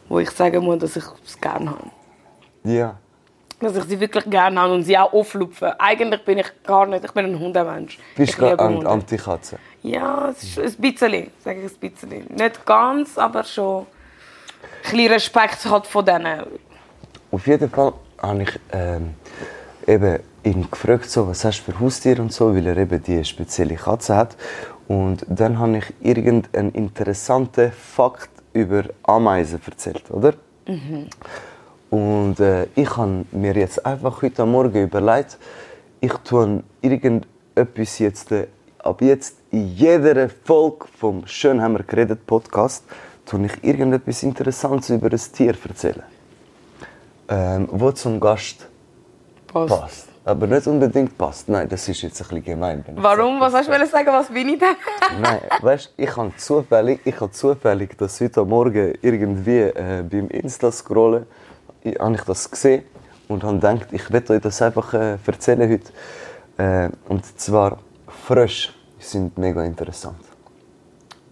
wo 0.08 0.18
ich 0.18 0.30
sagen 0.30 0.62
muss, 0.64 0.78
dass 0.78 0.96
ich 0.96 1.04
es 1.26 1.40
gerne 1.40 1.70
habe. 1.70 1.90
Ja. 2.64 2.96
Dass 3.60 3.76
ich 3.76 3.84
sie 3.84 4.00
wirklich 4.00 4.24
gerne 4.28 4.60
habe 4.60 4.74
und 4.74 4.82
sie 4.84 4.96
auch 4.96 5.12
auflupfen. 5.12 5.72
Eigentlich 5.78 6.24
bin 6.24 6.38
ich 6.38 6.50
gar 6.64 6.86
nicht, 6.86 7.04
ich 7.04 7.12
bin 7.12 7.26
ein 7.26 7.38
Hundemensch. 7.38 7.98
Bist 8.16 8.38
du 8.38 8.56
Hunde. 8.58 8.88
Anti-Katze? 8.88 9.58
Ja, 9.82 10.28
es 10.30 10.56
ist 10.56 10.78
ein 10.78 10.92
bisschen, 10.92 11.30
sage 11.42 11.62
ich 11.64 11.72
ein 11.72 11.90
bisschen. 11.90 12.26
Nicht 12.36 12.66
ganz, 12.66 13.16
aber 13.16 13.44
schon. 13.44 13.86
Ein 14.84 14.90
bisschen 14.90 15.12
Respekt 15.12 15.64
halt 15.64 15.86
von 15.86 16.04
denen. 16.04 16.42
Auf 17.30 17.46
jeden 17.46 17.70
Fall 17.70 17.92
habe 18.20 18.42
ich 18.42 18.60
ähm, 18.72 19.14
eben 19.86 20.18
ihn 20.42 20.70
gefragt, 20.70 21.10
so, 21.10 21.28
was 21.28 21.44
hast 21.44 21.60
du 21.60 21.72
für 21.72 21.80
Haustiere 21.80 22.20
und 22.20 22.32
so, 22.32 22.54
weil 22.54 22.66
er 22.66 22.76
eben 22.76 23.02
die 23.02 23.24
spezielle 23.24 23.76
Katze 23.76 24.16
hat. 24.16 24.36
Und 24.88 25.24
dann 25.28 25.58
habe 25.58 25.78
ich 25.78 25.84
irgendeinen 26.00 26.72
interessanten 26.72 27.72
Fakt 27.72 28.30
über 28.52 28.84
Ameisen 29.02 29.60
erzählt, 29.64 30.10
oder? 30.10 30.34
Und 31.90 32.40
äh, 32.40 32.66
ich 32.74 32.96
habe 32.96 33.24
mir 33.32 33.54
jetzt 33.54 33.84
einfach 33.84 34.22
heute 34.22 34.44
Morgen 34.46 34.82
überlegt, 34.82 35.38
ich 36.00 36.12
tue 36.24 36.62
irgendetwas 36.80 37.98
jetzt, 37.98 38.32
äh, 38.32 38.46
ab 38.78 39.02
jetzt 39.02 39.36
in 39.50 39.74
jeder 39.74 40.28
Folge 40.28 40.86
vom 40.98 41.26
«Schön 41.26 41.60
haben 41.60 41.74
wir 41.74 41.82
geredet» 41.82 42.24
Podcast, 42.26 42.84
tue 43.26 43.46
ich 43.46 43.64
irgendetwas 43.64 44.22
Interessantes 44.22 44.90
über 44.90 45.10
ein 45.10 45.20
Tier 45.32 45.54
erzählen. 45.68 46.04
Ähm, 47.28 47.68
wo 47.72 47.90
zum 47.92 48.20
Gast 48.20 48.66
Passt. 49.48 49.68
passt. 49.68 50.08
Aber 50.24 50.46
nicht 50.46 50.66
unbedingt 50.66 51.16
passt. 51.18 51.48
Nein, 51.48 51.68
das 51.68 51.88
ist 51.88 52.02
jetzt 52.02 52.20
ein 52.20 52.28
bisschen 52.28 52.44
gemein. 52.44 52.84
Warum? 52.96 53.40
Was 53.40 53.54
hast 53.54 53.68
du 53.68 53.86
sagen? 53.86 54.08
Was 54.08 54.28
bin 54.28 54.50
ich 54.50 54.58
denn? 54.58 54.76
Nein, 55.20 55.40
weißt 55.60 55.94
ich 55.96 56.16
habe 56.16 56.32
zufällig, 56.36 57.00
ich 57.04 57.20
habe 57.20 57.32
zufällig, 57.32 57.96
dass 57.98 58.20
heute 58.20 58.44
Morgen 58.44 58.94
irgendwie 59.02 59.60
äh, 59.60 60.04
beim 60.08 60.28
Insta 60.28 60.70
scrollen, 60.70 61.26
habe 61.98 62.14
ich 62.14 62.22
das 62.22 62.50
gesehen 62.50 62.84
und 63.26 63.42
habe 63.42 63.54
gedacht, 63.54 63.88
ich 63.92 64.12
werde 64.12 64.34
euch 64.34 64.42
das 64.42 64.62
einfach 64.62 64.94
äh, 64.94 65.16
erzählen 65.26 65.70
heute. 65.70 65.92
Äh, 66.58 66.90
und 67.08 67.24
zwar 67.40 67.78
Frösche 68.06 68.79
sind 69.06 69.36
mega 69.38 69.64
interessant. 69.64 70.18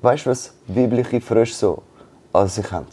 Weißt 0.02 0.26
du, 0.26 0.30
was 0.30 0.54
weibliche 0.66 1.20
Frösche 1.20 1.54
so 1.54 1.82
an 2.32 2.48
sich 2.48 2.70
haben? 2.70 2.86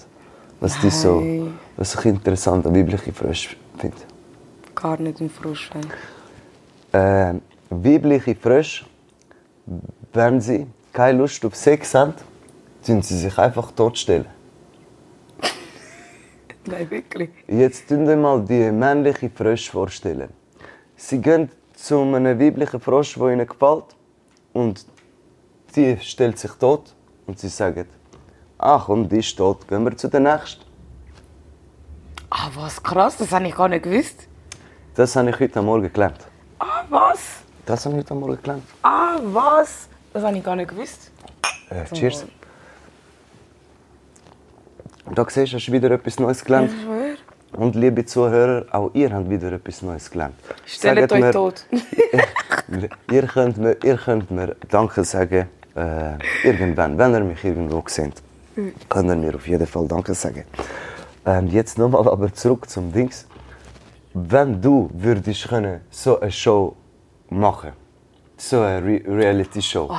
Was 0.60 0.80
die 0.80 0.90
so, 0.90 1.20
Nein. 1.20 1.60
was 1.78 1.94
ich 1.96 2.06
interessant 2.06 2.66
an 2.66 2.76
weibliche 2.76 3.14
Frösche 3.14 3.56
finde? 3.78 3.98
Gar 4.74 5.00
nicht 5.00 5.22
im 5.22 5.30
Frosch. 5.30 5.70
äh, 6.92 7.34
weibliche 7.70 8.36
Frösche, 8.36 8.86
wenn 10.14 10.42
sie 10.42 10.68
keine 10.94 11.18
Lust 11.20 11.44
auf 11.46 11.56
Sex 11.56 11.94
haben, 11.94 12.14
tun 12.86 13.02
sie 13.02 13.18
sich 13.18 13.38
einfach 13.38 13.72
totstellen. 13.72 14.28
Nein, 16.66 16.90
wirklich. 16.90 17.30
Jetzt 17.48 17.88
tun 17.88 18.06
dir 18.06 18.16
mal 18.16 18.44
die 18.44 18.72
männliche 18.72 19.30
Frösche 19.30 19.72
vorstellen. 19.72 20.30
Sie 20.96 21.20
gehen 21.20 21.50
zu 21.76 22.00
einem 22.02 22.40
weiblichen 22.40 22.80
Frosch, 22.80 23.16
der 23.16 23.28
ihnen 23.30 23.48
gefällt, 23.48 23.95
und 24.56 24.86
die 25.76 25.98
stellt 26.02 26.39
sich 26.39 26.52
tot 26.52 26.96
und 27.28 27.38
sie 27.38 27.50
sagen, 27.50 27.88
ach 28.58 28.86
komm, 28.86 29.08
die 29.10 29.20
ist 29.20 29.36
tot, 29.36 29.68
gehen 29.68 29.84
wir 29.84 29.96
zu 29.98 30.08
der 30.08 30.22
nächsten. 30.22 30.63
Ah, 32.30 32.50
was 32.56 32.82
krass, 32.82 33.18
das 33.18 33.32
habe 33.32 33.48
ich 33.48 33.56
gar 33.56 33.68
nicht 33.68 33.84
gewusst. 33.84 34.28
Das 34.96 35.15
habe 35.15 35.30
ich 35.30 35.39
heute 35.39 35.62
Morgen 35.62 35.91
gelernt. 35.91 36.22
Ah, 36.60 36.84
was? 36.89 37.20
Das 37.65 37.86
habe 37.86 37.96
ich 37.96 38.04
heute 38.04 38.15
Morgen 38.15 38.41
gelernt. 38.41 38.63
Ah, 38.82 39.20
was? 39.22 39.89
Das 40.13 40.24
habe 40.24 40.38
ich 40.38 40.44
gar 40.44 40.56
nicht 40.56 40.70
gewusst. 40.70 41.12
Äh, 41.70 41.84
cheers. 41.94 42.26
Da 45.13 45.26
siehst 45.30 45.52
du, 45.52 45.58
hast 45.58 45.68
du 45.68 45.72
wieder 45.74 45.91
etwas 45.91 46.18
Neues 46.18 46.44
gelernt. 46.44 46.72
Und 47.58 47.76
liebe 47.76 48.06
Zuhörer, 48.06 48.65
auch 48.72 48.91
ihr 48.94 49.13
habt 49.13 49.30
wieder 49.30 49.52
etwas 49.54 49.82
Neues 49.82 50.10
gelernt. 50.12 50.36
Stellt 50.65 51.12
euch 51.12 51.22
mir- 51.22 51.32
tot. 51.32 51.65
ihr, 53.12 53.24
könnt 53.24 53.58
mir, 53.58 53.78
ihr 53.84 53.98
könnt 53.98 54.30
mir 54.32 54.56
Danke 54.70 55.04
sagen, 55.04 55.48
äh, 55.76 56.18
irgendwann, 56.44 56.98
wenn 56.98 57.13
ihr 57.13 57.20
mich 57.22 57.44
irgendwo 57.44 57.84
seht. 57.88 58.22
Könnt 58.89 59.10
ihr 59.10 59.15
mir 59.15 59.36
auf 59.36 59.48
jeden 59.48 59.68
Fall 59.68 59.88
Danke 59.88 60.13
sagen. 60.13 60.44
Ähm, 61.26 61.48
jetzt 61.48 61.78
nochmal 61.78 62.08
aber 62.08 62.34
zurück 62.34 62.70
zum 62.70 62.91
Dings. 62.91 63.26
Wenn 64.13 64.62
du 64.62 64.89
würdest 64.94 65.48
können, 65.48 65.82
so 65.89 66.20
eine 66.20 66.32
Show 66.32 66.76
machen, 67.30 67.72
so 68.38 68.62
eine 68.62 68.86
Re 68.86 69.02
Reality-Show, 69.06 69.89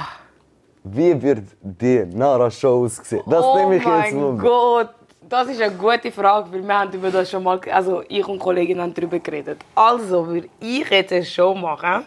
wie 0.85 1.21
wird 1.21 1.43
die 1.61 2.05
Nara-Show 2.07 2.85
aussehen? 2.85 3.23
Das 3.27 3.45
oh 3.45 3.57
nehme 3.57 3.77
ich 3.77 3.85
jetzt 3.85 4.13
mein 4.13 4.21
mal. 4.21 4.39
Gott, 4.39 4.91
das 5.29 5.49
ist 5.49 5.61
eine 5.61 5.75
gute 5.75 6.11
Frage, 6.13 6.53
weil 6.53 6.63
wir 6.67 6.79
haben 6.79 6.93
über 6.93 7.11
das 7.11 7.31
schon 7.31 7.43
mal, 7.43 7.61
also 7.73 8.03
ich 8.09 8.27
und 8.27 8.39
Kollegin 8.39 8.81
haben 8.81 8.95
darüber 8.95 9.19
geredet. 9.19 9.59
Also 9.75 10.27
würde 10.27 10.49
ich 10.61 10.89
jetzt 10.91 11.13
eine 11.13 11.25
Show 11.25 11.55
machen. 11.55 12.05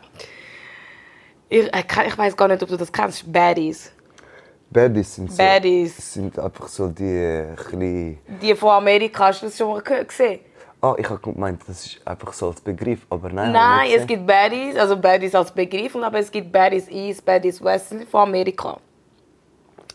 Ich, 1.50 1.66
äh, 1.74 1.84
ich 2.08 2.18
weiß 2.18 2.36
gar 2.38 2.48
nicht, 2.48 2.62
ob 2.62 2.70
du 2.70 2.78
das 2.78 2.92
kennst. 2.92 3.32
Baddies. 3.32 3.92
Baddies 4.70 5.16
sind 5.16 5.32
so. 5.32 5.38
Baddies. 5.38 6.14
sind 6.14 6.38
einfach 6.38 6.68
so 6.68 6.88
die 6.88 7.04
äh, 7.04 7.56
kleinen. 7.56 8.20
Die 8.42 8.56
von 8.56 8.70
Amerika, 8.70 9.26
hast 9.28 9.42
du 9.42 9.48
das 9.48 9.58
schon 9.58 9.70
mal 9.70 9.82
ge- 9.82 10.06
gesehen? 10.06 10.40
Ah, 10.82 10.96
ich 10.98 11.10
habe 11.10 11.20
gemeint, 11.20 11.62
das 11.68 11.86
ist 11.88 12.08
einfach 12.08 12.32
so 12.32 12.48
als 12.50 12.62
Begriff, 12.62 13.06
aber 13.10 13.30
nein. 13.30 13.52
Nein, 13.52 13.92
es 13.98 14.08
gibt 14.08 14.26
Baddies, 14.26 14.78
also 14.78 14.96
Baddies 14.96 15.36
als 15.36 15.52
Begriff, 15.52 15.94
aber 15.96 16.20
es 16.20 16.32
gibt 16.32 16.52
Baddies 16.52 16.88
East, 16.88 17.26
Baddies 17.26 17.62
West 17.62 17.94
von 18.10 18.22
Amerika. 18.30 18.78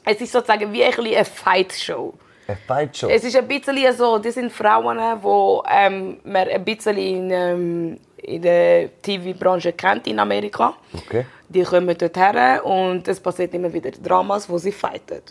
Es 0.05 0.21
ist 0.21 0.33
sozusagen 0.33 0.71
wie 0.73 0.85
ein 0.85 0.93
eine 0.93 1.25
Fight-Show. 1.25 2.13
Eine 2.47 2.57
Fight 2.67 2.97
Show. 2.97 3.09
Es 3.09 3.25
ist 3.25 3.37
ein 3.37 3.47
bisschen 3.49 3.93
so, 3.97 4.19
das 4.19 4.35
sind 4.35 4.53
Frauen, 4.53 4.99
die 4.99 5.61
ähm, 5.71 6.19
man 6.25 6.49
ein 6.49 6.65
bisschen 6.65 6.97
in, 6.97 7.31
ähm, 7.31 7.99
in 8.17 8.43
der 8.43 9.01
TV-Branche 9.01 9.73
kennt 9.73 10.07
in 10.07 10.19
Amerika. 10.19 10.75
Okay. 10.95 11.27
Die 11.49 11.63
kommen 11.63 11.97
dort 11.97 12.17
her 12.17 12.65
und 12.65 13.07
es 13.09 13.21
passiert 13.21 13.55
immer 13.55 13.73
wieder 13.73 13.91
Dramas, 13.91 14.49
wo 14.49 14.59
sie 14.59 14.73
fighten. 14.73 15.23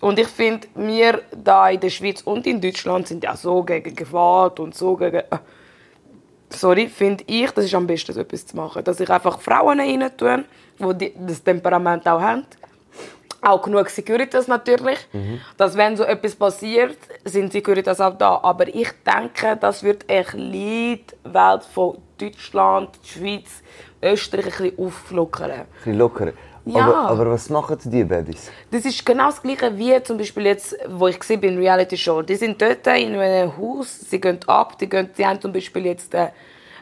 Und 0.00 0.18
ich 0.18 0.28
finde, 0.28 0.66
wir 0.74 1.22
da 1.36 1.68
in 1.70 1.80
der 1.80 1.90
Schweiz 1.90 2.22
und 2.22 2.46
in 2.46 2.60
Deutschland 2.60 3.08
sind 3.08 3.22
ja 3.24 3.36
so 3.36 3.62
gegen 3.62 3.94
Gewalt 3.94 4.58
und 4.60 4.74
so 4.74 4.96
gegen... 4.96 5.16
äh, 5.16 5.38
Sorry, 6.54 6.88
finde 6.88 7.24
ich, 7.26 7.50
das 7.52 7.64
ist 7.64 7.74
am 7.74 7.86
besten, 7.86 8.12
so 8.12 8.20
etwas 8.20 8.46
zu 8.46 8.56
machen. 8.56 8.84
Dass 8.84 9.00
ich 9.00 9.08
einfach 9.08 9.40
Frauen 9.40 9.80
rein 9.80 10.10
tue, 10.16 10.44
die 10.78 11.14
das 11.26 11.42
Temperament 11.42 12.06
auch 12.06 12.20
haben. 12.20 12.44
Auch 13.42 13.60
genug 13.60 13.90
Securitas 13.90 14.46
natürlich. 14.46 14.98
Dass 15.56 15.76
wenn 15.76 15.96
so 15.96 16.04
etwas 16.04 16.36
passiert, 16.36 16.96
sind 17.24 17.52
Securitas 17.52 18.00
auch 18.00 18.16
da. 18.16 18.38
Aber 18.42 18.68
ich 18.68 18.88
denke, 19.04 19.56
das 19.60 19.82
wird 19.82 20.06
kleine 20.06 21.00
Welt 21.24 21.64
von 21.74 21.98
Deutschland, 22.18 22.90
Schweiz, 23.02 23.62
Österreich 24.00 24.60
ein 24.60 24.70
bisschen 24.70 24.86
auflockern. 24.86 25.50
Ein 25.50 25.66
bisschen 25.76 25.98
lockerer. 25.98 26.32
Ja. 26.64 26.84
Aber, 26.84 26.96
aber 26.96 27.30
was 27.32 27.50
machen 27.50 27.76
die 27.84 28.04
Baddies? 28.04 28.50
Das 28.70 28.84
ist 28.84 29.04
genau 29.04 29.26
das 29.26 29.42
Gleiche 29.42 29.76
wie 29.76 30.00
zum 30.02 30.16
Beispiel 30.16 30.46
jetzt, 30.46 30.76
wo 30.88 31.08
ich 31.08 31.18
gesehen 31.18 31.40
bin, 31.40 31.58
Reality 31.58 31.96
Show. 31.96 32.22
Die 32.22 32.36
sind 32.36 32.62
dort 32.62 32.86
in 32.86 33.16
einem 33.16 33.56
Haus, 33.56 33.98
sie 34.08 34.20
gehen 34.20 34.38
ab, 34.46 34.78
die, 34.78 34.88
gehen, 34.88 35.10
die 35.18 35.26
haben 35.26 35.40
zum 35.40 35.52
Beispiel 35.52 35.86
jetzt 35.86 36.14
äh, 36.14 36.28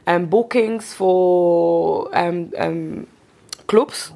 ähm, 0.07 0.29
Bookings 0.29 0.93
von 0.93 2.09
ähm, 2.13 2.53
ähm, 2.55 3.07
Clubs. 3.67 4.13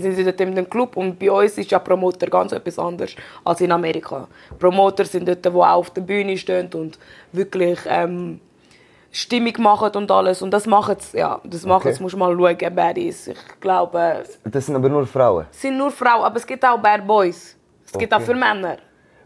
Sind 0.00 0.14
sie 0.14 0.24
dort 0.24 0.40
in 0.40 0.54
dem 0.54 0.68
Club 0.68 0.96
und 0.96 1.18
bei 1.18 1.30
uns 1.30 1.58
ist 1.58 1.70
ja 1.70 1.78
Promoter 1.78 2.26
ganz 2.28 2.52
etwas 2.52 2.78
anderes 2.78 3.14
als 3.44 3.60
in 3.60 3.72
Amerika. 3.72 4.28
Promoter 4.58 5.04
sind 5.04 5.26
dort, 5.28 5.44
die 5.44 5.48
auch 5.48 5.64
auf 5.66 5.90
der 5.90 6.02
Bühne 6.02 6.36
stehen 6.36 6.68
und 6.74 6.98
wirklich 7.32 7.78
ähm, 7.86 8.40
Stimmung 9.10 9.54
machen 9.58 9.90
und 9.96 10.10
alles. 10.10 10.42
Und 10.42 10.50
das 10.50 10.66
machen 10.66 10.96
sie, 11.00 11.18
ja, 11.18 11.40
das 11.44 11.64
machen 11.64 11.88
Okay. 11.88 12.08
du 12.10 12.16
mal 12.16 12.36
schauen, 12.36 12.74
Baddies. 12.74 13.28
Ich 13.28 13.60
glaube, 13.60 14.22
Das 14.44 14.66
sind 14.66 14.76
aber 14.76 14.88
nur 14.88 15.06
Frauen. 15.06 15.46
sind 15.50 15.76
nur 15.78 15.90
Frauen, 15.90 16.24
aber 16.24 16.36
es 16.36 16.46
gibt 16.46 16.64
auch 16.64 16.78
Bad 16.78 17.06
Boys. 17.06 17.56
Es 17.86 17.92
gibt 17.98 18.12
auch 18.12 18.18
Okay. 18.18 18.26
für 18.26 18.34
Männer. 18.34 18.76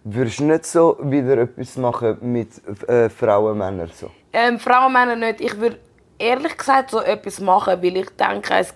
Würdest 0.04 0.40
du 0.40 0.44
nicht 0.44 0.66
so 0.66 0.96
wieder 1.02 1.38
etwas 1.38 1.76
machen 1.76 2.16
mit 2.22 2.48
äh, 2.88 3.08
Frauen, 3.08 3.58
Männern 3.58 3.90
so? 3.94 4.10
Ähm, 4.32 4.58
Frauen, 4.58 4.92
Männer 4.92 5.16
nicht. 5.16 5.40
Ich 5.40 5.58
würde 5.60 5.76
ehrlich 6.22 6.56
gesagt 6.56 6.90
so 6.90 7.00
etwas 7.00 7.40
machen, 7.40 7.82
weil 7.82 7.96
ich 7.96 8.10
denke, 8.10 8.54
es 8.54 8.72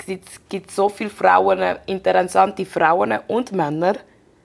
gibt, 0.48 0.70
so 0.70 0.88
viele 0.88 1.11
Frauen, 1.11 1.61
interessante 1.87 2.64
Frauen 2.66 3.18
und 3.28 3.52
Männer. 3.52 3.94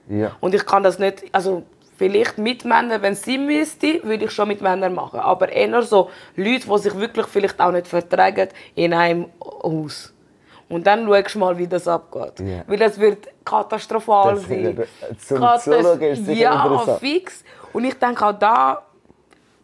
Ja. 0.08 0.32
Und 0.40 0.54
ich 0.54 0.64
kann 0.64 0.82
das 0.82 0.98
nicht, 0.98 1.24
also 1.32 1.62
vielleicht 1.96 2.38
mit 2.38 2.64
Männern, 2.64 3.02
wenn 3.02 3.14
sein 3.14 3.46
müsste, 3.46 4.02
würde 4.04 4.24
ich 4.26 4.30
schon 4.30 4.48
mit 4.48 4.60
Männern 4.60 4.94
machen. 4.94 5.20
Aber 5.20 5.50
eher 5.50 5.82
so 5.82 6.10
Leute, 6.36 6.66
die 6.68 6.78
sich 6.78 6.94
wirklich 6.98 7.26
vielleicht 7.26 7.60
auch 7.60 7.72
nicht 7.72 7.88
vertragen 7.88 8.48
in 8.74 8.94
einem 8.94 9.26
Haus. 9.42 10.12
Und 10.68 10.86
dann 10.86 11.06
schaust 11.06 11.34
du 11.34 11.38
mal, 11.40 11.58
wie 11.58 11.66
das 11.66 11.86
abgeht. 11.86 12.40
Ja. 12.40 12.62
Weil 12.66 12.80
es 12.82 12.98
wird 12.98 13.28
katastrophal 13.44 14.34
Das 14.36 14.48
sein. 14.48 14.76
wird- 14.76 14.88
zum 15.20 15.38
Katas- 15.38 15.64
Zuschauen 15.64 16.00
ist 16.02 16.24
sicher 16.24 16.40
ja, 16.40 16.96
fix. 16.98 17.44
Und 17.72 17.84
ich 17.84 17.94
denke 17.94 18.24
auch 18.26 18.32
da 18.32 18.82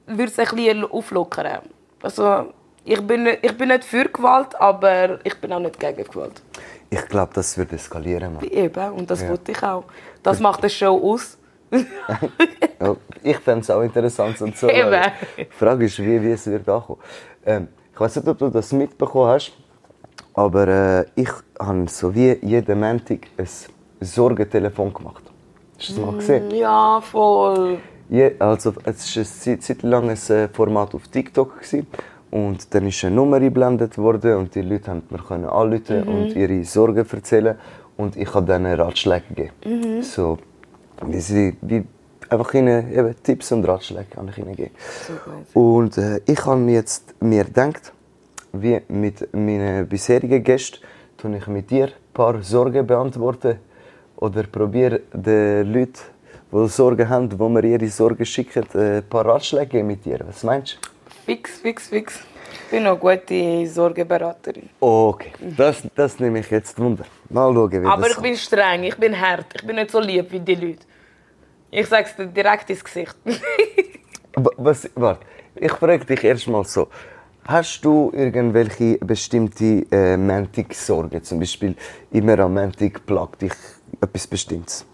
würde 0.07 0.25
es 0.33 0.39
ein 0.39 0.47
bisschen 0.57 0.85
auflockern. 0.85 1.61
Also, 2.03 2.53
ich 2.89 3.01
bin, 3.07 3.25
nicht- 3.25 3.39
ich 3.43 3.57
bin 3.57 3.69
nicht 3.69 3.85
für 3.85 4.05
Gewalt, 4.09 4.55
aber 4.61 5.19
ich 5.25 5.35
bin 5.41 5.53
auch 5.53 5.61
nicht 5.61 5.79
gegen 5.79 6.05
Gewalt. 6.05 6.43
Ich 6.91 7.07
glaube, 7.07 7.33
das 7.35 7.57
wird 7.59 7.73
eskalieren, 7.73 8.35
Mann. 8.35 8.45
Eben, 8.45 8.93
und 8.93 9.11
das 9.11 9.21
Ja. 9.23 9.29
wollte 9.31 9.53
ich 9.53 9.63
auch. 9.63 9.85
Das 10.23 10.41
macht 10.41 10.61
eine 10.61 10.71
Show 10.71 10.97
aus. 11.13 11.37
Ja, 12.81 12.97
ich 13.23 13.37
fände 13.39 13.61
es 13.61 13.71
auch 13.71 13.83
interessant 13.83 14.41
und 14.41 14.57
so. 14.57 14.69
Eben. 14.69 15.03
Die 15.37 15.45
Frage 15.51 15.85
ist, 15.85 15.99
wie, 15.99 16.23
wie 16.23 16.31
es 16.31 16.47
wird 16.47 16.69
ankommen. 16.69 17.01
Ähm, 17.45 17.69
ich 17.93 18.01
weiß 18.01 18.17
nicht, 18.17 18.29
ob 18.29 18.39
du 18.39 18.49
das 18.49 18.73
mitbekommen 18.73 19.27
hast, 19.33 19.53
aber 20.33 20.69
äh, 20.69 21.05
ich 21.17 21.29
habe 21.59 21.87
so 21.89 22.15
wie 22.15 22.39
jeden 22.41 22.79
Montag 22.81 23.19
ein 23.37 23.49
Sorgentelefon 24.01 24.95
gemacht. 24.95 25.25
Hast 25.77 25.89
du 25.91 25.95
das 25.95 26.05
mal 26.05 26.15
gesehen? 26.17 26.51
Ja, 26.53 27.01
voll. 27.01 27.79
Je, 28.09 28.33
also, 28.39 28.71
es 28.71 29.17
war 29.17 29.23
eine 29.23 29.27
Zeit, 29.27 29.63
Zeit 29.63 29.83
lang 29.83 30.09
ein 30.09 30.17
äh, 30.37 30.49
Format 30.49 30.95
auf 30.95 31.09
TikTok, 31.09 31.57
gewesen, 31.57 31.87
Und 32.31 32.75
dann 32.75 32.87
ist 32.87 33.05
eine 33.05 33.17
Nummer 33.17 33.37
eingeblendet 33.37 33.97
worden 33.97 34.37
und 34.37 34.55
die 34.55 34.63
Leute 34.63 34.91
haben 34.91 35.03
mir 35.11 35.19
können 35.19 35.47
anrufen 35.47 36.03
und 36.03 36.37
ihre 36.37 36.65
Sorgen 36.65 37.07
erzählen. 37.11 37.57
Und 37.97 38.17
ich 38.17 38.33
habe 38.35 38.47
denen 38.47 38.79
Ratschläge 38.79 39.25
gegeben. 39.29 39.53
So, 40.03 40.39
wie 41.07 41.21
sie, 41.21 41.57
wie 41.63 41.85
einfach 42.29 42.55
ihnen 42.55 42.93
eben 42.93 43.15
Tipps 43.23 43.51
und 43.53 43.65
Ratschläge 43.67 44.07
kann 44.11 44.29
ich 44.29 44.39
ihnen 44.39 44.55
geben. 44.55 44.75
Und 45.55 45.97
äh, 45.99 46.21
ich 46.27 46.45
habe 46.45 46.61
mir 46.61 46.75
jetzt 46.75 47.15
mir 47.21 47.45
gedacht, 47.45 47.93
wie 48.53 48.81
mit 48.89 49.33
meinen 49.35 49.89
bisherigen 49.89 50.43
Gästen, 50.43 50.79
tue 51.17 51.37
ich 51.37 51.47
mit 51.47 51.71
dir 51.71 51.87
ein 51.87 51.93
paar 52.15 52.43
Sorgen 52.43 52.87
beantworten 52.87 53.59
oder 54.17 54.45
probiere 54.45 55.01
den 55.13 55.73
Leuten, 55.73 56.01
die 56.53 56.69
Sorgen 56.69 57.09
haben, 57.09 57.39
wo 57.39 57.49
mir 57.49 57.65
ihre 57.65 57.89
Sorgen 57.89 58.25
schicken, 58.25 58.65
äh, 58.75 58.99
ein 58.99 59.09
paar 59.09 59.27
Ratschläge 59.27 59.67
geben 59.67 59.89
mit 59.89 60.05
dir. 60.05 60.21
Was 60.27 60.45
meinst 60.45 60.79
du? 60.81 60.98
Fix, 61.29 61.59
fix, 61.61 61.89
fix. 61.89 62.21
Ich 62.65 62.71
bin 62.71 62.87
eine 62.87 62.97
gute 62.97 63.67
Sorgenberaterin. 63.67 64.71
Okay, 64.81 65.31
das, 65.57 65.83
das 65.95 66.19
nehme 66.19 66.39
ich 66.39 66.51
jetzt 66.51 66.79
Wunder. 66.79 67.05
Mal 67.29 67.53
schauen, 67.53 67.71
wie 67.83 67.87
Aber 67.87 68.03
das 68.09 68.13
ich 68.13 68.23
bin 68.23 68.35
streng, 68.37 68.85
ich 68.85 68.97
bin 68.97 69.15
hart, 69.21 69.45
ich 69.55 69.67
bin 69.67 69.77
nicht 69.77 69.91
so 69.91 70.01
lieb 70.01 70.33
wie 70.33 70.41
die 70.41 70.55
Leute. 70.55 70.87
Ich 71.71 71.87
sag's 71.87 72.17
dir 72.17 72.27
direkt 72.29 72.71
ins 72.71 72.83
Gesicht. 72.83 73.15
Wa- 74.37 74.53
Was, 74.57 74.89
warte, 74.95 75.27
ich 75.55 75.73
frage 75.73 76.07
dich 76.07 76.25
erstmal 76.25 76.65
so. 76.65 76.89
Hast 77.47 77.83
du 77.85 78.11
irgendwelche 78.15 78.97
bestimmte 78.99 79.85
äh, 79.91 80.17
Mantic-Sorgen? 80.17 81.23
Zum 81.23 81.41
Beispiel 81.41 81.75
immer 82.11 82.39
am 82.39 82.55
Mantic 82.55 83.05
plagt 83.05 83.43
dich 83.43 83.53
etwas 84.01 84.27
Bestimmtes? 84.27 84.87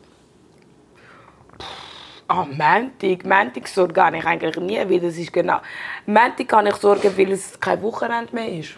Ah, 2.27 2.47
Montag. 2.47 3.25
Montag 3.25 3.69
sorge 3.69 3.93
gar 3.93 4.13
ich 4.15 4.25
eigentlich 4.25 4.57
nie, 4.57 4.79
weil 4.79 5.01
das 5.01 5.17
ist 5.17 5.33
genau... 5.33 5.59
Montag 6.07 6.49
kann 6.49 6.67
ich 6.67 6.77
sorgen, 6.77 7.11
weil 7.17 7.33
es 7.33 7.59
kein 7.61 7.83
Wochenende 7.83 8.35
mehr 8.35 8.51
ist. 8.59 8.71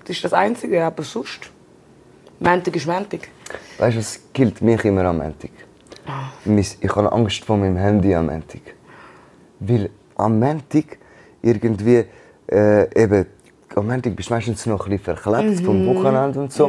Das 0.00 0.10
ist 0.10 0.24
das 0.24 0.32
Einzige, 0.32 0.84
aber 0.84 1.02
sonst... 1.02 1.50
Montag 2.38 2.74
ist 2.76 2.86
Montag. 2.86 3.28
Weißt 3.78 3.94
du, 3.94 4.00
was 4.00 4.20
killt 4.32 4.60
mich 4.62 4.84
immer 4.84 5.04
am 5.04 5.18
Mantic? 5.18 5.52
Mis- 6.44 6.76
Ich 6.80 6.94
habe 6.96 7.12
Angst 7.12 7.44
vor 7.44 7.56
meinem 7.56 7.76
Handy 7.76 8.14
am 8.14 8.26
Mantic. 8.26 8.74
Weil 9.60 9.90
am 10.16 10.38
Mantic 10.38 10.98
irgendwie 11.40 12.04
äh, 12.50 13.02
eben 13.02 13.26
am 13.76 13.86
Montag 13.86 14.16
bist 14.16 14.28
du 14.28 14.34
meistens 14.34 14.66
noch 14.66 14.86
ein 14.86 14.98
bisschen 14.98 15.16
verklebt 15.16 15.64
vom 15.64 15.86
Wochenende 15.86 16.40
und 16.40 16.52
so. 16.52 16.66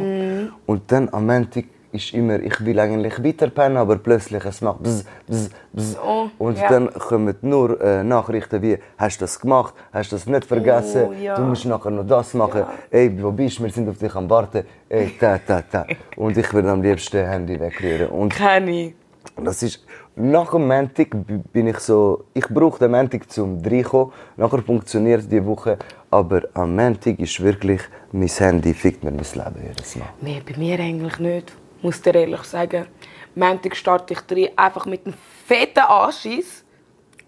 Und 0.66 0.82
dann 0.92 1.08
am 1.12 1.26
Montag 1.26 1.64
ist 1.94 2.12
immer, 2.12 2.40
ich 2.40 2.64
will 2.64 2.78
eigentlich 2.78 3.22
weiterpennen, 3.24 3.78
aber 3.78 3.96
plötzlich 3.98 4.44
es 4.44 4.60
macht 4.60 4.82
bzz, 4.82 5.04
bzz, 5.26 5.50
bzz. 5.72 5.96
Oh, 6.04 6.26
Und 6.38 6.58
ja. 6.58 6.68
dann 6.68 6.92
kommen 6.92 7.34
nur 7.42 7.80
äh, 7.80 8.02
Nachrichten 8.02 8.60
wie, 8.62 8.78
hast 8.98 9.20
du 9.20 9.24
das 9.24 9.38
gemacht, 9.40 9.74
hast 9.92 10.10
du 10.12 10.16
das 10.16 10.26
nicht 10.26 10.44
vergessen, 10.44 11.06
Oh, 11.08 11.12
ja. 11.12 11.36
du 11.36 11.42
musst 11.42 11.64
nachher 11.64 11.90
noch 11.90 12.06
das 12.06 12.34
machen, 12.34 12.60
Ja. 12.62 12.72
ey, 12.90 13.22
wo 13.22 13.30
bist 13.30 13.58
du, 13.58 13.62
wir 13.64 13.70
sind 13.70 13.88
auf 13.88 13.98
dich 13.98 14.14
am 14.14 14.28
Warten, 14.28 14.64
ey, 14.88 15.12
ta, 15.18 15.38
ta, 15.38 15.62
ta. 15.62 15.86
Und 16.16 16.36
ich 16.36 16.52
würde 16.52 16.70
am 16.70 16.82
liebsten 16.82 17.16
das 17.18 17.28
Handy 17.30 17.58
wegrühren. 17.58 18.08
Und 18.08 18.34
Kenne 18.34 18.70
ich. 18.88 18.94
das 19.42 19.62
ist, 19.62 19.84
nach 20.16 20.50
dem 20.52 20.68
Montag 20.68 21.08
bin 21.52 21.66
ich 21.66 21.78
so, 21.78 22.24
ich 22.34 22.46
brauche 22.48 22.78
den 22.78 22.90
Montag 22.92 23.30
zum 23.30 23.60
reinkommen. 23.64 24.12
Nachher 24.36 24.62
funktioniert 24.62 25.30
die 25.30 25.44
Woche, 25.44 25.76
aber 26.10 26.42
am 26.54 26.76
Montag 26.76 27.18
ist 27.18 27.42
wirklich, 27.42 27.80
mein 28.12 28.28
Handy 28.28 28.74
fickt 28.74 29.02
mir 29.02 29.10
mein 29.10 29.18
Leben 29.24 29.66
jedes 29.68 29.96
Mal. 29.96 30.08
Nee, 30.20 30.40
bei 30.48 30.56
mir 30.56 30.78
eigentlich 30.78 31.18
nicht. 31.18 31.52
Muss 31.84 32.00
dir 32.00 32.14
ehrlich 32.14 32.42
sagen. 32.44 32.86
Montag 33.34 33.76
starte 33.76 34.14
ich 34.14 34.20
drin 34.20 34.48
einfach 34.56 34.86
mit 34.86 35.04
einem 35.04 35.14
fetten 35.46 35.80
Anschiss. 35.80 36.64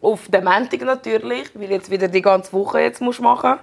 Auf 0.01 0.29
den 0.29 0.45
Montag 0.45 0.81
natürlich, 0.81 1.51
weil 1.55 1.71
jetzt 1.71 1.91
wieder 1.91 2.09
die 2.09 2.23
ganze 2.23 2.55
Woche 2.55 2.81
jetzt 2.81 3.03
musst 3.03 3.21
machen 3.21 3.59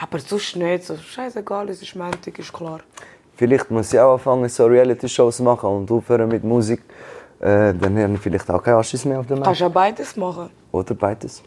Aber 0.00 0.18
sonst 0.18 0.56
nicht. 0.56 0.84
So, 0.84 0.96
scheißegal, 0.96 1.68
es 1.68 1.82
ist 1.82 1.94
Montag, 1.94 2.38
ist 2.38 2.54
klar. 2.54 2.80
Vielleicht 3.36 3.70
muss 3.70 3.92
ich 3.92 4.00
auch 4.00 4.14
anfangen, 4.14 4.48
so 4.48 4.64
Reality-Shows 4.64 5.40
machen 5.40 5.68
und 5.68 5.90
aufhören 5.90 6.28
mit 6.28 6.42
Musik. 6.42 6.80
Äh, 7.38 7.74
dann 7.74 7.98
haben 7.98 8.12
wir 8.12 8.18
vielleicht 8.18 8.50
auch 8.50 8.62
keinen 8.62 8.76
Anschiss 8.76 9.04
mehr 9.04 9.20
auf 9.20 9.26
dem 9.26 9.36
Montag. 9.36 9.44
Kannst 9.48 9.60
ja 9.60 9.68
beides 9.68 10.16
machen. 10.16 10.48
Oder 10.72 10.94
beides. 10.94 11.42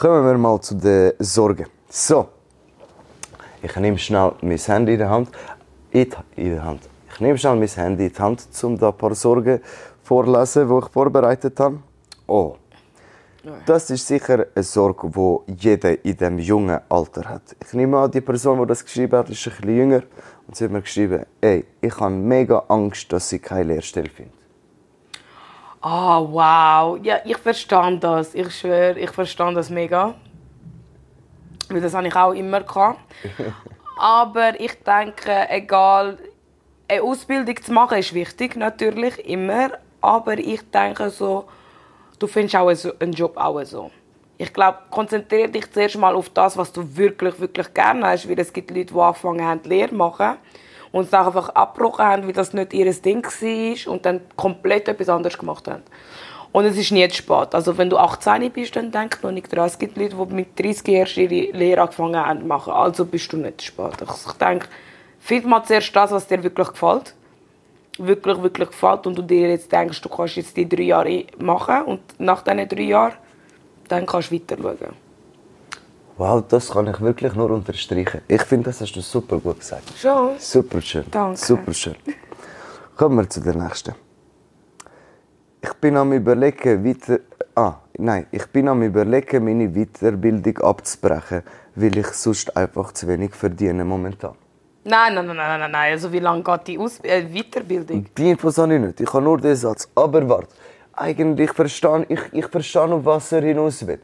Kommen 0.00 0.26
wir 0.26 0.38
mal 0.38 0.60
zu 0.60 0.74
den 0.74 1.12
Sorgen. 1.20 1.66
So. 1.88 2.26
Ich 3.62 3.76
nehme 3.76 3.96
schnell 3.98 4.32
mein 4.42 4.58
Handy 4.58 4.94
in 4.94 4.98
der 4.98 5.10
Hand. 5.10 5.28
Die- 5.92 6.10
in 6.34 6.50
der 6.50 6.64
Hand. 6.64 6.82
Ich 7.14 7.20
nehme 7.20 7.38
schnell 7.38 7.54
mein 7.54 7.68
Handy 7.68 8.06
in 8.06 8.12
die 8.12 8.18
Hand, 8.20 8.48
um 8.64 8.76
da 8.76 8.88
ein 8.88 8.96
paar 8.96 9.14
Sorgen 9.14 9.60
vorzulesen, 10.02 10.68
die 10.68 10.78
ich 10.84 10.92
vorbereitet 10.92 11.60
habe. 11.60 11.78
Oh. 12.26 12.56
Das 13.66 13.88
ist 13.90 14.08
sicher 14.08 14.46
eine 14.52 14.64
Sorge, 14.64 15.08
die 15.10 15.52
jeder 15.52 16.04
in 16.04 16.16
diesem 16.16 16.38
jungen 16.40 16.80
Alter 16.88 17.28
hat. 17.28 17.54
Ich 17.64 17.72
nehme 17.72 17.98
an, 17.98 18.10
die 18.10 18.20
Person, 18.20 18.58
die 18.60 18.66
das 18.66 18.84
geschrieben 18.84 19.16
hat, 19.16 19.30
ist 19.30 19.46
ein 19.46 19.52
bisschen 19.52 19.76
jünger. 19.76 20.02
Und 20.48 20.56
sie 20.56 20.64
hat 20.64 20.72
mir 20.72 20.82
geschrieben, 20.82 21.24
ey, 21.40 21.64
ich 21.80 22.00
habe 22.00 22.10
mega 22.12 22.64
Angst, 22.66 23.12
dass 23.12 23.28
sie 23.28 23.38
keine 23.38 23.74
Lehrstelle 23.74 24.10
findet. 24.10 24.34
Ah, 25.82 26.20
wow. 26.20 26.98
Ja, 27.00 27.18
ich 27.24 27.36
verstehe 27.36 27.96
das. 27.98 28.34
Ich 28.34 28.52
schwöre, 28.58 28.98
ich 28.98 29.10
verstehe 29.10 29.54
das 29.54 29.70
mega. 29.70 30.14
Weil 31.68 31.80
das 31.80 31.94
habe 31.94 32.08
ich 32.08 32.16
auch 32.16 32.32
immer 32.32 32.62
gehabt. 32.62 32.98
Aber 34.00 34.58
ich 34.58 34.82
denke, 34.82 35.48
egal, 35.48 36.18
eine 36.94 37.02
Ausbildung 37.02 37.62
zu 37.62 37.72
machen 37.72 37.98
ist 37.98 38.14
wichtig, 38.14 38.56
natürlich, 38.56 39.18
immer. 39.28 39.70
Aber 40.00 40.38
ich 40.38 40.60
denke 40.70 41.10
so, 41.10 41.44
du 42.18 42.26
findest 42.26 42.56
auch 42.56 42.70
einen 43.00 43.12
Job 43.12 43.36
auch 43.36 43.62
so. 43.64 43.90
Ich 44.36 44.52
glaube, 44.52 44.78
konzentriere 44.90 45.48
dich 45.48 45.70
zuerst 45.72 45.96
mal 45.96 46.14
auf 46.14 46.28
das, 46.30 46.56
was 46.56 46.72
du 46.72 46.96
wirklich, 46.96 47.38
wirklich 47.40 47.72
gerne 47.72 48.06
hast. 48.06 48.28
Weil 48.28 48.38
es 48.38 48.52
gibt 48.52 48.70
Leute, 48.70 48.92
die 48.92 49.00
angefangen 49.00 49.44
haben, 49.44 49.60
Lehre 49.64 49.90
zu 49.90 49.94
machen 49.94 50.36
und 50.92 51.04
es 51.04 51.10
dann 51.10 51.26
einfach 51.26 51.48
abgebrochen 51.50 52.04
haben, 52.04 52.26
weil 52.26 52.32
das 52.32 52.52
nicht 52.52 52.72
ihr 52.72 52.92
Ding 52.92 53.24
war 53.24 53.92
und 53.92 54.04
dann 54.04 54.20
komplett 54.36 54.88
etwas 54.88 55.08
anderes 55.08 55.38
gemacht 55.38 55.68
haben. 55.68 55.82
Und 56.52 56.66
es 56.66 56.76
ist 56.76 56.92
nie 56.92 57.08
zu 57.08 57.16
spät. 57.16 57.54
Also 57.54 57.78
wenn 57.78 57.90
du 57.90 57.96
18 57.96 58.50
bist, 58.52 58.76
dann 58.76 58.92
denk 58.92 59.22
noch 59.22 59.32
nicht 59.32 59.52
dran. 59.52 59.66
Es 59.66 59.78
gibt 59.78 59.96
Leute, 59.96 60.14
die 60.14 60.34
mit 60.34 60.58
30 60.58 60.88
erst 60.88 61.16
ihre 61.16 61.56
Lehre 61.56 61.82
angefangen 61.82 62.16
haben 62.16 62.40
zu 62.40 62.46
machen. 62.46 62.72
Also 62.72 63.04
bist 63.06 63.32
du 63.32 63.38
nicht 63.38 63.60
zu 63.60 63.66
spät. 63.68 63.94
Ich 64.00 64.32
denke, 64.34 64.68
find 65.24 65.46
mal 65.46 65.64
zuerst 65.64 65.96
das, 65.96 66.10
was 66.10 66.26
dir 66.26 66.42
wirklich 66.42 66.68
gefällt. 66.68 67.14
Wirklich, 67.98 68.42
wirklich 68.42 68.68
gefällt. 68.68 69.06
Und 69.06 69.16
du 69.16 69.22
dir 69.22 69.48
jetzt 69.48 69.72
denkst, 69.72 70.00
du 70.02 70.08
kannst 70.08 70.36
jetzt 70.36 70.56
die 70.56 70.68
drei 70.68 70.82
Jahre 70.82 71.24
machen. 71.38 71.82
Und 71.86 72.00
nach 72.18 72.42
diesen 72.42 72.68
drei 72.68 72.82
Jahren, 72.82 73.14
dann 73.88 74.04
kannst 74.04 74.30
du 74.30 74.34
weiter 74.34 74.56
schauen. 74.60 74.96
Wow, 76.16 76.44
das 76.46 76.70
kann 76.70 76.86
ich 76.86 77.00
wirklich 77.00 77.34
nur 77.34 77.50
unterstreichen. 77.50 78.20
Ich 78.28 78.42
finde, 78.42 78.66
das 78.66 78.80
hast 78.80 78.92
du 78.92 79.00
super 79.00 79.38
gut 79.38 79.60
gesagt. 79.60 79.90
Schon? 79.96 80.38
Super 80.38 80.80
schön. 80.80 81.04
Danke. 81.10 81.36
Super 81.36 81.72
schön. 81.72 81.96
Kommen 82.96 83.16
wir 83.16 83.28
zu 83.28 83.40
der 83.40 83.56
nächsten. 83.56 83.94
Ich 85.60 85.72
bin 85.74 85.96
am 85.96 86.12
überlegen, 86.12 86.84
weiter. 86.84 87.20
Ah, 87.56 87.76
nein, 87.96 88.26
ich 88.30 88.46
bin 88.46 88.68
am 88.68 88.82
überlegen, 88.82 89.44
meine 89.44 89.68
Weiterbildung 89.68 90.58
abzubrechen, 90.58 91.42
weil 91.74 91.96
ich 91.96 92.08
sonst 92.08 92.56
einfach 92.56 92.92
zu 92.92 93.08
wenig 93.08 93.34
verdiene 93.34 93.84
momentan. 93.84 94.34
Nein, 94.84 95.14
nein, 95.14 95.26
nein, 95.26 95.36
nein, 95.36 95.60
nein, 95.60 95.70
nein. 95.70 95.92
Also 95.92 96.12
wie 96.12 96.18
lange 96.18 96.42
geht 96.42 96.66
die 96.66 96.78
Aus 96.78 97.00
äh, 97.02 97.22
Weiterbildung? 97.22 98.06
Die 98.16 98.30
Infos 98.30 98.58
habe 98.58 98.74
ich 98.74 98.80
nicht. 98.80 99.00
Ich 99.00 99.12
habe 99.12 99.24
nur 99.24 99.38
den 99.40 99.56
Satz. 99.56 99.88
Aber 99.94 100.28
warte, 100.28 100.48
eigentlich 100.92 101.52
verstehe 101.52 102.04
ich, 102.08 102.20
ich 102.32 102.46
verstehe, 102.46 102.82
auf 102.82 103.04
was 103.04 103.32
er 103.32 103.42
hinaus 103.42 103.86
will. 103.86 104.00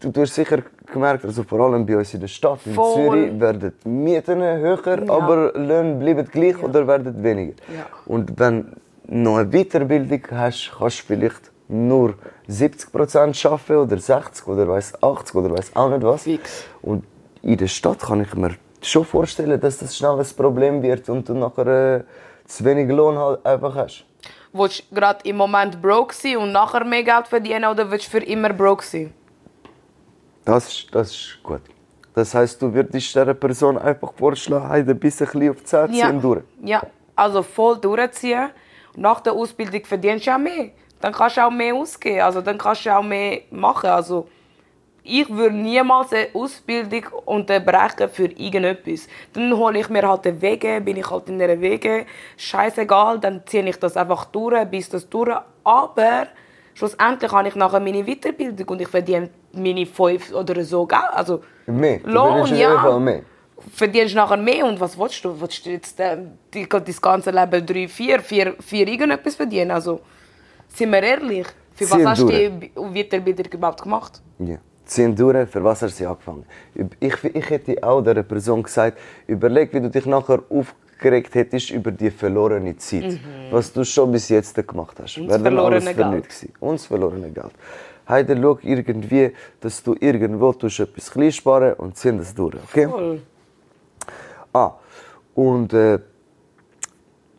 Du, 0.00 0.10
du 0.10 0.20
hast 0.20 0.34
sicher 0.34 0.58
gemerkt, 0.92 1.24
also 1.24 1.42
vor 1.42 1.60
allem 1.60 1.84
bei 1.86 1.96
uns 1.96 2.12
in 2.14 2.20
der 2.20 2.28
Stadt, 2.28 2.60
in 2.66 2.74
Voll. 2.74 2.94
Zürich, 2.94 3.40
werden 3.40 3.72
die 3.84 3.88
Mieten 3.88 4.40
höher, 4.40 5.02
Ja. 5.04 5.12
aber 5.12 5.52
Löhne 5.54 5.94
bleiben 5.96 6.28
gleich 6.30 6.62
oder 6.62 6.86
werden 6.86 7.20
weniger. 7.22 7.54
Ja. 7.74 7.86
Und 8.06 8.38
wenn 8.38 8.62
du 9.08 9.16
noch 9.16 9.38
eine 9.38 9.50
Weiterbildung 9.50 10.20
hast, 10.30 10.72
kannst 10.78 11.00
du 11.00 11.04
vielleicht 11.06 11.50
nur 11.68 12.14
70% 12.48 13.46
arbeiten 13.48 13.76
oder 13.76 13.98
60 13.98 14.46
oder 14.46 14.68
weiß 14.68 15.02
80 15.02 15.34
oder 15.34 15.50
weiß 15.50 15.74
auch 15.74 15.90
nicht 15.90 16.02
was. 16.02 16.22
Fix. 16.24 16.64
Und 16.82 17.04
in 17.42 17.56
der 17.56 17.66
Stadt 17.66 18.00
kann 18.00 18.20
ich 18.22 18.34
mir 18.34 18.50
schon 18.82 19.04
vorstellen, 19.04 19.60
dass 19.60 19.78
das 19.78 19.96
schnell 19.96 20.18
ein 20.18 20.26
Problem 20.36 20.82
wird 20.82 21.08
und 21.08 21.28
du 21.28 21.34
nachher 21.34 21.66
äh, 21.66 22.04
zu 22.46 22.64
wenig 22.64 22.88
Lohn 22.88 23.16
halt 23.18 23.44
einfach 23.46 23.74
hast. 23.74 24.04
Willst 24.52 24.84
du 24.90 24.94
gerade 24.94 25.20
im 25.28 25.36
Moment 25.36 25.80
broke 25.80 26.14
sein 26.14 26.36
und 26.36 26.52
nachher 26.52 26.84
mehr 26.84 27.02
Geld 27.02 27.26
verdienen 27.28 27.64
oder 27.64 27.90
willst 27.90 28.06
du 28.08 28.10
für 28.18 28.24
immer 28.24 28.52
broke 28.52 28.84
sein? 28.84 29.12
Das, 30.44 30.68
ist- 30.68 30.94
das 30.94 31.10
ist 31.10 31.38
gut. 31.42 31.60
Das 32.14 32.34
heißt, 32.34 32.60
du 32.60 32.72
würdest 32.74 32.94
dieser 33.14 33.32
Person 33.34 33.78
einfach 33.78 34.12
vorschlagen, 34.12 34.68
hey, 34.68 34.80
ein 34.82 34.98
bisschen 34.98 35.50
auf 35.50 35.56
die 35.56 35.64
Zähne 35.64 35.92
ziehen 35.92 36.20
durch. 36.20 36.42
ja, 36.62 36.82
also 37.16 37.42
voll 37.42 37.78
durchziehen. 37.78 38.50
Nach 38.96 39.20
der 39.20 39.32
Ausbildung 39.32 39.84
verdienst 39.84 40.26
du 40.26 40.34
auch 40.34 40.38
mehr. 40.38 40.70
Dann 41.00 41.12
kannst 41.12 41.38
du 41.38 41.46
auch 41.46 41.50
mehr 41.50 41.74
ausgeben. 41.74 42.20
Also 42.20 42.42
dann 42.42 42.58
kannst 42.58 42.84
du 42.84 42.94
auch 42.94 43.02
mehr 43.02 43.40
machen. 43.50 43.88
Also 43.88 44.28
ich 45.04 45.28
würde 45.28 45.56
niemals 45.56 46.12
eine 46.12 46.28
Ausbildung 46.34 47.04
unterbrechen 47.24 48.08
für 48.10 48.26
irgendetwas. 48.26 49.08
Dann 49.32 49.56
hole 49.56 49.80
ich 49.80 49.88
mir 49.88 50.08
halt 50.08 50.26
eine 50.26 50.40
Wege, 50.40 50.80
bin 50.80 50.96
ich 50.96 51.10
halt 51.10 51.28
in 51.28 51.42
einer 51.42 51.60
Wege. 51.60 52.06
Scheißegal, 52.36 53.18
dann 53.18 53.42
ziehe 53.46 53.68
ich 53.68 53.78
das 53.78 53.96
einfach 53.96 54.26
durch, 54.26 54.64
bis 54.66 54.88
das 54.88 55.08
durch. 55.08 55.36
Aber 55.64 56.28
schlussendlich 56.74 57.32
habe 57.32 57.48
ich 57.48 57.56
nachher 57.56 57.80
meine 57.80 58.04
Weiterbildung 58.04 58.68
und 58.68 58.80
ich 58.80 58.88
verdiene 58.88 59.30
meine 59.52 59.86
fünf 59.86 60.32
oder 60.32 60.62
so, 60.64 60.86
gell? 60.86 60.98
Also, 61.12 61.40
Mehr. 61.66 61.98
Du 61.98 62.10
Lohn, 62.10 62.46
verdienst 62.46 62.52
in 62.52 62.58
ja. 62.58 62.78
Fall 62.80 63.00
mehr. 63.00 63.22
verdienst 63.74 64.14
nachher 64.14 64.36
mehr 64.36 64.66
und 64.66 64.80
was 64.80 64.98
willst 64.98 65.24
du? 65.24 65.40
Willst 65.40 65.66
du 65.66 65.70
jetzt 65.70 65.98
äh, 66.00 66.16
die, 66.54 66.68
das 66.68 67.00
ganze 67.00 67.30
Leben 67.30 67.66
drei, 67.66 67.88
vier, 67.88 68.20
vier, 68.20 68.54
vier 68.60 68.86
irgendetwas 68.86 69.34
verdienen? 69.34 69.72
Also, 69.72 70.00
sind 70.68 70.90
wir 70.90 71.02
ehrlich, 71.02 71.46
für 71.74 71.90
was 71.90 71.98
Ziehen 71.98 72.08
hast 72.08 72.22
du 72.22 72.26
die 72.28 72.70
Weiterbildung 72.74 73.46
überhaupt 73.52 73.82
gemacht? 73.82 74.20
Ja. 74.38 74.58
Ziehen 74.84 75.14
durch, 75.14 75.48
für 75.48 75.62
was 75.62 75.82
hast 75.82 75.94
du 75.94 75.98
sie 75.98 76.06
angefangen? 76.06 76.44
Ich, 77.00 77.14
ich 77.24 77.50
hätte 77.50 77.82
auch 77.82 78.02
der 78.02 78.22
Person 78.22 78.62
gesagt, 78.62 78.98
überleg, 79.26 79.72
wie 79.72 79.80
du 79.80 79.88
dich 79.88 80.06
nachher 80.06 80.42
aufgeregt 80.50 81.34
hättest 81.34 81.70
über 81.70 81.92
die 81.92 82.10
verlorene 82.10 82.76
Zeit. 82.76 83.18
Was 83.50 83.72
du 83.72 83.84
schon 83.84 84.10
bis 84.12 84.28
jetzt 84.28 84.54
gemacht 84.66 84.98
hast. 85.00 85.18
Und 85.18 85.28
das 85.28 85.40
verlorene 85.40 85.80
für 85.80 85.94
Geld. 85.94 86.48
Und 86.60 86.74
das 86.74 86.86
verlorene 86.86 87.30
Geld. 87.30 87.52
Heide, 88.08 88.36
schau 88.40 88.58
irgendwie, 88.62 89.32
dass 89.60 89.82
du 89.82 89.94
irgendwo 89.98 90.52
tust 90.52 90.80
etwas 90.80 91.10
klein 91.10 91.32
sparen 91.32 91.74
und 91.74 91.96
zieh 91.96 92.16
das 92.16 92.34
durch, 92.34 92.56
okay? 92.56 92.88
Voll. 92.88 93.22
Ah, 94.52 94.72
und 95.34 95.72
äh, 95.72 95.98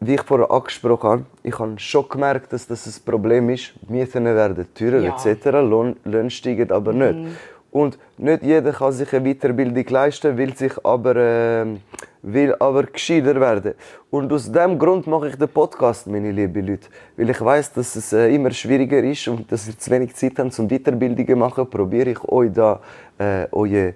wie 0.08 0.16
ich 0.16 0.22
vorher 0.22 0.49
angesprochen 0.51 1.10
habe, 1.10 1.26
ich 1.43 1.58
habe 1.60 1.78
schon 1.80 2.08
gemerkt, 2.10 2.51
dass 2.54 2.68
das 2.68 2.88
ein 2.88 3.04
Problem 3.06 3.49
ist. 3.49 3.74
Mieten 3.89 4.26
werden 4.26 4.68
teurer 4.74 4.99
Ja. 4.99 5.16
etc. 5.16 5.45
Lohn, 5.62 5.95
Löhne 6.04 6.30
steigen 6.30 6.72
aber 6.72 6.93
nicht. 6.93 7.38
Und 7.72 7.97
nicht 8.18 8.43
jeder 8.43 8.72
kann 8.72 8.91
sich 8.91 9.12
eine 9.16 9.34
Weiterbildung 9.34 9.84
leisten, 9.89 10.38
will 10.38 10.56
sich 10.56 10.74
aber, 10.86 11.16
ähm, 11.16 11.80
will 12.22 12.54
aber 12.60 12.84
gescheiter 12.84 13.39
werden. 13.41 13.74
Und 14.12 14.32
aus 14.32 14.45
diesem 14.51 14.78
Grund 14.78 15.08
mache 15.08 15.30
ich 15.30 15.36
den 15.38 15.49
Podcast, 15.49 16.06
meine 16.06 16.32
lieben 16.32 16.68
Leute. 16.68 16.88
Weil 17.18 17.32
ich 17.32 17.41
weiß, 17.41 17.74
dass 17.74 17.95
es 17.95 18.14
äh, 18.14 18.28
immer 18.36 18.51
schwieriger 18.51 19.01
ist 19.04 19.28
und 19.28 19.51
dass 19.51 19.68
ihr 19.68 19.76
zu 19.78 19.89
wenig 19.89 20.14
Zeit 20.16 20.38
habt, 20.38 20.60
um 20.60 20.68
Weiterbildungen 20.68 21.26
zu 21.28 21.36
machen, 21.36 21.68
probiere 21.68 22.12
ich 22.12 22.24
euch 22.26 22.51
da 22.54 22.80
äh, 23.18 23.47
eure, 23.51 23.95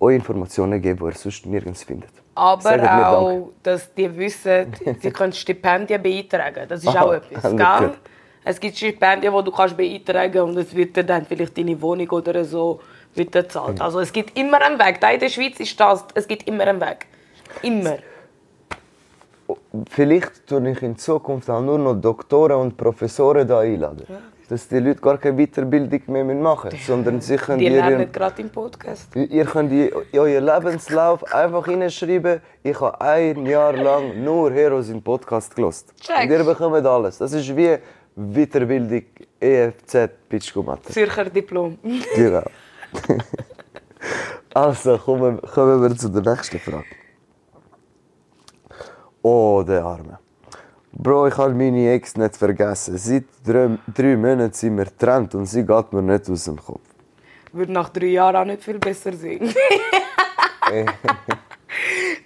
eure 0.00 0.14
Informationen 0.14 0.78
zu 0.78 0.80
geben, 0.80 1.00
die 1.00 1.04
ihr 1.04 1.18
sonst 1.18 1.44
nirgends 1.44 1.82
findet. 1.82 2.12
Aber 2.38 3.08
auch, 3.08 3.50
dass 3.62 3.92
die 3.94 4.16
wissen, 4.16 4.72
sie 5.00 5.10
können 5.10 5.32
Stipendien 5.32 6.02
beantragen. 6.02 6.66
Das 6.68 6.84
ist 6.84 6.96
auch 6.96 7.12
etwas, 7.12 7.56
gell? 7.56 7.94
Es 8.44 8.58
gibt 8.60 8.76
Stipendien, 8.76 9.34
die 9.34 9.44
du 9.44 9.50
kannst 9.50 9.76
beantragen 9.76 10.40
und 10.40 10.56
es 10.56 10.74
wird 10.74 10.96
dir 10.96 11.04
dann 11.04 11.26
vielleicht 11.26 11.58
deine 11.58 11.80
Wohnung 11.82 12.08
oder 12.10 12.44
so 12.44 12.80
wird 13.14 13.34
dir 13.34 13.42
gezahlt. 13.42 13.80
Also 13.80 14.00
es 14.00 14.12
gibt 14.12 14.38
immer 14.38 14.62
einen 14.62 14.78
Weg. 14.78 15.00
Da 15.00 15.10
in 15.10 15.20
der 15.20 15.28
Schweiz 15.28 15.58
ist 15.60 15.78
das, 15.78 16.04
es 16.14 16.26
gibt 16.26 16.48
immer 16.48 16.64
einen 16.64 16.80
Weg. 16.80 17.06
Immer. 17.62 17.96
Vielleicht 19.90 20.46
tue 20.46 20.70
ich 20.70 20.82
in 20.82 20.96
Zukunft 20.96 21.50
auch 21.50 21.60
nur 21.60 21.78
noch 21.78 21.94
Doktoren 21.94 22.60
und 22.60 22.76
Professoren 22.76 23.46
da 23.48 23.60
einladen. 23.60 24.06
Dass 24.48 24.66
die 24.66 24.78
Leute 24.78 25.00
gar 25.00 25.18
keine 25.18 25.36
Weiterbildung 25.36 26.00
mehr 26.06 26.24
machen 26.24 26.70
müssen, 26.70 26.86
sondern 26.86 27.20
sie 27.20 27.36
können 27.36 27.58
Die 27.58 27.68
lernen 27.68 28.10
gerade 28.10 28.40
im 28.40 28.48
Podcast. 28.48 29.14
ihr 29.14 29.44
könnt 29.44 29.70
in 29.70 29.90
euren 30.14 30.44
Lebenslauf 30.44 31.22
einfach 31.34 31.66
hineinschreiben, 31.66 32.40
ich 32.62 32.80
habe 32.80 32.98
ein 33.00 33.44
Jahr 33.44 33.74
lang 33.74 34.24
nur 34.24 34.50
Heroes 34.50 34.88
im 34.88 35.02
Podcast 35.02 35.54
gelost. 35.54 35.92
Check. 36.00 36.22
Und 36.22 36.30
ihr 36.30 36.44
bekommt 36.44 36.86
alles. 36.86 37.18
Das 37.18 37.32
ist 37.32 37.54
wie 37.54 37.76
Weiterbildung 38.16 39.02
EFZ 39.38 40.10
Pitchkumatte. 40.28 40.92
Zürcher 40.92 41.26
Diplom. 41.26 41.78
Genau. 42.14 42.42
also, 44.54 44.98
kommen, 44.98 45.40
kommen 45.42 45.82
wir 45.82 45.96
zu 45.96 46.08
der 46.08 46.22
nächsten 46.22 46.58
Frage. 46.58 46.84
Oh, 49.22 49.62
der 49.66 49.84
Arme. 49.84 50.18
Bro, 51.00 51.28
ich 51.28 51.36
habe 51.36 51.54
meine 51.54 51.92
Ex 51.92 52.16
nicht 52.16 52.36
vergessen. 52.36 52.98
Seit 52.98 53.22
drei, 53.46 53.78
drei 53.94 54.16
Monaten 54.16 54.52
sind 54.52 54.76
wir 54.76 54.86
getrennt 54.86 55.32
und 55.36 55.46
sie 55.46 55.64
geht 55.64 55.92
mir 55.92 56.02
nicht 56.02 56.28
aus 56.28 56.42
dem 56.46 56.56
Kopf. 56.56 56.80
Würde 57.52 57.70
nach 57.70 57.88
drei 57.90 58.06
Jahren 58.06 58.34
auch 58.34 58.44
nicht 58.44 58.64
viel 58.64 58.80
besser 58.80 59.12
sein. 59.12 59.38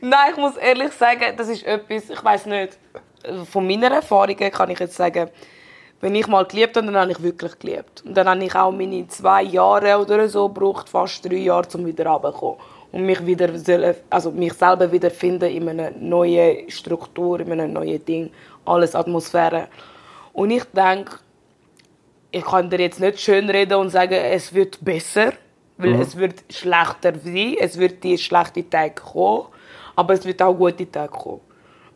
Nein, 0.01 0.31
ich 0.31 0.37
muss 0.39 0.57
ehrlich 0.57 0.91
sagen, 0.93 1.37
das 1.37 1.51
ist 1.51 1.67
etwas, 1.67 2.09
ich 2.09 2.25
weiß 2.25 2.47
nicht. 2.47 2.79
Von 3.51 3.67
meiner 3.67 3.91
Erfahrung 3.91 4.37
kann 4.37 4.71
ich 4.71 4.79
jetzt 4.79 4.97
sagen, 4.97 5.29
wenn 6.01 6.15
ich 6.15 6.27
mal 6.27 6.47
geliebt 6.47 6.75
habe, 6.75 6.87
dann 6.87 6.97
habe 6.97 7.13
ich 7.13 7.23
wirklich 7.23 7.59
geliebt. 7.59 8.03
Und 8.07 8.15
dann 8.15 8.27
habe 8.27 8.43
ich 8.43 8.55
auch 8.55 8.73
meine 8.73 9.07
zwei 9.09 9.43
Jahre 9.43 9.99
oder 9.99 10.27
so 10.31 10.49
gebraucht, 10.49 10.89
fast 10.89 11.23
drei 11.27 11.37
Jahre, 11.37 11.69
um 11.75 11.85
wieder 11.85 12.07
runterzukommen. 12.07 12.57
Und 12.93 13.07
mich 13.07 13.25
wieder, 13.25 13.49
also 14.11 14.31
mich 14.31 14.53
selber 14.53 14.93
wieder 14.93 15.11
finden 15.11 15.51
in 15.51 15.69
einer 15.69 15.91
neuen 15.91 16.71
Struktur, 16.71 17.41
in 17.41 17.53
einem 17.53 17.73
neuen 17.73 18.05
Ding, 18.05 18.31
alles 18.67 18.95
Atmosphäre. 18.95 19.69
Und 20.33 20.51
ich 20.51 20.65
denke, 20.65 21.19
ich 22.31 22.45
kann 22.45 22.69
dir 22.69 22.81
jetzt 22.81 23.01
nicht 23.01 23.21
schön 23.21 23.49
reden 23.49 23.75
und 23.75 23.91
sagen, 23.91 24.15
es 24.15 24.53
wird 24.53 24.83
besser, 24.85 25.33
weil 25.77 26.01
es 26.01 26.17
wird 26.17 26.45
schlechter 26.51 27.13
sein, 27.19 27.57
es 27.59 27.79
wird 27.79 28.03
die 28.05 28.17
schlechte 28.17 28.69
Tage 28.69 28.95
kommen, 28.95 29.47
aber 29.97 30.15
es 30.15 30.25
wird 30.25 30.41
auch 30.43 30.55
gute 30.55 30.91
Tage 30.91 31.13
kommen. 31.13 31.41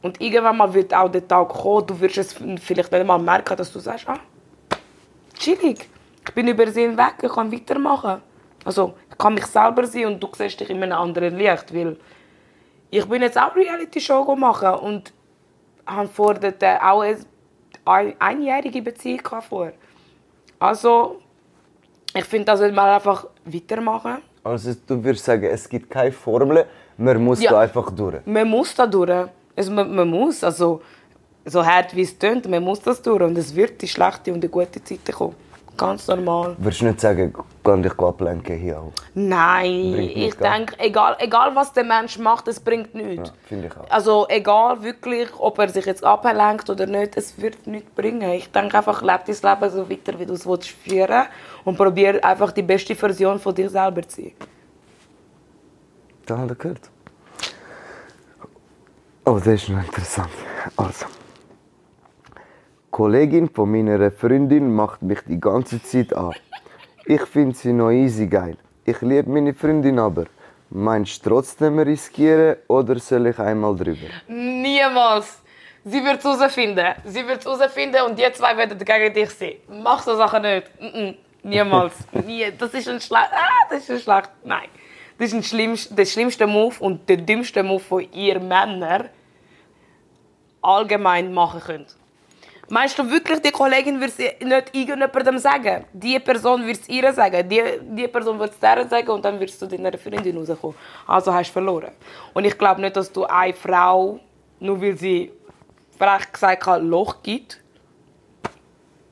Und 0.03 0.21
irgendwann 0.21 0.57
mal 0.57 0.73
wird 0.73 0.95
auch 0.95 1.11
der 1.11 1.27
Tag 1.27 1.49
kommen, 1.49 1.87
du 1.87 1.99
wirst 2.01 2.19
es 2.19 2.35
vielleicht 2.61 2.93
nicht 2.93 3.07
mal 3.07 3.19
merken, 3.19 3.57
dass 3.57 3.73
du 3.73 3.79
sagst, 3.79 4.09
ah, 4.09 4.19
chillig, 5.39 5.89
ich 6.27 6.35
bin 6.35 6.49
über 6.49 6.67
sie 6.71 6.83
hinweg, 6.83 7.15
ich 7.23 7.33
kann 7.33 7.51
weitermachen. 7.51 8.21
Also, 8.65 8.95
kann 9.19 9.35
mich 9.35 9.47
selber 9.47 9.87
sein 9.87 10.07
und 10.07 10.23
du 10.23 10.29
siehst 10.37 10.61
dich 10.61 10.71
in 10.71 10.83
einem 10.83 10.99
anderen 10.99 11.37
Licht, 11.37 11.75
weil 11.75 11.97
ich 12.91 13.05
bin 13.07 13.23
jetzt 13.23 13.39
auch 13.39 13.55
Reality-Show 13.55 14.35
machen 14.37 14.75
und 14.81 15.13
habe 15.87 16.09
vor 16.09 16.35
auch 16.35 17.01
eine 17.03 17.19
ein- 17.85 18.15
einjährige 18.19 18.83
Beziehung 18.83 19.21
vor. 19.49 19.73
Also, 20.59 21.21
ich 22.15 22.25
finde, 22.25 22.47
das 22.47 22.59
sollte 22.61 22.75
man 22.75 22.89
einfach 22.89 23.27
weitermachen. 23.45 24.19
Also, 24.43 24.73
du 24.87 25.03
würdest 25.03 25.25
sagen, 25.25 25.45
es 25.45 25.69
gibt 25.69 25.91
keine 25.91 26.13
Formel, 26.13 26.67
man 26.97 27.23
muss 27.23 27.43
Ja. 27.43 27.51
da 27.51 27.61
einfach 27.61 27.91
durch. 27.91 28.25
Man 28.25 28.49
muss 28.49 28.75
da 28.75 28.87
durch. 28.87 29.29
Also, 29.55 29.73
man, 29.73 29.95
man 29.95 30.09
muss, 30.09 30.43
also, 30.43 30.81
so 31.45 31.65
hart 31.65 31.95
wie 31.95 32.03
es 32.03 32.19
tönt, 32.19 32.49
man 32.49 32.63
muss 32.63 32.81
das 32.81 33.01
durch. 33.03 33.23
Und 33.23 33.37
es 33.39 33.55
wird 33.55 33.81
die 33.83 33.89
schlechte 33.89 34.33
und 34.33 34.41
die 34.41 34.49
gute 34.49 34.83
Zeit 34.83 35.13
kommen. 35.13 35.35
Ganz 35.77 36.07
normal. 36.09 36.57
Würdest 36.59 36.81
du 36.81 36.87
nicht 36.87 37.01
sagen, 37.01 37.35
kann 37.63 37.83
dich 37.83 37.99
ablenken 37.99 38.57
hier 38.57 38.81
auch? 38.81 38.93
Nein, 39.15 39.95
ich 40.15 40.35
denke, 40.37 40.79
egal, 40.79 41.17
egal 41.19 41.55
was 41.55 41.73
der 41.73 41.85
Mensch 41.85 42.19
macht, 42.19 42.49
es 42.49 42.61
bringt 42.61 42.95
nichts. 42.95 43.29
Ja, 43.29 43.35
finde 43.47 43.67
ich 43.67 43.77
auch. 43.77 43.91
Also 43.91 44.27
egal 44.29 44.83
wirklich, 44.83 45.29
ob 45.39 45.59
er 45.59 45.69
sich 45.69 45.85
jetzt 45.85 46.03
ablenkt 46.05 46.71
oder 46.71 46.87
nicht, 46.87 47.17
es 47.17 47.41
wird 47.41 47.67
nichts 47.67 47.91
bringen. 47.95 48.31
Ich 48.33 48.51
denke 48.51 48.79
einfach, 48.79 49.03
lebe 49.03 49.21
dein 49.27 49.61
Leben 49.61 49.71
so 49.71 49.91
weiter, 49.91 50.19
wie 50.19 50.27
du 50.27 50.33
es 50.33 50.47
willst 50.47 50.71
führen 50.71 51.27
und 51.65 51.77
probiere 51.77 52.25
einfach 52.25 52.53
die 52.53 52.63
beste 52.63 52.95
Version 52.95 53.39
von 53.39 53.55
dir 53.55 53.69
selber 53.69 54.03
zu 54.09 54.23
sein. 54.23 54.33
Da 56.25 56.39
hat 56.39 56.49
er 56.49 56.57
gehört. 56.57 56.91
Oh, 59.25 59.39
das 59.39 59.47
ist 59.47 59.69
noch 59.69 59.85
interessant. 59.85 60.31
Also. 60.77 61.07
Kollegin 62.97 63.51
von 63.51 63.71
meiner 63.71 64.11
Freundin 64.11 64.75
macht 64.75 65.03
mich 65.03 65.21
die 65.29 65.39
ganze 65.39 65.83
Zeit 65.83 66.15
an. 66.15 66.33
Ich 67.05 67.21
finde 67.27 67.55
sie 67.55 67.75
noch 67.75 67.91
easy 67.91 68.27
geil. 68.27 68.57
Ich 68.87 69.03
liebe 69.03 69.29
meine 69.29 69.53
Freundin 69.53 69.99
aber. 69.99 70.25
Meinst 70.71 71.15
du 71.27 71.29
trotzdem 71.29 71.79
riskieren 71.79 72.57
oder 72.69 72.99
soll 72.99 73.27
ich 73.27 73.39
einmal 73.39 73.77
drüber? 73.77 74.09
Niemals! 74.29 75.43
Sie 75.85 76.03
wird 76.03 76.21
es 76.21 76.25
herausfinden. 76.25 76.95
Sie 77.05 77.27
wird 77.27 77.41
es 77.41 77.45
herausfinden 77.45 78.01
und 78.07 78.19
die 78.19 78.33
zwei 78.33 78.57
werden 78.57 78.79
gegen 78.79 79.13
dich 79.13 79.29
sein. 79.29 79.57
Mach 79.69 80.03
so 80.03 80.17
Sachen 80.17 80.41
nicht. 80.41 80.67
Mm 80.81 80.87
-mm. 80.87 81.15
Niemals. 81.43 81.97
Nie. 82.27 82.51
Das 82.57 82.73
ist 82.73 82.89
ein 82.89 83.03
schlecht. 83.03 83.31
Ah, 83.31 83.67
das 83.69 83.81
ist 83.83 83.91
ein 83.91 83.99
schlecht. 83.99 84.31
Nein. 84.43 84.71
Das 85.19 85.29
ist 85.29 85.35
ein 85.35 85.43
schlimmst, 85.43 85.99
der 85.99 86.07
schlimmste 86.07 86.47
Move 86.47 86.77
und 86.81 87.07
der 87.11 87.19
dümmste 87.19 87.63
Move 87.63 87.85
von 87.91 88.11
ihr 88.11 88.41
Männer 88.41 89.11
allgemein 90.63 91.35
machen 91.35 91.61
könnt. 91.61 91.95
Meinst 92.69 92.99
du 92.99 93.09
wirklich, 93.09 93.41
die 93.41 93.53
Kollegin 93.53 94.01
wird 94.01 94.11
es 94.11 94.19
nicht 94.19 94.75
irgendjemandem 94.75 95.39
sagen? 95.39 95.85
Die 95.93 96.19
Person 96.19 96.67
wird 96.67 96.81
es 96.81 96.89
ihr 96.89 97.13
sagen. 97.13 97.49
Die, 97.49 97.63
die 97.83 98.09
Person 98.09 98.39
wird 98.41 98.53
es 98.53 98.59
der 98.59 98.89
sagen 98.89 99.09
und 99.11 99.25
dann 99.25 99.39
wirst 99.39 99.63
du 99.63 99.67
deiner 99.67 99.97
Freundin 99.97 100.37
rauskommen. 100.37 100.75
Also 101.07 101.33
hast 101.33 101.49
du 101.51 101.53
verloren. 101.53 101.93
Und 102.35 102.45
ich 102.45 102.59
glaube 102.59 102.81
nicht, 102.81 102.97
dass 102.97 103.13
du 103.13 103.25
eine 103.25 103.53
Frau, 103.55 104.19
nur 104.59 104.81
weil 104.83 104.97
sie 104.97 105.31
frech 105.97 106.33
gesagt 106.33 106.67
hat, 106.67 106.83
Loch 106.83 107.23
gibt, 107.23 107.61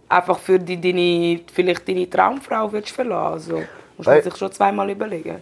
einfach 0.09 0.39
für 0.39 0.59
die, 0.59 0.81
deine, 0.81 1.41
vielleicht 1.53 1.87
deine 1.89 2.11
Traumfrau 2.11 2.71
willst 2.73 2.91
verlassen. 2.91 3.33
Also 3.35 3.55
muss 3.97 4.07
man 4.07 4.17
Weil- 4.17 4.23
sich 4.25 4.37
schon 4.37 4.51
zweimal 4.53 4.91
überlegen. 4.91 5.41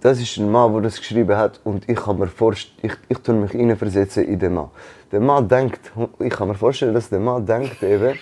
Das 0.00 0.18
ist 0.18 0.38
ein 0.38 0.50
Mann, 0.50 0.72
der 0.72 0.82
das 0.82 0.96
geschrieben 0.96 1.36
hat 1.36 1.60
und 1.62 1.86
ich 1.86 1.96
kann 1.96 2.18
mir 2.18 2.26
vorstellen, 2.26 2.78
ich, 2.82 2.92
ich 3.10 3.18
tue 3.18 3.34
mich 3.34 3.50
hineinversetzen 3.50 4.24
in 4.24 4.38
den 4.38 4.54
Mann. 4.54 4.70
Der 5.12 5.20
Mann 5.20 5.46
denkt, 5.46 5.92
ich 6.18 6.30
kann 6.30 6.48
mir 6.48 6.54
vorstellen, 6.54 6.94
dass 6.94 7.10
der 7.10 7.20
Mann 7.20 7.44
denkt 7.44 7.82
eben, 7.82 8.18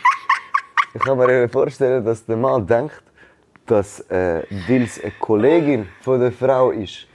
ich 0.95 1.01
kann 1.01 1.17
mir 1.19 1.31
eben 1.31 1.49
vorstellen, 1.49 2.05
dass 2.05 2.27
der 2.27 2.37
Mann 2.37 2.67
denkt, 2.67 3.03
dass 3.67 4.01
äh, 4.11 4.43
weil 4.67 4.83
es 4.83 5.01
eine 5.01 5.13
Kollegin 5.21 5.87
von 6.01 6.19
der 6.19 6.33
Frau 6.33 6.71
ist 6.73 7.07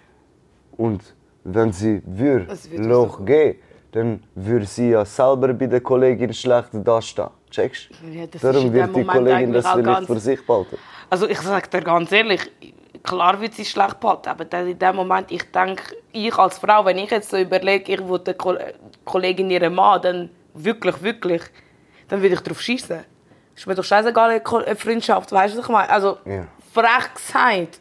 und 0.77 1.13
wenn 1.43 1.73
sie 1.73 2.01
würde 2.05 2.47
Loch 2.77 3.25
geben, 3.25 3.59
dann 3.91 4.23
würde 4.33 4.65
sie 4.65 4.91
ja 4.91 5.03
selber 5.03 5.53
bei 5.53 5.67
der 5.67 5.81
Kollegin 5.81 6.33
schlecht 6.33 6.69
dastehen. 6.73 7.29
Checkst 7.51 7.89
Ja, 8.11 8.25
Darum 8.41 8.71
wird 8.73 8.95
die 8.95 9.03
Kollegin 9.03 9.51
das 9.51 9.67
vielleicht 9.67 10.07
für 10.07 10.19
sich 10.19 10.45
behalten. 10.45 10.77
Also 11.09 11.27
ich 11.27 11.39
sage 11.39 11.69
dir 11.69 11.81
ganz 11.81 12.11
ehrlich, 12.11 12.49
klar 13.03 13.39
wird 13.41 13.53
sie 13.53 13.65
schlecht 13.65 13.99
behalten, 13.99 14.29
aber 14.29 14.45
dann 14.45 14.67
in 14.67 14.79
dem 14.79 14.95
Moment, 14.95 15.31
ich 15.31 15.51
denke, 15.51 15.95
ich 16.11 16.35
als 16.37 16.57
Frau, 16.57 16.85
wenn 16.85 16.97
ich 16.97 17.11
jetzt 17.11 17.29
so 17.29 17.37
überlege, 17.37 17.93
ich 17.93 18.01
der 18.23 18.33
Ko- 18.35 18.57
Kollegin 19.05 19.49
ihren 19.49 19.75
Mann, 19.75 20.01
dann 20.01 20.29
wirklich, 20.53 21.01
wirklich, 21.03 21.41
dann 22.07 22.21
würde 22.21 22.35
ich 22.35 22.41
drauf 22.41 22.61
schießen. 22.61 23.03
Ist 23.55 23.67
mir 23.67 23.75
doch 23.75 23.83
scheißegal, 23.83 24.29
eine 24.31 24.65
eine 24.65 24.75
Freundschaft, 24.75 25.31
weißt 25.31 25.53
du, 25.53 25.59
was 25.59 25.65
ich 25.65 25.71
meine? 25.71 25.89
Also, 25.89 26.17
Ja. 26.25 26.47
frech 26.73 27.13
gesagt, 27.15 27.79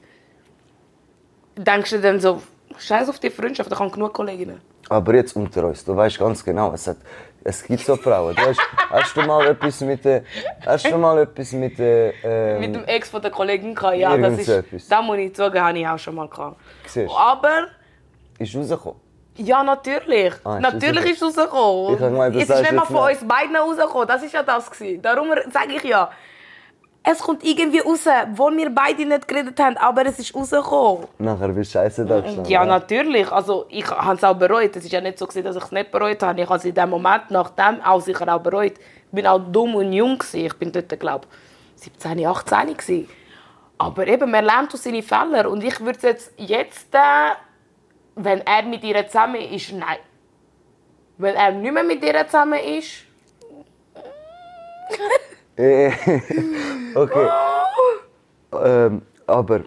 denkst 1.57 1.91
du 1.91 2.01
dann 2.01 2.20
so, 2.20 2.43
scheiß 2.79 3.09
auf 3.09 3.18
die 3.18 3.31
Freundschaft, 3.31 3.70
da 3.70 3.77
kann 3.77 3.91
genug 3.91 4.12
Kolleginnen. 4.12 4.61
Aber 4.93 5.14
jetzt 5.14 5.34
unter 5.34 5.64
uns, 5.64 5.84
du 5.84 5.97
weißt 5.97 6.18
ganz 6.18 6.45
genau, 6.45 6.72
es, 6.72 6.86
hat, 6.86 6.99
es 7.43 7.64
gibt 7.64 7.80
so 7.80 7.97
Frauen. 7.97 8.34
Du 8.36 8.43
hast, 8.43 8.61
hast 8.90 9.16
du 9.16 9.22
mal 9.22 9.47
etwas 9.47 9.80
mit 9.80 10.05
der, 10.05 10.22
hast 10.66 10.86
du 10.90 10.99
mal 10.99 11.18
etwas 11.18 11.53
mit 11.53 11.78
der, 11.78 12.12
ähm, 12.22 12.61
Mit 12.61 12.74
dem 12.74 12.84
Ex 12.84 13.09
von 13.09 13.22
der 13.22 13.30
Kollegin 13.30 13.74
gehabt, 13.74 13.97
ja, 13.97 14.16
das 14.16 14.45
so 14.45 14.53
etwas. 14.53 14.82
ist, 14.82 14.93
da 14.93 15.01
muss 15.01 15.18
ich 15.18 15.36
sagen, 15.36 15.61
habe 15.61 15.78
ich 15.78 15.88
auch 15.88 15.99
schon 15.99 16.14
mal 16.14 16.28
gehabt. 16.28 16.57
Siehst? 16.86 17.11
Aber 17.16 17.68
ist 18.38 18.55
rausgekommen? 18.55 19.01
Ja, 19.36 19.62
natürlich. 19.64 20.34
Ah, 20.45 20.57
ist 20.57 20.62
natürlich 20.62 21.05
ist 21.12 21.22
es 21.22 21.38
rausgekommen. 21.38 21.95
Ich 21.95 22.47
du 22.47 22.53
es 22.53 22.61
ist 22.61 22.61
nicht 22.61 22.72
mal 22.72 22.84
von 22.84 23.11
uns 23.11 23.26
beiden 23.26 23.57
rausgekommen. 23.57 24.07
Das 24.07 24.22
ist 24.22 24.34
ja 24.34 24.43
das. 24.43 24.70
Gewesen. 24.70 25.01
Darum 25.01 25.28
sage 25.51 25.72
ich 25.76 25.84
ja. 25.84 26.11
Es 27.05 27.18
kommt 27.18 27.42
irgendwie 27.42 27.80
raus, 27.80 28.07
wo 28.34 28.48
wir 28.50 28.70
beide 28.70 29.05
nicht 29.05 29.26
geredet 29.26 29.59
haben, 29.59 29.76
aber 29.76 30.07
es 30.07 30.20
ist 30.20 30.34
rausgekommen. 30.34 31.09
Nachher 31.18 31.48
bist 31.48 31.74
du 31.74 31.78
scheiße 31.78 32.07
da 32.07 32.20
gestanden. 32.20 32.50
Ja, 32.50 32.64
natürlich. 32.64 33.30
Also, 33.32 33.66
ich 33.70 33.90
habe 33.90 34.14
es 34.14 34.22
auch 34.22 34.34
bereut. 34.34 34.76
Es 34.76 34.84
ist 34.84 34.92
ja 34.92 35.00
nicht 35.00 35.18
so, 35.18 35.26
gewesen, 35.26 35.44
dass 35.44 35.57
ich 35.57 35.64
es 35.64 35.72
nicht 35.72 35.90
bereut 35.90 36.22
habe. 36.22 36.40
Ich 36.40 36.48
habe 36.48 36.59
es 36.59 36.64
in 36.64 36.74
dem 36.74 36.90
Moment 36.90 37.30
nachdem 37.30 37.80
auch 37.82 38.00
sicher 38.00 38.32
auch 38.32 38.40
bereut. 38.40 38.74
Ich 38.78 39.11
bin 39.11 39.26
auch 39.26 39.40
dumm 39.40 39.74
und 39.74 39.92
jung. 39.92 40.16
Gewesen. 40.16 40.46
Ich 40.46 40.55
bin 40.55 40.70
dort, 40.70 41.00
glaube 41.00 41.26
ich, 41.76 41.82
17, 41.82 42.24
18 42.24 42.76
gewesen. 42.76 43.09
Aber 43.78 44.07
eben, 44.07 44.30
man 44.30 44.44
lernt 44.44 44.72
aus 44.72 44.84
seinen 44.84 45.03
Fehlern. 45.03 45.46
Und 45.46 45.64
ich 45.64 45.80
würde 45.80 45.96
es 45.96 46.03
jetzt, 46.03 46.32
jetzt 46.36 46.94
äh, 46.94 47.34
wenn 48.14 48.42
er 48.42 48.62
mit 48.62 48.84
ihr 48.84 49.05
zusammen 49.09 49.40
ist, 49.40 49.72
nein. 49.72 49.98
Wenn 51.18 51.34
er 51.34 51.50
nicht 51.50 51.74
mehr 51.74 51.82
mit 51.82 52.05
ihr 52.05 52.26
zusammen 52.26 52.61
ist, 52.61 53.07
okay. 56.94 57.28
ähm, 58.64 59.03
aber 59.26 59.61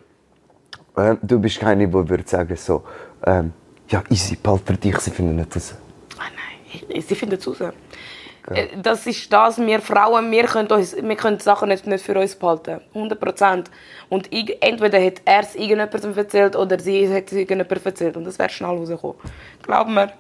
ähm, 0.98 1.18
du 1.22 1.40
bist 1.40 1.60
keine, 1.60 1.88
die 1.88 1.94
würde 1.94 2.24
sagen 2.26 2.56
so, 2.56 2.84
ähm, 3.26 3.54
ja 3.90 4.04
easy, 4.10 4.36
bald 4.36 4.62
für 4.66 4.74
dich, 4.74 4.98
sie 5.00 5.12
finden 5.12 5.36
nicht 5.36 5.56
raus. 5.56 5.76
Ah, 6.18 6.24
nein, 6.36 6.84
ich- 6.90 7.06
sie 7.06 7.16
finden 7.16 7.36
es 7.36 7.48
raus. 7.48 7.62
Äh, 7.62 8.68
Das 8.78 9.08
ist 9.08 9.32
das, 9.34 9.58
wir 9.60 9.80
Frauen, 9.82 10.30
wir 10.32 10.44
können, 10.46 10.68
uns, 10.72 10.96
wir 10.96 11.16
können 11.16 11.40
Sachen 11.40 11.70
nicht, 11.70 11.88
nicht 11.88 12.06
für 12.06 12.20
uns 12.20 12.36
behalten. 12.36 12.80
100 12.94 13.20
Prozent. 13.20 13.72
Und 14.10 14.30
ig- 14.32 14.58
entweder 14.62 15.04
hat 15.04 15.22
er 15.26 15.40
es 15.42 15.56
irgendjemandem 15.56 16.16
erzählt 16.16 16.56
oder 16.56 16.80
sie 16.80 17.08
hat 17.12 17.26
es 17.28 17.34
irgendjemandem 17.34 17.80
erzählt. 17.84 18.18
Und 18.18 18.24
das 18.26 18.38
wäre 18.38 18.50
schnell 18.50 18.70
rausgekommen. 18.78 19.16
Glaub 19.64 19.88
mir, 19.88 20.12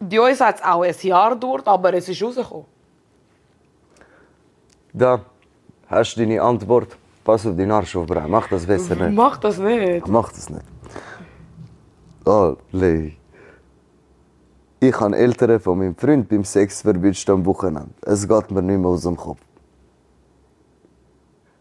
bei 0.00 0.20
uns 0.20 0.40
hat 0.40 0.56
es 0.56 0.62
auch 0.64 0.82
ein 0.82 0.94
Jahr 1.00 1.30
gedauert, 1.30 1.66
aber 1.66 1.94
es 1.94 2.08
ist 2.10 2.22
rausgekommen. 2.22 2.66
Da 4.96 5.20
hast 5.88 6.14
du 6.14 6.20
deine 6.20 6.40
Antwort. 6.40 6.96
Pass 7.24 7.44
auf 7.46 7.56
deinen 7.56 7.72
Arsch 7.72 7.96
auf, 7.96 8.06
Bra. 8.06 8.26
Mach 8.28 8.48
das 8.48 8.64
besser 8.64 8.94
nicht. 8.94 9.12
Mach 9.12 9.36
das 9.38 9.58
nicht. 9.58 10.06
Mach 10.06 10.30
das 10.30 10.48
nicht. 10.48 10.64
Oh, 12.24 12.54
Lei. 12.70 13.16
Ich 14.78 15.00
habe 15.00 15.16
Eltern 15.16 15.58
von 15.58 15.78
meinem 15.78 15.96
Freund 15.96 16.28
beim 16.28 16.44
Sex 16.44 16.82
verwünscht 16.82 17.28
am 17.28 17.44
Wochenende. 17.44 17.90
Es 18.02 18.28
geht 18.28 18.50
mir 18.52 18.62
nicht 18.62 18.78
mehr 18.78 18.88
aus 18.88 19.02
dem 19.02 19.16
Kopf. 19.16 19.40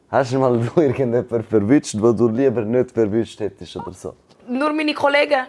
Hast 0.10 0.32
du 0.32 0.38
mal 0.38 0.60
du 0.76 0.82
irgendjemanden 0.82 1.44
verwünscht, 1.44 1.96
wo 2.00 2.12
du 2.12 2.28
lieber 2.28 2.64
nicht 2.64 2.92
verwünscht 2.92 3.40
hättest 3.40 3.76
oder 3.78 3.94
so? 3.94 4.14
Nur 4.48 4.72
meine 4.74 4.94
Kollegen. 4.94 5.48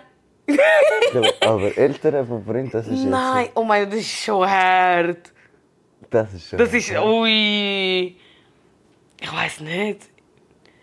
Aber 1.41 1.77
Eltern 1.77 2.27
von 2.27 2.43
Freunden, 2.45 2.71
das 2.71 2.87
ist 2.87 3.03
jetzt... 3.03 3.11
Nein, 3.11 3.49
oh 3.55 3.65
mein 3.65 3.85
Gott, 3.85 3.93
das 3.93 4.01
ist 4.01 4.11
schon 4.11 4.49
hart. 4.49 5.34
Das 6.15 6.33
ist 6.33 6.49
schon... 6.49 6.59
Das 6.59 6.73
ist, 6.73 6.91
ui. 6.93 8.17
Ich 9.21 9.33
weiß 9.33 9.61
nicht. 9.61 10.03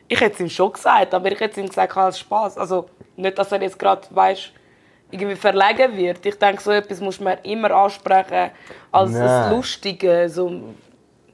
Ich 0.07 0.19
hätte 0.19 0.35
es 0.35 0.39
ihm 0.41 0.49
schon 0.49 0.73
gesagt, 0.73 1.13
aber 1.13 1.31
ich 1.31 1.39
hätte 1.39 1.51
es 1.51 1.57
ihm 1.57 1.67
gesagt 1.67 1.95
als 1.95 2.19
Spaß. 2.19 2.57
Also 2.57 2.89
nicht, 3.15 3.37
dass 3.37 3.51
er 3.51 3.61
jetzt 3.61 3.79
gerade, 3.79 4.01
weißt, 4.09 4.51
irgendwie 5.11 5.35
verlegen 5.35 5.95
wird. 5.95 6.25
Ich 6.25 6.37
denke, 6.37 6.61
so 6.61 6.71
etwas 6.71 6.99
muss 6.99 7.19
man 7.19 7.37
immer 7.43 7.71
ansprechen 7.71 8.51
als 8.91 9.13
das 9.13 9.51
Lustige. 9.51 10.27
So, 10.29 10.73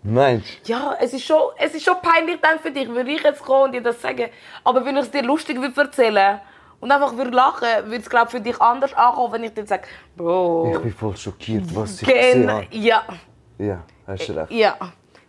Meinst 0.04 0.68
ja, 0.70 0.96
es 1.02 1.14
ist 1.14 1.26
schon, 1.26 1.42
es 1.58 1.74
ist 1.74 1.84
schon 1.84 2.00
peinlich 2.02 2.38
dann 2.42 2.60
für 2.60 2.72
dich, 2.72 2.88
würde 2.88 3.12
ich 3.12 3.24
jetzt 3.24 3.42
kommen 3.42 3.66
und 3.66 3.72
dir 3.74 3.82
das 3.82 4.02
sagen. 4.02 4.30
Aber 4.64 4.86
wenn 4.86 4.96
ich 4.96 5.04
es 5.04 5.12
dir 5.12 5.24
lustig 5.24 5.60
würde 5.60 5.82
erzählen 5.82 6.40
und 6.80 6.92
einfach 6.92 7.16
würde 7.18 7.32
lachen, 7.32 7.68
würde 7.86 7.98
es 7.98 8.10
glaube 8.10 8.30
für 8.30 8.40
dich 8.40 8.60
anders 8.62 8.94
ankommen, 8.94 9.34
wenn 9.34 9.44
ich 9.44 9.54
dir 9.54 9.66
sage, 9.66 9.88
du? 10.16 10.24
Bro, 10.24 10.72
Ich 10.76 10.82
bin 10.82 10.94
voll 10.94 11.18
schockiert, 11.18 11.64
was 11.76 12.02
ich 12.02 12.08
gesehen 12.08 12.50
habe. 12.50 12.68
ja. 12.72 13.04
Ja, 13.58 13.84
hast 14.06 14.28
du 14.30 14.34
recht. 14.34 14.52
Ja. 14.52 14.76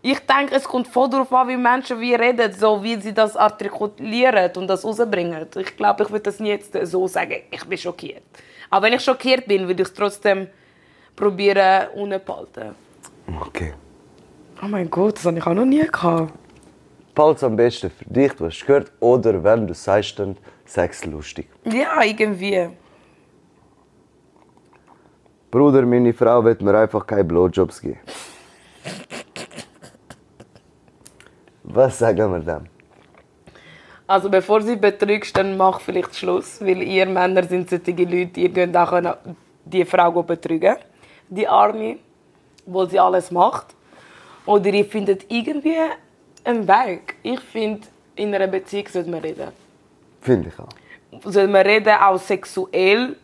Ich 0.01 0.21
denke, 0.21 0.55
es 0.55 0.65
kommt 0.65 0.87
voll 0.87 1.11
darauf 1.11 1.33
an, 1.33 1.49
wie 1.49 1.57
Menschen 1.57 2.01
wie 2.01 2.15
reden, 2.15 2.53
so 2.53 2.83
wie 2.83 3.01
sie 3.01 3.13
das 3.13 3.37
artikulieren 3.37 4.51
und 4.57 4.69
das 4.69 4.85
rausbringen. 4.85 5.47
Ich 5.57 5.77
glaube, 5.77 6.05
ich 6.05 6.11
würde 6.11 6.23
das 6.23 6.39
nie 6.39 6.51
jetzt 6.51 6.73
so 6.87 7.09
sagen, 7.09 7.43
ich 7.51 7.65
bin 7.65 7.77
schockiert. 7.77 8.23
Aber 8.71 8.87
wenn 8.87 8.93
ich 8.93 9.03
schockiert 9.03 9.47
bin, 9.47 9.67
würde 9.67 9.83
ich 9.83 9.89
es 9.89 9.95
trotzdem 9.95 10.47
probieren, 11.17 11.89
unbehalten. 11.97 12.77
Okay. 13.41 13.75
Oh 14.63 14.67
mein 14.67 14.89
Gott, 14.89 15.17
das 15.17 15.27
habe 15.27 15.39
ich 15.39 15.47
auch 15.47 15.55
noch 15.55 15.65
nie 15.65 15.85
gehabt. 15.85 16.33
Behalte 17.15 17.47
am 17.47 17.57
besten 17.57 17.91
für 17.91 18.05
dich, 18.05 18.33
du 18.35 18.47
hast 18.47 18.65
gehört. 18.65 18.93
Oder 19.01 19.43
wenn 19.43 19.67
du 19.67 19.75
sagst, 19.75 20.19
dann 20.21 20.37
sag's 20.65 21.05
lustig. 21.05 21.49
Ja, 21.65 22.03
irgendwie. 22.03 22.71
Bruder, 25.51 25.83
meine 25.87 26.13
Frau 26.13 26.45
wird 26.45 26.61
mir 26.61 26.77
einfach 26.77 27.07
keine 27.07 27.25
Blowjobs 27.25 27.81
geben. 27.81 28.01
Was 31.63 31.99
sagen 31.99 32.31
wir 32.33 32.41
dann? 32.41 32.69
Also 34.07 34.31
bevor 34.31 34.63
sie 34.63 34.77
betrügst, 34.77 35.37
dann 35.37 35.57
mach 35.57 35.81
vielleicht 35.81 36.17
Schluss, 36.17 36.61
weil 36.61 36.83
ihr 36.83 37.07
Männer 37.07 37.45
sind 37.45 37.69
solche 37.69 37.93
Leute, 38.05 38.41
ihr 38.41 38.53
könnt 38.53 38.77
auch 38.77 39.17
die 39.65 39.85
Frau 39.85 40.23
betrügen, 40.23 40.77
die 41.29 41.47
Arme, 41.47 41.99
wo 42.65 42.85
sie 42.87 42.99
alles 42.99 43.31
macht. 43.31 43.75
Oder 44.47 44.71
ihr 44.71 44.87
findet 44.87 45.31
irgendwie 45.31 45.77
einen 46.45 46.67
Weg. 46.67 47.17
Ich 47.23 47.41
finde, 47.41 47.87
in 48.17 48.35
einer 48.35 48.47
Beziehung 48.47 48.89
sollte 48.89 49.11
man 49.11 49.21
reden. 49.21 49.49
Finde 50.23 50.49
ich 50.49 50.59
auch. 50.59 50.69
Sollte 51.31 51.53
man 51.53 51.67
reden, 51.67 51.95
auch 51.95 52.19
sexuell 52.19 53.17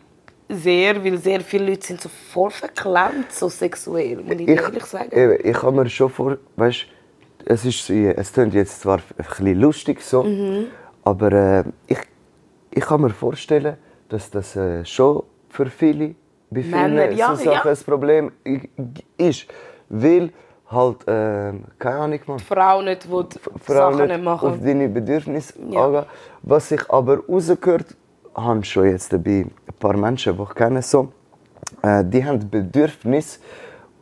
sehr, 0.49 1.03
weil 1.03 1.17
sehr 1.17 1.41
viele 1.41 1.69
Leute 1.71 1.87
sind 1.87 2.01
so 2.01 2.09
voll 2.09 2.51
verklemmt, 2.51 3.31
so 3.31 3.49
sexuell, 3.49 4.17
muss 4.21 4.39
ich, 4.39 4.47
ehrlich 4.47 4.85
sagen. 4.85 5.09
Eben, 5.11 5.37
ich 5.49 5.57
kann 5.57 5.75
mir 5.75 5.89
schon 5.89 6.09
vor, 6.09 6.37
weißt, 6.55 6.85
es 7.45 7.65
ist, 7.65 7.89
es 7.89 8.33
klingt 8.33 8.53
jetzt 8.53 8.81
zwar 8.81 8.97
ein 8.97 9.03
bisschen 9.17 9.59
lustig 9.59 10.01
so, 10.01 10.23
Mhm. 10.23 10.65
aber 11.03 11.31
äh, 11.31 11.63
ich, 11.87 11.97
ich 12.71 12.83
kann 12.85 13.01
mir 13.01 13.09
vorstellen, 13.09 13.77
dass 14.09 14.29
das 14.29 14.55
äh, 14.55 14.83
schon 14.85 15.23
für 15.49 15.67
viele, 15.67 16.15
bei 16.49 16.61
vielen 16.61 16.71
Männer, 16.95 17.11
ja, 17.11 17.35
so 17.35 17.43
Sachen 17.43 17.67
ja. 17.67 17.71
ein 17.71 17.77
Problem 17.85 18.31
ist, 19.17 19.47
weil 19.89 20.31
halt, 20.69 21.07
äh, 21.07 21.53
keine 21.79 21.95
Ahnung, 21.99 22.19
man, 22.27 22.37
Die 22.37 22.43
Frau 22.43 22.81
nicht 22.81 23.09
will 23.09 23.25
Frau 23.61 23.91
Sachen 23.93 24.07
nicht 24.07 24.23
machen. 24.23 24.49
auf 24.49 24.59
deine 24.63 24.89
Bedürfnisse 24.89 25.53
Ja. 25.69 25.85
angehen. 25.85 26.05
Was 26.41 26.71
ich 26.71 26.89
aber 26.89 27.19
rausgehört 27.27 27.85
habe, 28.35 28.63
schon 28.63 28.85
jetzt 28.89 29.09
bei 29.23 29.41
ein 29.45 29.51
paar 29.79 29.97
Menschen, 29.97 30.35
die 30.37 30.43
ich 30.43 30.55
kenne, 30.55 30.81
so, 30.81 31.11
äh, 31.81 32.03
die 32.03 32.23
haben 32.25 32.49
Bedürfnisse, 32.49 33.39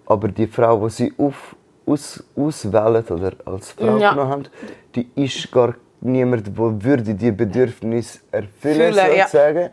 aber 0.05 0.27
die 0.27 0.47
Frau, 0.47 0.86
die 0.88 0.89
sie 0.91 1.13
auf, 1.17 1.55
aus, 1.86 2.23
auswählen 2.36 3.03
oder 3.09 3.34
als 3.45 3.71
Frau 3.71 3.97
Ja. 3.97 4.11
genommen 4.11 4.31
haben, 4.31 4.43
die 4.95 5.09
ist 5.15 5.51
gar 5.51 5.75
niemand, 6.01 6.47
der 6.47 6.84
würde 6.84 7.13
die 7.13 7.31
Bedürfnisse 7.31 8.19
erfüllen, 8.31 8.93
Fühlen, 8.93 9.15
ja. 9.17 9.25
sozusagen. 9.27 9.69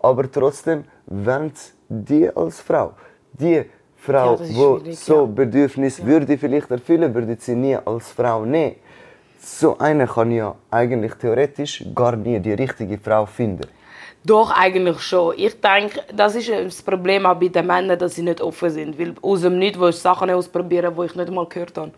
Aber 0.00 0.30
trotzdem, 0.30 0.84
wenn 1.06 1.52
die 1.88 2.28
als 2.34 2.60
Frau, 2.60 2.92
die 3.32 3.64
Frau, 3.96 4.36
Ja, 4.42 4.78
die 4.84 4.92
so 4.92 5.20
ja. 5.20 5.24
Bedürfnis 5.26 6.04
würde 6.04 6.36
vielleicht 6.36 6.70
erfüllen, 6.70 7.14
würde 7.14 7.36
sie 7.40 7.54
nie 7.56 7.76
als 7.76 8.10
Frau 8.10 8.44
nehmen. 8.44 8.76
So 9.40 9.78
eine 9.78 10.06
kann 10.06 10.30
ja 10.30 10.54
eigentlich 10.70 11.14
theoretisch 11.14 11.84
gar 11.94 12.16
nie 12.16 12.38
die 12.40 12.52
richtige 12.52 12.98
Frau 12.98 13.26
finden. 13.26 13.66
Doch, 14.24 14.50
eigentlich 14.50 15.00
schon. 15.00 15.34
Ich 15.36 15.60
denke, 15.60 16.00
das 16.14 16.34
ist 16.34 16.48
das 16.48 16.82
Problem 16.82 17.26
auch 17.26 17.34
bei 17.34 17.48
den 17.48 17.66
Männern, 17.66 17.98
dass 17.98 18.14
sie 18.14 18.22
nicht 18.22 18.40
offen 18.40 18.70
sind. 18.70 18.98
Weil 18.98 19.14
aus 19.20 19.42
dem 19.42 19.58
Nichts 19.58 19.78
willst 19.78 19.98
du 19.98 20.02
Sachen 20.02 20.30
ausprobieren, 20.30 20.94
die 20.98 21.04
ich 21.04 21.14
nicht 21.14 21.30
mal 21.30 21.46
gehört 21.46 21.76
habe. 21.76 21.92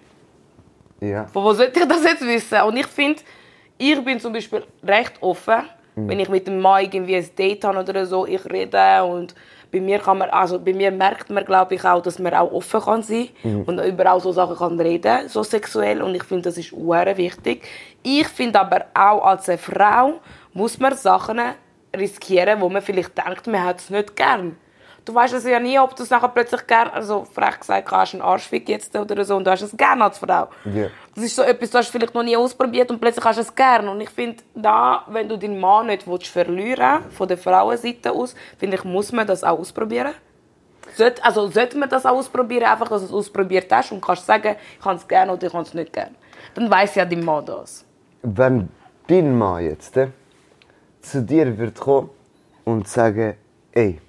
Ja. 1.01 1.27
Von 1.27 1.45
wo 1.45 1.53
sollte 1.53 1.81
ich 1.81 1.87
das 1.87 2.03
jetzt 2.03 2.27
wissen? 2.27 2.61
Und 2.62 2.77
ich 2.77 2.87
finde, 2.89 3.22
ich 3.79 4.05
bin 4.05 4.18
zum 4.18 4.33
Beispiel 4.33 4.64
recht 4.83 5.14
offen. 5.20 5.62
Wenn 5.99 6.20
ich 6.20 6.29
mit 6.29 6.47
dem 6.47 6.61
Mann 6.61 6.83
irgendwie 6.83 7.16
ein 7.16 7.27
Date 7.39 7.64
habe 7.64 7.79
oder 7.79 8.05
so, 8.05 8.27
ich 8.27 8.45
rede 8.45 9.03
und 9.03 9.35
bei 9.72 9.81
mir 9.81 9.99
kann 9.99 10.18
man, 10.18 10.29
also 10.29 10.59
bei 10.59 10.74
mir 10.74 10.91
merkt 10.91 11.31
man, 11.31 11.43
glaube 11.43 11.74
ich, 11.74 11.85
auch, 11.87 12.03
dass 12.03 12.18
man 12.18 12.35
auch 12.35 12.53
offen 12.53 12.83
kann 12.83 13.03
sein 13.03 13.31
und 13.43 13.79
über 13.79 14.12
auch 14.12 14.20
so 14.20 14.31
Sachen 14.31 14.57
kann 14.57 14.79
reden, 14.79 15.29
so 15.29 15.43
sexuell. 15.43 16.03
Und 16.03 16.14
ich 16.14 16.24
finde, 16.24 16.43
das 16.43 16.59
ist 16.59 16.68
sehr 16.70 17.16
wichtig. 17.16 17.66
Ich 18.03 18.29
finde 18.29 18.61
aber 18.61 18.85
auch 18.93 19.24
als 19.24 19.49
eine 19.49 19.57
Frau 19.57 20.20
muss 20.53 20.79
man 20.79 20.95
Sachen 20.95 21.41
riskieren, 21.97 22.61
wo 22.61 22.68
man 22.68 22.82
vielleicht 22.82 23.16
denkt, 23.16 23.47
man 23.47 23.64
hat 23.64 23.80
es 23.80 23.90
nicht 23.90 24.16
gern. 24.16 24.57
Du 25.07 25.14
weißt 25.14 25.34
es 25.34 25.44
ja 25.44 25.61
nie, 25.61 25.78
ob 25.78 25.94
du 25.94 26.03
es 26.03 26.11
nachher 26.11 26.28
plötzlich 26.28 26.66
gern, 26.66 26.88
also 26.88 27.24
frech 27.24 27.61
gesagt, 27.61 27.90
hast 27.92 28.14
einen 28.14 28.22
Arschfick 28.22 28.68
jetzt 28.68 28.97
oder 28.97 29.24
so 29.24 29.36
und 29.36 29.47
du 29.47 29.53
hast 29.53 29.62
es 29.62 29.76
gern 29.76 30.03
als 30.03 30.18
Frau. 30.18 30.49
Ja. 30.64 30.88
Das 31.14 31.22
ist 31.22 31.36
so 31.36 31.42
etwas, 31.42 31.70
du 31.70 31.78
hast 31.78 31.90
vielleicht 31.90 32.12
noch 32.12 32.24
nie 32.24 32.36
ausprobiert 32.36 32.90
und 32.90 33.01
plötzlich 33.01 33.24
hast 33.24 33.36
du 33.36 33.42
es 33.42 33.55
gern. 33.55 33.86
Und 33.86 34.01
ich 34.01 34.11
finde, 34.11 34.42
da, 34.53 35.05
wenn 35.07 35.28
du 35.28 35.38
deinen 35.38 35.61
Mann 35.61 35.86
nicht 35.86 36.09
willst 36.09 36.26
verlieren 36.26 37.05
von 37.11 37.28
der 37.28 37.38
Frauenseite 37.38 38.11
aus, 38.11 38.34
finde 38.59 38.78
ich, 38.78 38.84
muss 38.84 39.12
man 39.12 39.28
das 39.28 39.44
auch 39.44 39.61
ausprobieren. 39.61 40.12
Sollte, 40.97 41.24
also 41.24 41.47
sollte 41.49 41.78
man 41.78 41.88
das 41.88 42.05
auch 42.05 42.16
ausprobieren, 42.16 42.64
einfach, 42.64 42.88
dass 42.88 43.03
du 43.03 43.07
es 43.07 43.12
ausprobiert 43.12 43.70
hast 43.70 43.92
und 43.92 44.05
kannst 44.05 44.26
sagen, 44.26 44.57
ich 44.76 44.82
kann 44.82 44.97
es 44.97 45.07
gerne 45.07 45.32
oder 45.32 45.47
ich 45.47 45.53
kann 45.53 45.62
es 45.62 45.72
nicht 45.72 45.92
gerne. 45.92 46.16
Dann 46.55 46.68
weiß 46.68 46.97
ja 46.97 47.05
dein 47.05 47.24
Mann 47.24 47.47
das. 47.47 47.84
Wenn 48.22 48.68
dein 49.07 49.38
Mann 49.38 49.62
jetzt 49.62 49.97
äh, 49.97 50.09
zu 51.11 51.22
dir 51.22 51.57
wird 51.57 51.78
kommen 51.78 52.11
und 52.64 52.88
sagen, 52.88 53.34
ey, 53.72 54.00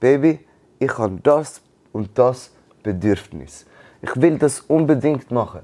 Baby, 0.00 0.40
ich 0.78 0.98
habe 0.98 1.18
das 1.22 1.62
und 1.92 2.10
das 2.18 2.50
Bedürfnis. 2.82 3.66
Ich 4.02 4.14
will 4.20 4.38
das 4.38 4.60
unbedingt 4.60 5.30
machen. 5.30 5.62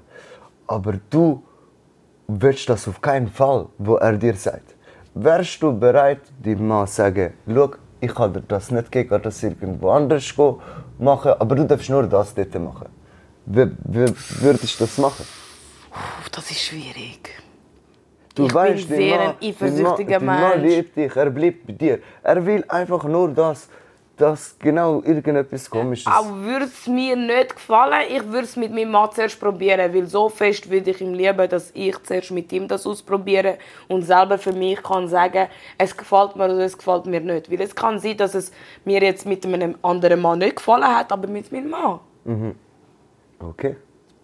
Aber 0.66 0.94
du 1.10 1.42
willst 2.26 2.68
das 2.68 2.88
auf 2.88 3.00
keinen 3.00 3.28
Fall, 3.28 3.66
wo 3.78 3.96
er 3.96 4.16
dir 4.16 4.34
sagt. 4.34 4.74
Wärst 5.14 5.62
du 5.62 5.78
bereit, 5.78 6.20
deinem 6.42 6.68
Mann 6.68 6.86
zu 6.86 6.94
sagen, 6.94 7.34
schau, 7.46 7.70
ich 8.00 8.14
dir 8.14 8.42
das 8.48 8.70
nicht 8.70 8.90
geben, 8.90 9.10
kann 9.10 9.22
das 9.22 9.42
irgendwo 9.42 9.90
anders 9.90 10.34
machen, 10.98 11.32
aber 11.38 11.54
du 11.54 11.66
darfst 11.66 11.90
nur 11.90 12.06
das 12.06 12.34
dort 12.34 12.54
machen. 12.54 12.88
Wie, 13.46 13.66
wie 13.84 14.14
würdest 14.40 14.80
du 14.80 14.84
das 14.84 14.96
machen? 14.96 15.26
Das 16.32 16.50
ist 16.50 16.60
schwierig. 16.60 17.42
Du 18.40 18.46
Ich 18.46 18.54
weißt, 18.54 18.88
bin 18.88 18.96
sehr 18.96 19.16
Mann- 19.18 19.34
ein 19.40 19.48
eifersüchtiger 19.50 20.20
Mann, 20.20 20.40
Mann 20.40 20.62
liebt 20.62 20.96
dich, 20.96 21.14
er 21.16 21.30
bleibt 21.30 21.66
bei 21.66 21.72
dir. 21.72 21.98
Er 22.22 22.44
will 22.46 22.64
einfach 22.68 23.04
nur 23.04 23.28
das, 23.28 23.68
dass 24.16 24.56
genau 24.58 25.02
irgendetwas 25.02 25.68
Komisches. 25.68 26.06
Auch 26.12 26.30
würde 26.30 26.66
es 26.66 26.86
mir 26.86 27.16
nicht 27.16 27.54
gefallen, 27.54 28.02
ich 28.08 28.22
würde 28.24 28.44
es 28.44 28.56
mit 28.56 28.72
meinem 28.72 28.90
Mann 28.90 29.10
zuerst 29.12 29.40
probieren, 29.40 29.94
weil 29.94 30.06
so 30.06 30.28
fest 30.28 30.70
würde 30.70 30.90
ich 30.90 31.00
ihm 31.00 31.14
lieben, 31.14 31.48
dass 31.48 31.70
ich 31.74 31.96
zuerst 32.02 32.30
mit 32.30 32.52
ihm 32.52 32.68
das 32.68 32.86
ausprobiere 32.86 33.56
und 33.88 34.02
selber 34.02 34.36
für 34.36 34.52
mich 34.52 34.82
kann 34.82 35.08
sagen, 35.08 35.48
es 35.78 35.96
gefällt 35.96 36.36
mir 36.36 36.44
oder 36.44 36.58
es 36.58 36.76
gefällt 36.76 37.06
mir 37.06 37.20
nicht. 37.20 37.50
Weil 37.50 37.62
es 37.62 37.74
kann 37.74 37.98
sein, 37.98 38.16
dass 38.18 38.34
es 38.34 38.52
mir 38.84 39.02
jetzt 39.02 39.24
mit 39.24 39.44
einem 39.46 39.76
anderen 39.82 40.20
Mann 40.20 40.38
nicht 40.38 40.56
gefallen 40.56 40.84
hat, 40.84 41.10
aber 41.12 41.26
mit 41.28 41.50
meinem 41.50 41.70
Mann. 41.70 42.00
Okay. 43.38 43.76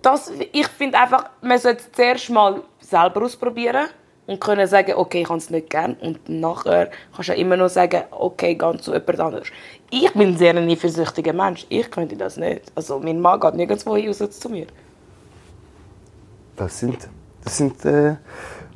Das, 0.03 0.31
ich 0.53 0.69
finde 0.69 0.99
einfach, 0.99 1.31
man 1.41 1.59
sollte 1.59 1.81
es 1.81 1.93
zuerst 1.93 2.29
mal 2.31 2.61
selber 2.81 3.23
ausprobieren 3.23 3.87
und 4.27 4.41
können 4.41 4.67
sagen, 4.67 4.95
okay, 4.97 5.23
ich 5.23 5.29
kann 5.29 5.39
es 5.39 5.51
nicht 5.51 5.71
gern 5.71 5.95
und 6.01 6.29
nachher 6.29 6.91
kannst 7.15 7.29
du 7.29 7.33
ja 7.33 7.39
immer 7.39 7.57
noch 7.57 7.69
sagen, 7.69 8.03
okay, 8.11 8.55
ganz 8.55 8.83
zu 8.83 8.93
jemand 8.93 9.21
anderes. 9.21 9.49
Ich 9.91 10.13
bin 10.13 10.37
sehr 10.37 10.55
ein 10.57 10.69
eifersüchtiger 10.69 11.33
Mensch. 11.33 11.67
Ich 11.69 11.91
könnte 11.91 12.17
das 12.17 12.37
nicht. 12.37 12.63
Also 12.75 12.99
mein 12.99 13.21
Mann 13.21 13.39
geht 13.41 13.55
nirgendwo 13.55 13.97
hin, 13.97 14.11
außer 14.11 14.31
zu 14.31 14.49
mir. 14.49 14.67
Das 16.57 16.79
sind, 16.79 17.09
das 17.45 17.57
sind 17.57 17.85
äh, 17.85 18.17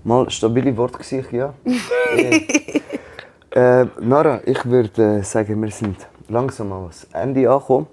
mal 0.05 0.31
stabile 0.31 0.77
Worte, 0.77 1.25
ja. 1.33 1.55
äh, 3.51 3.87
Nara, 4.01 4.41
ich 4.45 4.65
würde 4.65 5.19
äh, 5.19 5.23
sagen, 5.23 5.61
wir 5.61 5.71
sind 5.71 5.97
langsam 6.29 6.73
ans 6.73 7.07
Ende 7.13 7.51
angekommen. 7.51 7.87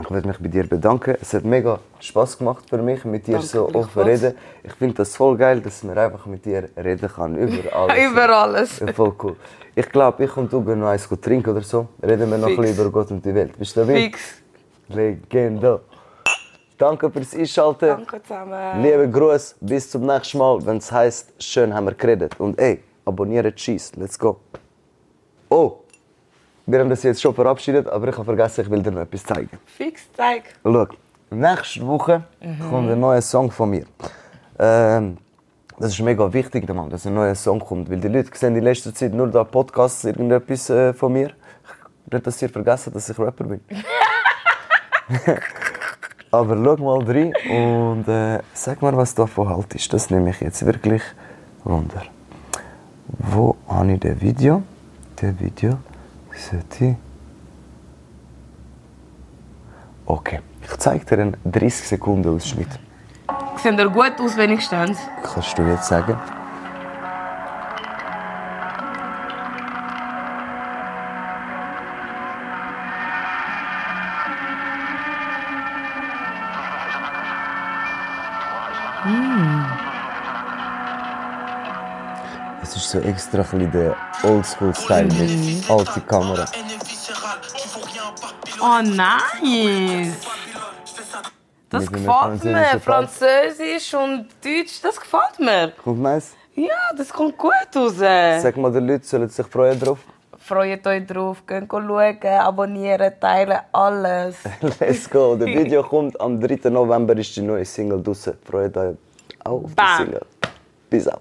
Ich 0.00 0.10
würde 0.10 0.28
mich 0.28 0.38
bei 0.38 0.48
dir 0.48 0.66
bedanken. 0.68 1.16
Es 1.20 1.32
hat 1.34 1.44
mega 1.44 1.78
Spaß 2.00 2.38
gemacht 2.38 2.64
für 2.68 2.78
mich, 2.78 3.04
mit 3.04 3.26
dir 3.26 3.32
Danke, 3.32 3.46
so 3.46 3.64
offen 3.66 3.72
gleichfalls. 3.72 4.22
reden. 4.22 4.38
Ich 4.62 4.72
finde 4.74 4.94
das 4.94 5.16
voll 5.16 5.36
geil, 5.36 5.60
dass 5.60 5.82
man 5.82 5.96
einfach 5.96 6.26
mit 6.26 6.44
dir 6.44 6.68
reden 6.76 7.08
kann 7.08 7.36
über 7.36 7.72
alles. 7.76 8.04
Über 8.10 8.28
alles. 8.28 8.78
Ja, 8.80 8.92
voll 8.92 9.14
cool. 9.22 9.36
Ich 9.74 9.88
glaube, 9.90 10.24
ich 10.24 10.36
und 10.36 10.52
du 10.52 10.62
gehen 10.62 10.80
noch 10.80 10.88
eins 10.88 11.08
trinken 11.20 11.50
oder 11.50 11.62
so. 11.62 11.88
Reden 12.02 12.30
wir 12.30 12.38
noch 12.38 12.48
ein 12.48 12.56
bisschen 12.56 12.80
über 12.80 12.90
Gott 12.90 13.10
und 13.10 13.24
die 13.24 13.34
Welt. 13.34 13.58
Bist 13.58 13.76
du 13.76 13.80
dabei? 13.80 13.94
Fix. 14.04 14.20
Legende. 14.88 15.80
Danke 16.78 17.10
fürs 17.10 17.34
Einschalten. 17.34 17.88
Danke 17.88 18.22
zusammen. 18.22 18.82
Liebe 18.82 19.08
Gruß, 19.10 19.56
bis 19.60 19.90
zum 19.90 20.04
nächsten 20.06 20.38
Mal, 20.38 20.64
wenn 20.66 20.76
es 20.76 20.92
heisst, 20.92 21.32
schön 21.42 21.72
haben 21.74 21.86
wir 21.86 21.94
geredet. 21.94 22.38
Und 22.38 22.58
ey, 22.60 22.82
abonniere 23.04 23.54
Cheese, 23.54 23.92
let's 23.96 24.18
go. 24.18 24.38
Oh, 25.48 25.78
wir 26.66 26.80
haben 26.80 26.90
das 26.90 27.02
jetzt 27.04 27.22
schon 27.22 27.32
verabschiedet, 27.34 27.86
aber 27.88 28.08
ich 28.08 28.14
habe 28.14 28.24
vergessen, 28.24 28.62
ich 28.62 28.70
will 28.70 28.82
dir 28.82 28.90
noch 28.90 29.02
etwas 29.02 29.22
zeigen. 29.22 29.50
Fix, 29.66 30.02
zeig. 30.16 30.42
Schau, 30.64 30.86
nächste 31.30 31.86
Woche 31.86 32.24
kommt 32.68 32.90
ein 32.90 32.98
neuer 32.98 33.22
Song 33.22 33.50
von 33.50 33.70
mir. 33.70 33.86
Ähm, 34.58 35.16
das 35.78 35.92
ist 35.92 36.00
mega 36.00 36.32
wichtig, 36.32 36.68
Mann, 36.68 36.90
dass 36.90 37.06
ein 37.06 37.14
neuer 37.14 37.36
Song 37.36 37.60
kommt, 37.60 37.88
weil 37.88 38.00
die 38.00 38.08
Leute 38.08 38.30
sehen 38.36 38.56
in 38.56 38.64
letzter 38.64 38.92
Zeit 38.92 39.14
nur 39.14 39.28
da 39.28 39.44
Podcasts, 39.44 40.04
irgendetwas 40.04 40.68
äh, 40.70 40.92
von 40.92 41.12
mir. 41.12 41.30
Nicht, 42.10 42.26
dass 42.26 42.42
ihr 42.42 42.48
vergessen, 42.48 42.92
dass 42.92 43.08
ich 43.08 43.18
Rapper 43.18 43.44
bin. 43.44 43.60
Aber 46.32 46.56
schau 46.56 46.76
mal 46.82 47.04
rein 47.04 47.32
und 47.48 48.08
äh, 48.08 48.40
sag 48.52 48.82
mal, 48.82 48.96
was 48.96 49.14
du 49.14 49.22
davon 49.22 49.48
haltest. 49.48 49.92
Das 49.92 50.10
nehme 50.10 50.30
ich 50.30 50.40
jetzt 50.40 50.66
wirklich 50.66 51.02
Wunder. 51.62 52.02
Wo 53.06 53.56
habe 53.68 53.92
ich 53.92 54.00
das 54.00 54.20
Video? 54.20 54.62
Das 55.16 55.38
Video 55.38 55.78
ich... 56.36 56.96
Okay, 60.04 60.40
ich 60.62 60.76
zeige 60.78 61.04
dir 61.04 61.18
einen 61.22 61.36
30 61.44 61.88
Sekunden 61.88 62.28
Ausschnitt. 62.28 62.68
Sehen 63.62 63.78
ihr 63.78 63.88
gut 63.88 64.20
aus, 64.20 64.36
wenigstens? 64.36 64.98
Kannst 65.22 65.58
du 65.58 65.62
jetzt 65.62 65.88
sagen? 65.88 66.16
So 82.96 83.08
extra 83.08 83.40
ein 83.40 83.44
bisschen 83.44 83.72
der 83.72 83.96
Oldschool-Style 84.22 85.12
mit 85.14 85.70
alte 85.70 86.00
Kamera. 86.00 86.46
Oh, 88.60 88.82
nice. 88.82 90.16
Das 91.68 91.90
Mit 91.90 91.92
gefällt 91.92 92.44
mir. 92.44 92.80
Französisch 92.80 93.92
und 93.94 94.28
Deutsch, 94.42 94.80
das 94.82 95.00
gefällt 95.00 95.38
mir. 95.38 95.72
Kommt 95.82 96.00
nice? 96.00 96.34
Ja, 96.54 96.94
das 96.96 97.12
kommt 97.12 97.36
gut 97.36 97.52
raus. 97.74 97.96
Sag 97.98 98.56
mal 98.56 98.72
den 98.72 98.86
Leuten, 98.86 99.04
sollen 99.04 99.28
sich 99.28 99.46
freuen 99.46 99.78
drauf. 99.78 99.98
Freut 100.38 100.86
euch 100.86 101.06
drauf, 101.06 101.42
könnt 101.44 101.68
schauen, 101.70 102.22
abonnieren, 102.22 103.12
teilen, 103.20 103.58
alles. 103.72 104.36
Let's 104.80 105.10
go. 105.10 105.34
Das 105.34 105.46
Video 105.58 105.82
kommt 105.82 106.18
am 106.20 106.40
3. 106.40 106.70
November 106.70 107.16
ist 107.16 107.36
die 107.36 107.42
neue 107.42 107.64
Single 107.64 108.02
draussen. 108.02 108.34
Freut 108.44 108.76
euch 108.76 108.96
auf 109.44 109.64
die. 109.74 110.04
Single. 110.04 110.22
Peace 110.88 111.08
out. 111.08 111.20